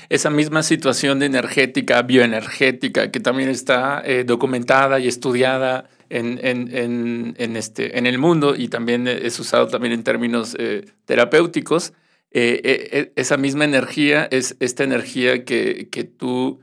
[0.09, 7.35] esa misma situación de energética, bioenergética, que también está eh, documentada y estudiada en, en,
[7.36, 11.93] en, este, en el mundo y también es usado también en términos eh, terapéuticos,
[12.31, 16.61] eh, esa misma energía es esta energía que, que tú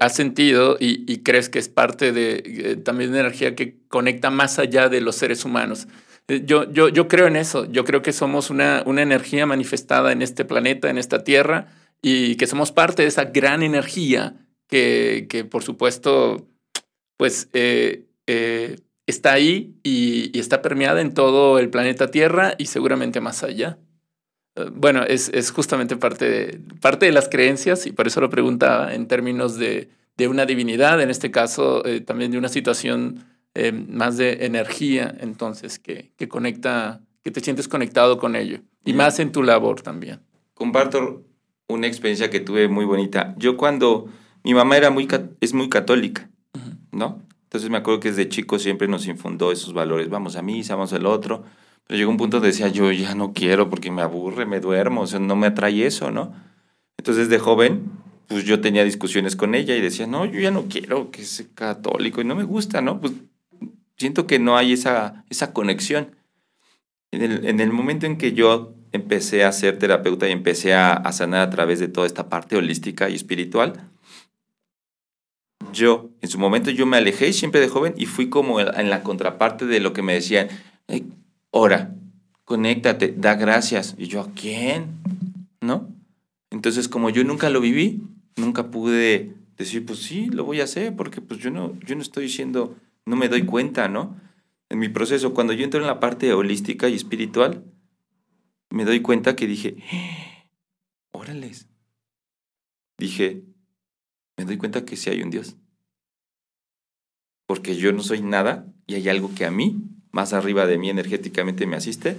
[0.00, 4.88] has sentido y, crees que es parte de también una energía que conecta más allá
[4.88, 5.86] de los seres humanos.
[6.26, 10.22] Yo, yo, yo creo en eso, yo creo que somos una, una energía manifestada en
[10.22, 11.68] este planeta, en esta tierra,
[12.02, 14.36] y que somos parte de esa gran energía
[14.68, 16.46] que, que por supuesto,
[17.16, 23.20] pues eh, eh, está ahí y, está permeada en todo el planeta Tierra y seguramente
[23.20, 23.78] más allá.
[24.56, 28.30] Eh, bueno, es, es justamente parte de, parte de las creencias y por eso lo
[28.30, 33.26] preguntaba en términos de, de una divinidad, en este caso también de una situación
[33.88, 39.18] más de energía, entonces, que, que conecta, que te sientes conectado con ello y más
[39.18, 40.20] en tu labor también.
[40.54, 41.24] Comparto
[41.70, 43.34] una experiencia que tuve muy bonita.
[43.38, 44.08] Yo cuando
[44.44, 45.08] mi mamá era muy
[45.40, 46.30] es muy católica,
[46.92, 47.22] ¿no?
[47.44, 50.08] Entonces me acuerdo que desde chico siempre nos infundó esos valores.
[50.08, 51.44] Vamos a misa, vamos al otro.
[51.86, 55.00] Pero llegó un punto donde decía, yo ya no quiero porque me aburre, me duermo,
[55.02, 56.32] o sea, no me atrae eso, ¿no?
[56.96, 57.90] Entonces de joven,
[58.28, 61.46] pues yo tenía discusiones con ella y decía, no, yo ya no quiero que sea
[61.54, 63.00] católico y no me gusta, ¿no?
[63.00, 63.14] Pues
[63.96, 66.14] siento que no hay esa, esa conexión.
[67.10, 70.92] En el, en el momento en que yo empecé a ser terapeuta y empecé a,
[70.92, 73.90] a sanar a través de toda esta parte holística y espiritual,
[75.72, 79.02] yo, en su momento yo me alejé siempre de joven y fui como en la
[79.02, 80.48] contraparte de lo que me decían,
[81.50, 81.94] ora,
[82.44, 83.94] conéctate, da gracias.
[83.98, 84.86] Y yo, ¿a quién?
[85.60, 85.88] ¿No?
[86.50, 88.02] Entonces, como yo nunca lo viví,
[88.36, 92.02] nunca pude decir, pues sí, lo voy a hacer, porque pues yo no, yo no
[92.02, 92.76] estoy diciendo,
[93.06, 94.16] no me doy cuenta, ¿no?
[94.70, 97.62] En mi proceso, cuando yo entro en la parte holística y espiritual,
[98.70, 99.76] me doy cuenta que dije,
[101.12, 101.68] órales.
[102.98, 103.44] Dije,
[104.36, 105.56] me doy cuenta que sí hay un Dios.
[107.46, 109.82] Porque yo no soy nada y hay algo que a mí,
[110.12, 112.16] más arriba de mí energéticamente, me asiste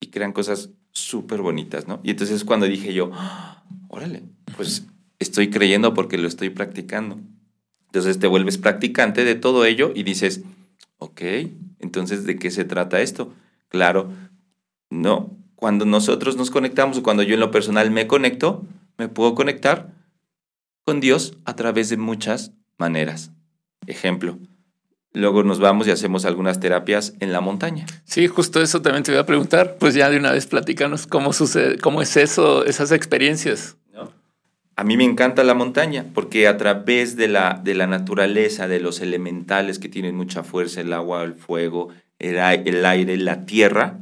[0.00, 2.00] y crean cosas súper bonitas, ¿no?
[2.02, 3.64] Y entonces cuando dije yo, ¡Ah!
[3.88, 4.22] órale,
[4.56, 4.86] pues
[5.18, 7.18] estoy creyendo porque lo estoy practicando.
[7.86, 10.42] Entonces te vuelves practicante de todo ello y dices,
[10.98, 11.22] ok,
[11.78, 13.34] entonces ¿de qué se trata esto?
[13.68, 14.12] Claro,
[14.90, 18.64] no, cuando nosotros nos conectamos o cuando yo en lo personal me conecto,
[18.96, 19.92] me puedo conectar
[20.84, 23.32] con Dios a través de muchas maneras.
[23.88, 24.38] Ejemplo,
[25.12, 27.86] luego nos vamos y hacemos algunas terapias en la montaña.
[28.04, 29.78] Sí, justo eso también te voy a preguntar.
[29.80, 33.76] Pues ya de una vez platícanos cómo sucede, cómo es eso, esas experiencias.
[34.76, 38.78] A mí me encanta la montaña porque a través de la, de la naturaleza, de
[38.78, 41.88] los elementales que tienen mucha fuerza, el agua, el fuego,
[42.20, 43.98] el, el aire, la tierra,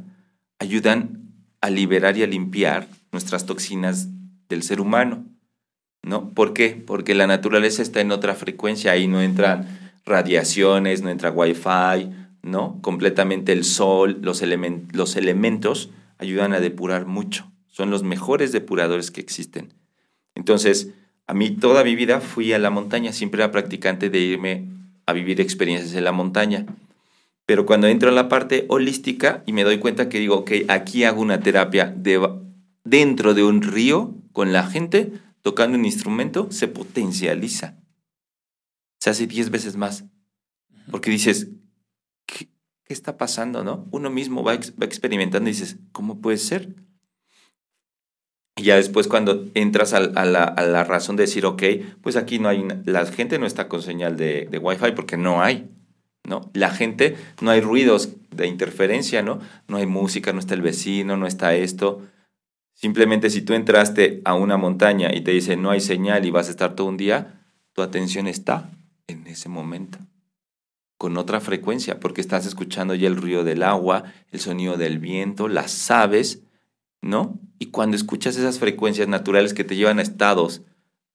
[0.59, 1.26] ayudan
[1.61, 4.09] a liberar y a limpiar nuestras toxinas
[4.49, 5.25] del ser humano.
[6.07, 6.29] ¿no?
[6.33, 6.81] ¿Por qué?
[6.85, 9.67] Porque la naturaleza está en otra frecuencia, ahí no entran
[10.05, 12.09] radiaciones, no entra wifi,
[12.41, 12.79] ¿no?
[12.81, 14.41] Completamente el sol, los,
[14.93, 19.73] los elementos ayudan a depurar mucho, son los mejores depuradores que existen.
[20.33, 20.93] Entonces,
[21.27, 24.69] a mí toda mi vida fui a la montaña, siempre era practicante de irme
[25.05, 26.65] a vivir experiencias en la montaña.
[27.47, 31.05] Pero cuando entro en la parte holística y me doy cuenta que digo, ok, aquí
[31.05, 32.19] hago una terapia de,
[32.83, 37.77] dentro de un río con la gente, tocando un instrumento, se potencializa.
[38.99, 40.03] Se hace diez veces más.
[40.91, 41.47] Porque dices,
[42.25, 42.49] ¿qué,
[42.89, 43.63] está pasando?
[43.63, 43.87] no?
[43.91, 46.75] Uno mismo va, experimentando y dices, ¿cómo puede ser?
[48.57, 51.63] Y ya después cuando entras a, la, razón de decir, ok,
[52.01, 55.41] pues aquí no hay, la gente no está con señal de, de Wi-Fi porque no
[55.41, 55.69] hay,
[56.27, 56.51] ¿no?
[56.53, 59.39] La gente, no hay ruidos de interferencia, ¿no?
[59.67, 62.01] No hay música, no está el vecino, no está esto.
[62.73, 66.47] Simplemente si tú entraste a una montaña y te dice no hay señal y vas
[66.47, 67.41] a estar todo un día,
[67.73, 68.69] tu atención está
[69.07, 69.97] en ese momento,
[70.97, 75.47] con otra frecuencia, porque estás escuchando ya el ruido del agua, el sonido del viento,
[75.47, 76.43] las aves,
[77.01, 77.39] ¿no?
[77.57, 80.61] Y cuando escuchas esas frecuencias naturales que te llevan a estados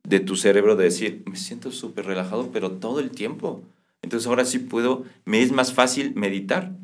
[0.05, 3.63] de tu cerebro de decir, me siento súper relajado, pero todo el tiempo.
[4.03, 6.77] Entonces ahora sí puedo, me es más fácil meditar.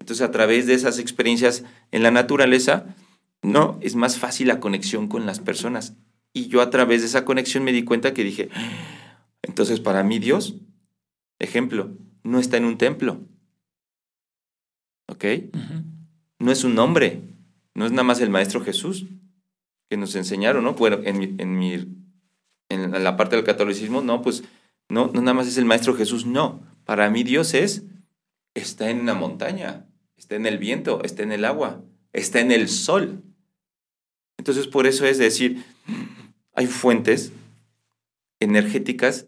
[0.00, 2.96] Entonces a través de esas experiencias en la naturaleza,
[3.42, 5.94] no, es más fácil la conexión con las personas.
[6.32, 8.48] Y yo a través de esa conexión me di cuenta que dije,
[9.42, 10.56] entonces para mí Dios,
[11.38, 13.20] ejemplo, no está en un templo.
[15.08, 15.24] ¿Ok?
[16.38, 17.22] No es un nombre,
[17.74, 19.06] no es nada más el Maestro Jesús
[19.88, 20.74] que nos enseñaron, ¿no?
[20.74, 21.72] Bueno, en, mi, en, mi,
[22.68, 24.44] en la parte del catolicismo, no, pues
[24.88, 26.62] no, no nada más es el Maestro Jesús, no.
[26.84, 27.84] Para mí Dios es,
[28.54, 29.86] está en una montaña,
[30.16, 31.82] está en el viento, está en el agua,
[32.12, 33.22] está en el sol.
[34.38, 35.64] Entonces, por eso es decir,
[36.54, 37.32] hay fuentes
[38.40, 39.26] energéticas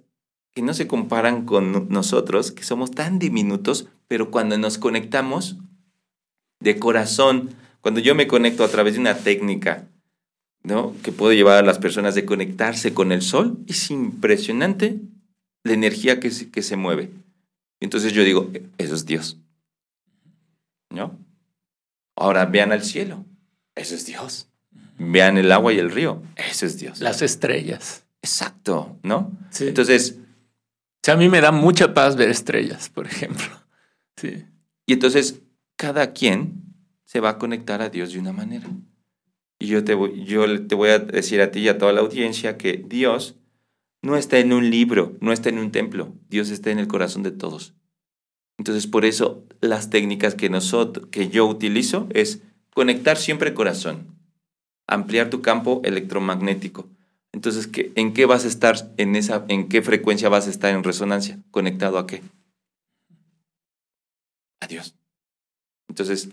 [0.52, 5.58] que no se comparan con nosotros, que somos tan diminutos, pero cuando nos conectamos
[6.60, 7.50] de corazón,
[7.80, 9.88] cuando yo me conecto a través de una técnica,
[10.62, 10.94] ¿no?
[11.02, 15.00] que puedo llevar a las personas de conectarse con el sol, es impresionante
[15.62, 17.10] la energía que se, que se mueve.
[17.80, 19.38] Entonces yo digo, eso es Dios.
[20.90, 21.18] ¿No?
[22.16, 23.24] Ahora vean al cielo,
[23.74, 24.48] eso es Dios.
[24.98, 27.00] Vean el agua y el río, eso es Dios.
[27.00, 28.04] Las estrellas.
[28.22, 29.32] Exacto, ¿no?
[29.50, 29.68] Sí.
[29.68, 30.18] Entonces...
[31.06, 33.46] a mí me da mucha paz ver estrellas, por ejemplo.
[34.16, 34.44] Sí.
[34.84, 35.40] Y entonces
[35.76, 36.60] cada quien
[37.06, 38.68] se va a conectar a Dios de una manera.
[39.58, 42.02] Y yo te, voy, yo te voy a decir a ti y a toda la
[42.02, 43.36] audiencia que Dios
[44.02, 47.22] no está en un libro, no está en un templo, Dios está en el corazón
[47.22, 47.74] de todos.
[48.59, 52.43] Entonces, por eso las técnicas que, nosotros, que yo utilizo es
[52.74, 54.18] conectar siempre corazón,
[54.86, 56.89] ampliar tu campo electromagnético.
[57.32, 60.82] Entonces, ¿en qué vas a estar en esa, en qué frecuencia vas a estar en
[60.82, 61.39] resonancia?
[61.51, 62.22] ¿Conectado a qué?
[64.60, 64.94] A Dios.
[65.89, 66.28] Entonces,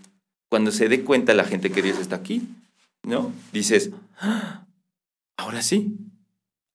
[0.48, 2.48] cuando se dé cuenta la gente que Dios está aquí,
[3.02, 3.32] ¿no?
[3.52, 4.66] Dices, ah,
[5.36, 5.96] ahora sí,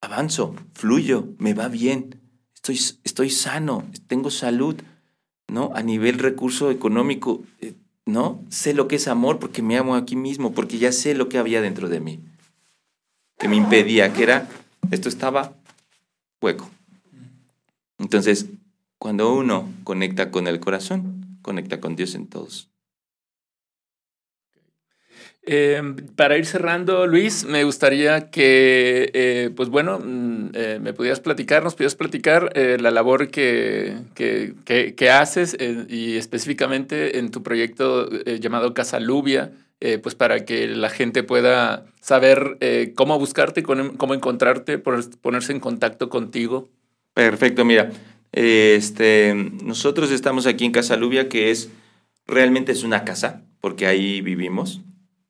[0.03, 2.19] avanzo, fluyo, me va bien,
[2.53, 4.75] estoy, estoy sano, tengo salud,
[5.47, 5.71] ¿no?
[5.75, 7.73] A nivel recurso económico, eh,
[8.05, 8.43] ¿no?
[8.49, 11.38] Sé lo que es amor porque me amo aquí mismo, porque ya sé lo que
[11.38, 12.19] había dentro de mí,
[13.39, 14.49] que me impedía, que era,
[14.91, 15.55] esto estaba
[16.41, 16.69] hueco.
[17.97, 18.47] Entonces,
[18.97, 22.73] cuando uno conecta con el corazón, conecta con Dios en todos.
[25.45, 31.20] Em, para ir cerrando, Luis, me gustaría que, eh, pues bueno, mm, eh, me pudieras
[31.20, 35.57] platicar, nos pudieras platicar eh, la labor que, que, haces
[35.90, 38.10] y específicamente en tu proyecto
[38.40, 39.52] llamado Casa Lubia,
[40.02, 42.57] pues para que la gente pueda saber
[42.95, 46.70] cómo buscarte, cómo encontrarte, ponerse en contacto contigo.
[47.14, 47.91] Perfecto, mira,
[48.32, 51.70] este, nosotros estamos aquí en Casa Lubia, que es
[52.26, 54.82] realmente es una casa, porque ahí vivimos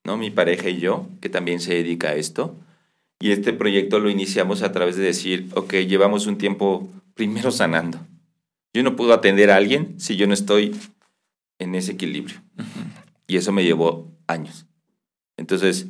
[0.04, 0.18] ¿no?
[0.18, 2.56] Mi pareja y yo, que también se dedica a esto.
[3.20, 8.00] Y este proyecto lo iniciamos a través de decir, ok, llevamos un tiempo primero sanando.
[8.74, 10.76] Yo no puedo atender a alguien si yo no estoy
[11.60, 12.42] en ese equilibrio.
[13.28, 14.66] Y eso me llevó años.
[15.38, 15.88] Entonces,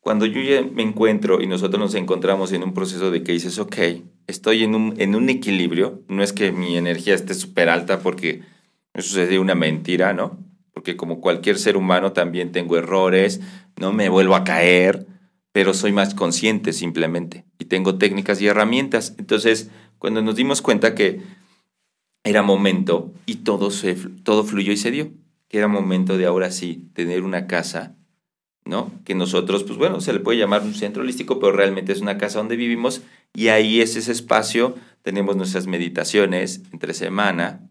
[0.00, 3.58] cuando yo ya me encuentro y nosotros nos encontramos en un proceso de que dices,
[3.58, 3.76] ok,
[4.26, 8.42] estoy en un, en un equilibrio, no es que mi energía esté súper alta porque
[8.94, 10.38] eso sería una mentira, ¿no?
[10.76, 13.40] Porque como cualquier ser humano también tengo errores,
[13.80, 15.06] no me vuelvo a caer,
[15.50, 19.14] pero soy más consciente simplemente y tengo técnicas y herramientas.
[19.16, 21.22] Entonces, cuando nos dimos cuenta que
[22.24, 25.12] era momento y todo, se, todo fluyó y se dio,
[25.48, 27.96] que era momento de ahora sí tener una casa,
[28.66, 28.92] ¿no?
[29.06, 32.18] Que nosotros, pues bueno, se le puede llamar un centro holístico, pero realmente es una
[32.18, 33.00] casa donde vivimos
[33.32, 37.66] y ahí es ese espacio, tenemos nuestras meditaciones entre semana,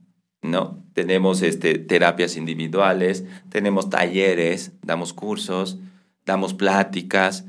[0.51, 0.84] ¿no?
[0.93, 5.80] Tenemos este, terapias individuales, tenemos talleres, damos cursos,
[6.26, 7.45] damos pláticas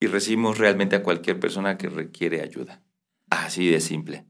[0.00, 2.82] y recibimos realmente a cualquier persona que requiere ayuda.
[3.30, 4.24] Así de simple,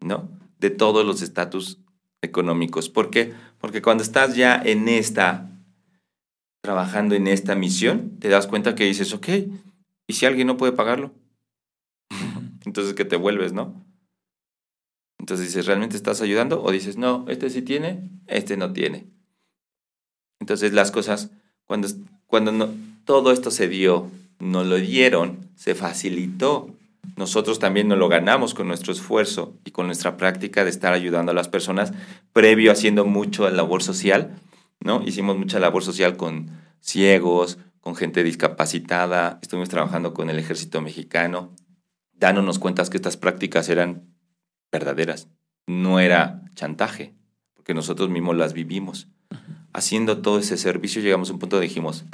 [0.00, 0.30] ¿no?
[0.58, 1.80] De todos los estatus
[2.22, 2.88] económicos.
[2.88, 3.34] ¿Por qué?
[3.58, 5.50] Porque cuando estás ya en esta,
[6.62, 9.28] trabajando en esta misión, te das cuenta que dices, ok,
[10.06, 11.12] ¿y si alguien no puede pagarlo?
[12.64, 13.84] Entonces, ¿qué te vuelves, no?
[15.22, 16.60] Entonces dices, ¿realmente estás ayudando?
[16.64, 19.06] O dices, no, este sí tiene, este no tiene.
[20.40, 21.30] Entonces las cosas,
[21.64, 21.86] cuando,
[22.26, 22.68] cuando no,
[23.04, 26.74] todo esto se dio, nos lo dieron, se facilitó.
[27.16, 31.30] Nosotros también nos lo ganamos con nuestro esfuerzo y con nuestra práctica de estar ayudando
[31.30, 31.92] a las personas,
[32.32, 34.34] previo haciendo mucho labor social,
[34.80, 35.04] ¿no?
[35.06, 36.50] Hicimos mucha labor social con
[36.80, 41.54] ciegos, con gente discapacitada, estuvimos trabajando con el ejército mexicano,
[42.12, 44.11] dándonos cuenta que estas prácticas eran
[44.72, 45.28] verdaderas.
[45.66, 47.14] No era chantaje,
[47.54, 49.06] porque nosotros mismos las vivimos.
[49.72, 52.04] Haciendo todo ese servicio llegamos a un punto donde dijimos,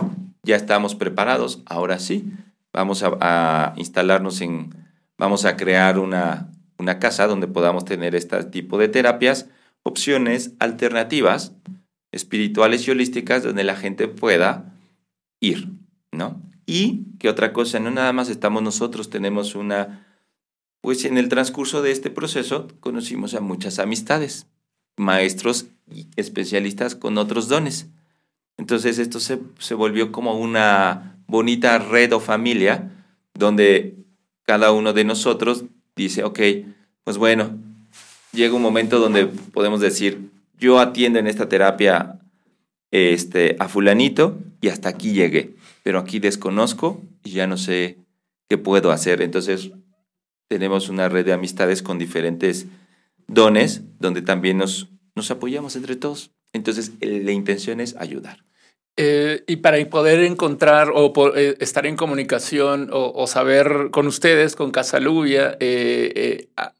[0.43, 2.30] ya estamos preparados, ahora sí,
[2.72, 4.74] vamos a, instalarnos en,
[5.16, 9.48] vamos a crear una, una casa donde podamos tener este tipo de terapias,
[9.82, 11.52] opciones alternativas,
[12.12, 14.74] espirituales y holísticas, donde la gente pueda
[15.40, 15.68] ir,
[16.12, 16.40] ¿no?
[16.66, 20.07] Y que otra cosa, no nada más estamos nosotros, tenemos una
[20.89, 24.47] pues en el transcurso de este proceso conocimos a muchas amistades,
[24.97, 27.89] maestros y especialistas con otros dones.
[28.56, 32.90] Entonces esto se, se volvió como una bonita red o familia
[33.35, 33.97] donde
[34.44, 36.40] cada uno de nosotros dice, ok,
[37.05, 37.59] pues bueno,
[38.32, 42.19] llega un momento donde podemos decir, yo atiendo en esta terapia
[42.90, 47.98] este, a fulanito y hasta aquí llegué, pero aquí desconozco y ya no sé
[48.48, 49.20] qué puedo hacer.
[49.20, 49.70] Entonces
[50.48, 52.66] tenemos una red de amistades con diferentes
[53.26, 56.32] dones donde también nos, nos apoyamos entre todos.
[56.52, 58.42] Entonces, la intención es ayudar.
[58.96, 64.72] Eh, y para poder encontrar o eh, estar en comunicación o, saber con ustedes, con
[64.72, 66.72] Casaluvia, eh, a,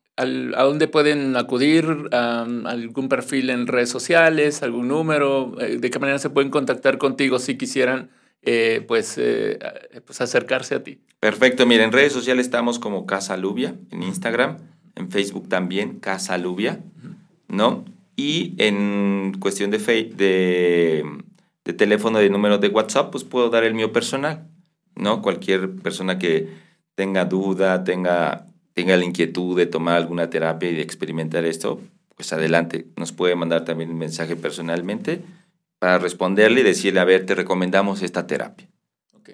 [0.65, 1.86] dónde pueden acudir?
[2.11, 4.65] ¿A ¿Algún perfil en redes sociales?
[4.65, 5.53] ¿Algún número?
[5.57, 8.11] ¿De qué manera se pueden contactar contigo si quisieran
[8.43, 9.59] eh, pues, eh,
[10.05, 11.01] pues acercarse a ti.
[11.20, 14.59] Perfecto, mira, en redes sociales estamos como Casa Lubia, en Instagram,
[14.94, 16.81] en Facebook también, Casa Lubia,
[17.48, 17.85] ¿no?
[18.16, 21.05] Y en cuestión de, de,
[21.65, 24.48] de teléfono, de número de WhatsApp, pues puedo dar el mío personal,
[24.94, 25.23] ¿no?
[25.23, 26.48] Cualquier persona que
[26.94, 31.81] tenga duda, tenga, tenga la inquietud de tomar alguna terapia y de experimentar esto,
[32.16, 35.23] pues adelante, nos puede mandar también un mensaje personalmente
[35.79, 38.69] para responderle y decirle, a ver, te recomendamos esta terapia.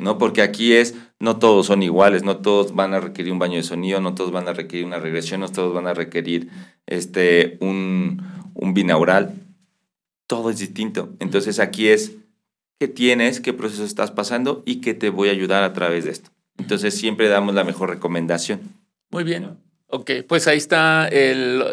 [0.00, 0.18] ¿No?
[0.18, 3.62] Porque aquí es, no todos son iguales, no todos van a requerir un baño de
[3.62, 6.50] sonido, no todos van a requerir una regresión, no todos van a requerir
[6.86, 8.20] este, un,
[8.54, 9.34] un binaural.
[10.26, 11.14] Todo es distinto.
[11.20, 12.16] Entonces aquí es,
[12.80, 13.40] ¿qué tienes?
[13.40, 14.64] ¿Qué proceso estás pasando?
[14.66, 16.30] Y qué te voy a ayudar a través de esto.
[16.58, 18.60] Entonces siempre damos la mejor recomendación.
[19.10, 19.58] Muy bien.
[19.96, 21.08] Ok, pues ahí está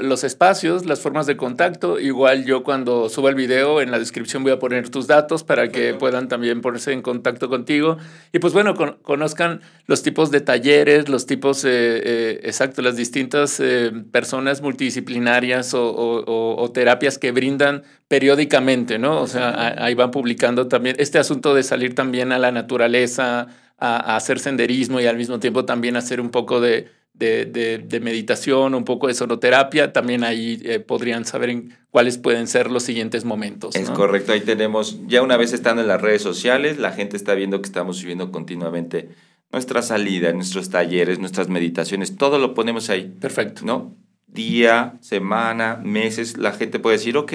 [0.03, 1.99] los espacios, las formas de contacto.
[1.99, 5.69] Igual yo cuando suba el video en la descripción voy a poner tus datos para
[5.69, 7.97] que puedan también ponerse en contacto contigo.
[8.31, 13.59] Y pues bueno, conozcan los tipos de talleres, los tipos, eh, eh, exacto, las distintas
[13.59, 19.19] eh, personas multidisciplinarias o, terapias que brindan periódicamente, ¿no?
[19.19, 23.47] O sea, ahí van publicando también este asunto de salir también a la naturaleza,
[23.79, 28.83] a hacer senderismo y al mismo tiempo también hacer un poco de de, meditación, un
[28.83, 33.75] poco de sonoterapia, también ahí eh, podrían saber en cuáles pueden ser los siguientes momentos.
[33.75, 37.35] Es correcto, ahí tenemos, ya una vez estando en las redes sociales, la gente está
[37.35, 39.09] viendo que estamos subiendo continuamente
[39.51, 43.13] nuestra salida, nuestros talleres, nuestras meditaciones, todo lo ponemos ahí.
[43.19, 43.63] Perfecto.
[43.65, 43.95] ¿No?
[44.27, 47.33] Día, semana, meses, la gente puede decir, ok,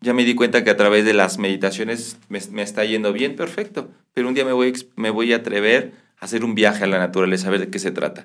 [0.00, 3.34] ya me di cuenta que a través de las meditaciones me, me está yendo bien,
[3.34, 6.98] perfecto, pero un día me voy, me voy a atrever hacer un viaje a la
[6.98, 8.24] naturaleza, a ver de qué se trata.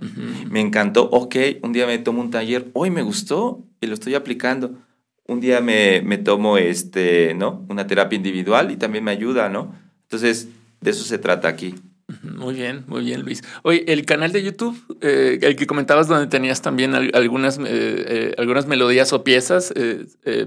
[0.50, 4.16] Me encantó, ok, un día me tomo un taller, hoy me gustó y lo estoy
[4.16, 4.78] aplicando.
[5.26, 7.66] Un día me, me tomo este, ¿no?
[7.70, 9.74] una terapia individual y también me ayuda, ¿no?
[10.04, 10.50] Entonces,
[10.82, 11.76] de eso se trata aquí.
[12.22, 13.42] Muy bien, muy bien, Luis.
[13.64, 18.36] Oye, el canal de YouTube, eh, el que comentabas donde tenías también algunas, eh, eh,
[18.38, 19.74] algunas melodías o piezas,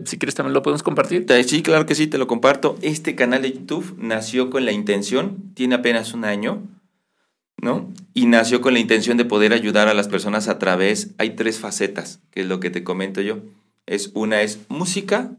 [0.05, 1.27] si quieres también lo podemos compartir.
[1.47, 2.77] Sí, claro que sí, te lo comparto.
[2.82, 6.62] Este canal de YouTube nació con la intención, tiene apenas un año,
[7.61, 7.93] ¿no?
[8.15, 11.59] Y nació con la intención de poder ayudar a las personas a través, hay tres
[11.59, 13.39] facetas, que es lo que te comento yo.
[13.87, 15.33] Es una es música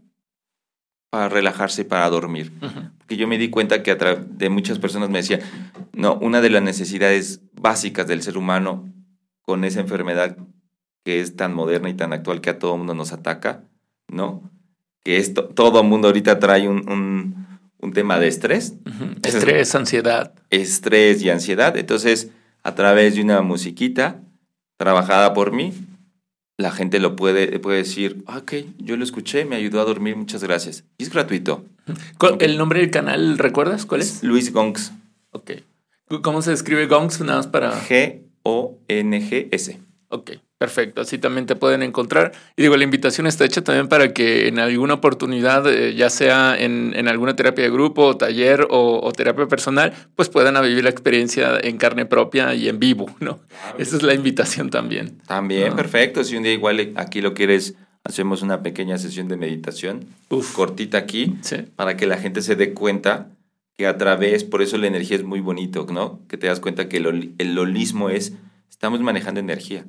[1.10, 2.52] para relajarse y para dormir.
[2.98, 5.41] Porque yo me di cuenta que a de muchas personas me decían,
[5.94, 8.91] no, una de las necesidades básicas del ser humano
[9.41, 10.38] con esa enfermedad
[11.06, 13.64] que es tan moderna y tan actual que a todo mundo nos ataca,
[14.10, 14.52] ¿no?
[15.03, 17.47] Que esto, todo mundo ahorita trae un un
[17.93, 18.73] tema de estrés.
[19.23, 20.33] Estrés, ansiedad.
[20.49, 21.75] Estrés y ansiedad.
[21.77, 22.29] Entonces,
[22.63, 24.21] a través de una musiquita
[24.77, 25.73] trabajada por mí,
[26.57, 30.15] la gente lo puede, puede decir, ah, ok, yo lo escuché, me ayudó a dormir,
[30.15, 30.83] muchas gracias.
[30.97, 31.65] Y es gratuito.
[32.39, 34.23] ¿El nombre del canal, recuerdas cuál es?
[34.23, 34.91] Luis Gongs.
[35.31, 35.51] Ok.
[36.21, 37.19] ¿Cómo se escribe Gongs?
[37.21, 37.79] Nada más para...
[37.81, 39.79] G-O-N-G-S.
[40.09, 40.31] Ok.
[40.57, 42.31] Perfecto, así también te pueden encontrar.
[42.55, 46.55] Y digo, la invitación está hecha también para que en alguna oportunidad, eh, ya sea
[46.57, 51.77] en, alguna terapia de grupo, taller o, terapia personal, pues puedan vivir la experiencia en
[51.77, 53.39] carne propia y en vivo, ¿no?
[53.77, 55.21] Esa es la invitación también.
[55.27, 56.23] También, perfecto.
[56.23, 60.07] Si un día igual aquí lo quieres, hacemos una pequeña sesión de meditación,
[60.53, 61.35] cortita aquí,
[61.75, 63.29] para que la gente se dé cuenta
[63.77, 66.19] que a través, por eso la energía es muy bonito, ¿no?
[66.27, 68.34] Que te das cuenta que el, el holismo es,
[68.71, 69.85] estamos manejando energía.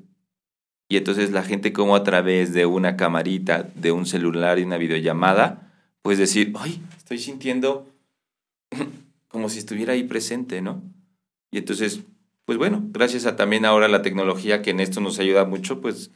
[0.88, 4.78] Y entonces la gente como a través de una camarita, de un celular y una
[4.78, 5.70] videollamada,
[6.02, 7.86] pues decir, ay, estoy sintiendo
[9.28, 10.82] como si estuviera ahí presente, ¿no?
[11.50, 12.00] Y entonces,
[12.46, 16.10] pues bueno, gracias a también ahora la tecnología que en esto nos ayuda mucho, pues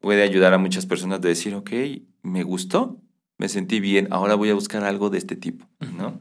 [0.00, 1.70] puede ayudar a muchas personas de decir, ok,
[2.22, 3.00] me gustó,
[3.36, 5.66] me sentí bien, ahora voy a buscar algo de este tipo,
[5.96, 6.20] ¿no?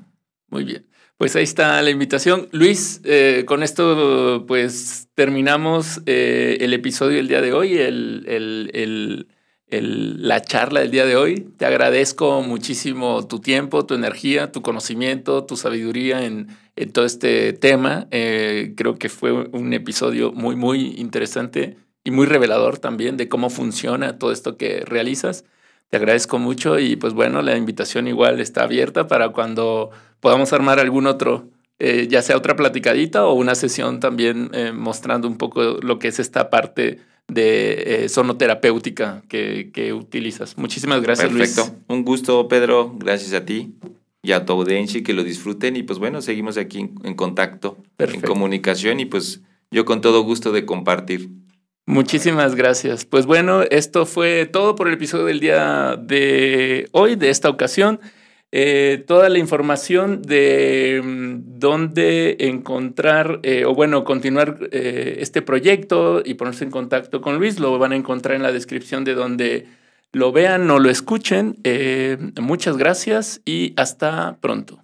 [0.49, 0.85] Muy bien.
[1.17, 2.47] Pues ahí está la invitación.
[2.51, 7.75] Luis, eh, con esto pues terminamos eh, el episodio del día de hoy,
[9.69, 11.49] la charla del día de hoy.
[11.57, 16.49] Te agradezco muchísimo tu tiempo, tu energía, tu conocimiento, tu sabiduría en,
[16.93, 18.07] todo este tema.
[18.11, 23.49] Eh, creo que fue un episodio muy, muy interesante y muy revelador también de cómo
[23.49, 25.45] funciona todo esto que realizas.
[25.89, 30.79] Te agradezco mucho y pues bueno, la invitación igual está abierta para cuando podamos armar
[30.79, 31.47] algún otro,
[31.79, 36.09] eh, ya sea otra platicadita o una sesión también eh, mostrando un poco lo que
[36.09, 40.57] es esta parte de eh, sonoterapéutica que, que, utilizas.
[40.57, 41.75] Muchísimas gracias, Perfecto.
[41.87, 42.93] Un gusto, Pedro.
[42.97, 43.75] Gracias a ti
[44.21, 45.75] y a tu audiencia que lo disfruten.
[45.75, 49.41] Y pues bueno, seguimos aquí en, contacto, en comunicación y pues
[49.71, 51.29] yo con todo gusto de compartir.
[51.87, 53.05] Muchísimas gracias.
[53.05, 58.01] Pues bueno, esto fue todo por el episodio del día de hoy, de esta ocasión.
[58.51, 66.21] Eh, toda la información de mm, dónde encontrar eh, o bueno, continuar eh, este proyecto
[66.25, 69.67] y ponerse en contacto con Luis, lo van a encontrar en la descripción de donde
[70.11, 71.55] lo vean o lo escuchen.
[72.41, 74.83] muchas gracias y hasta pronto.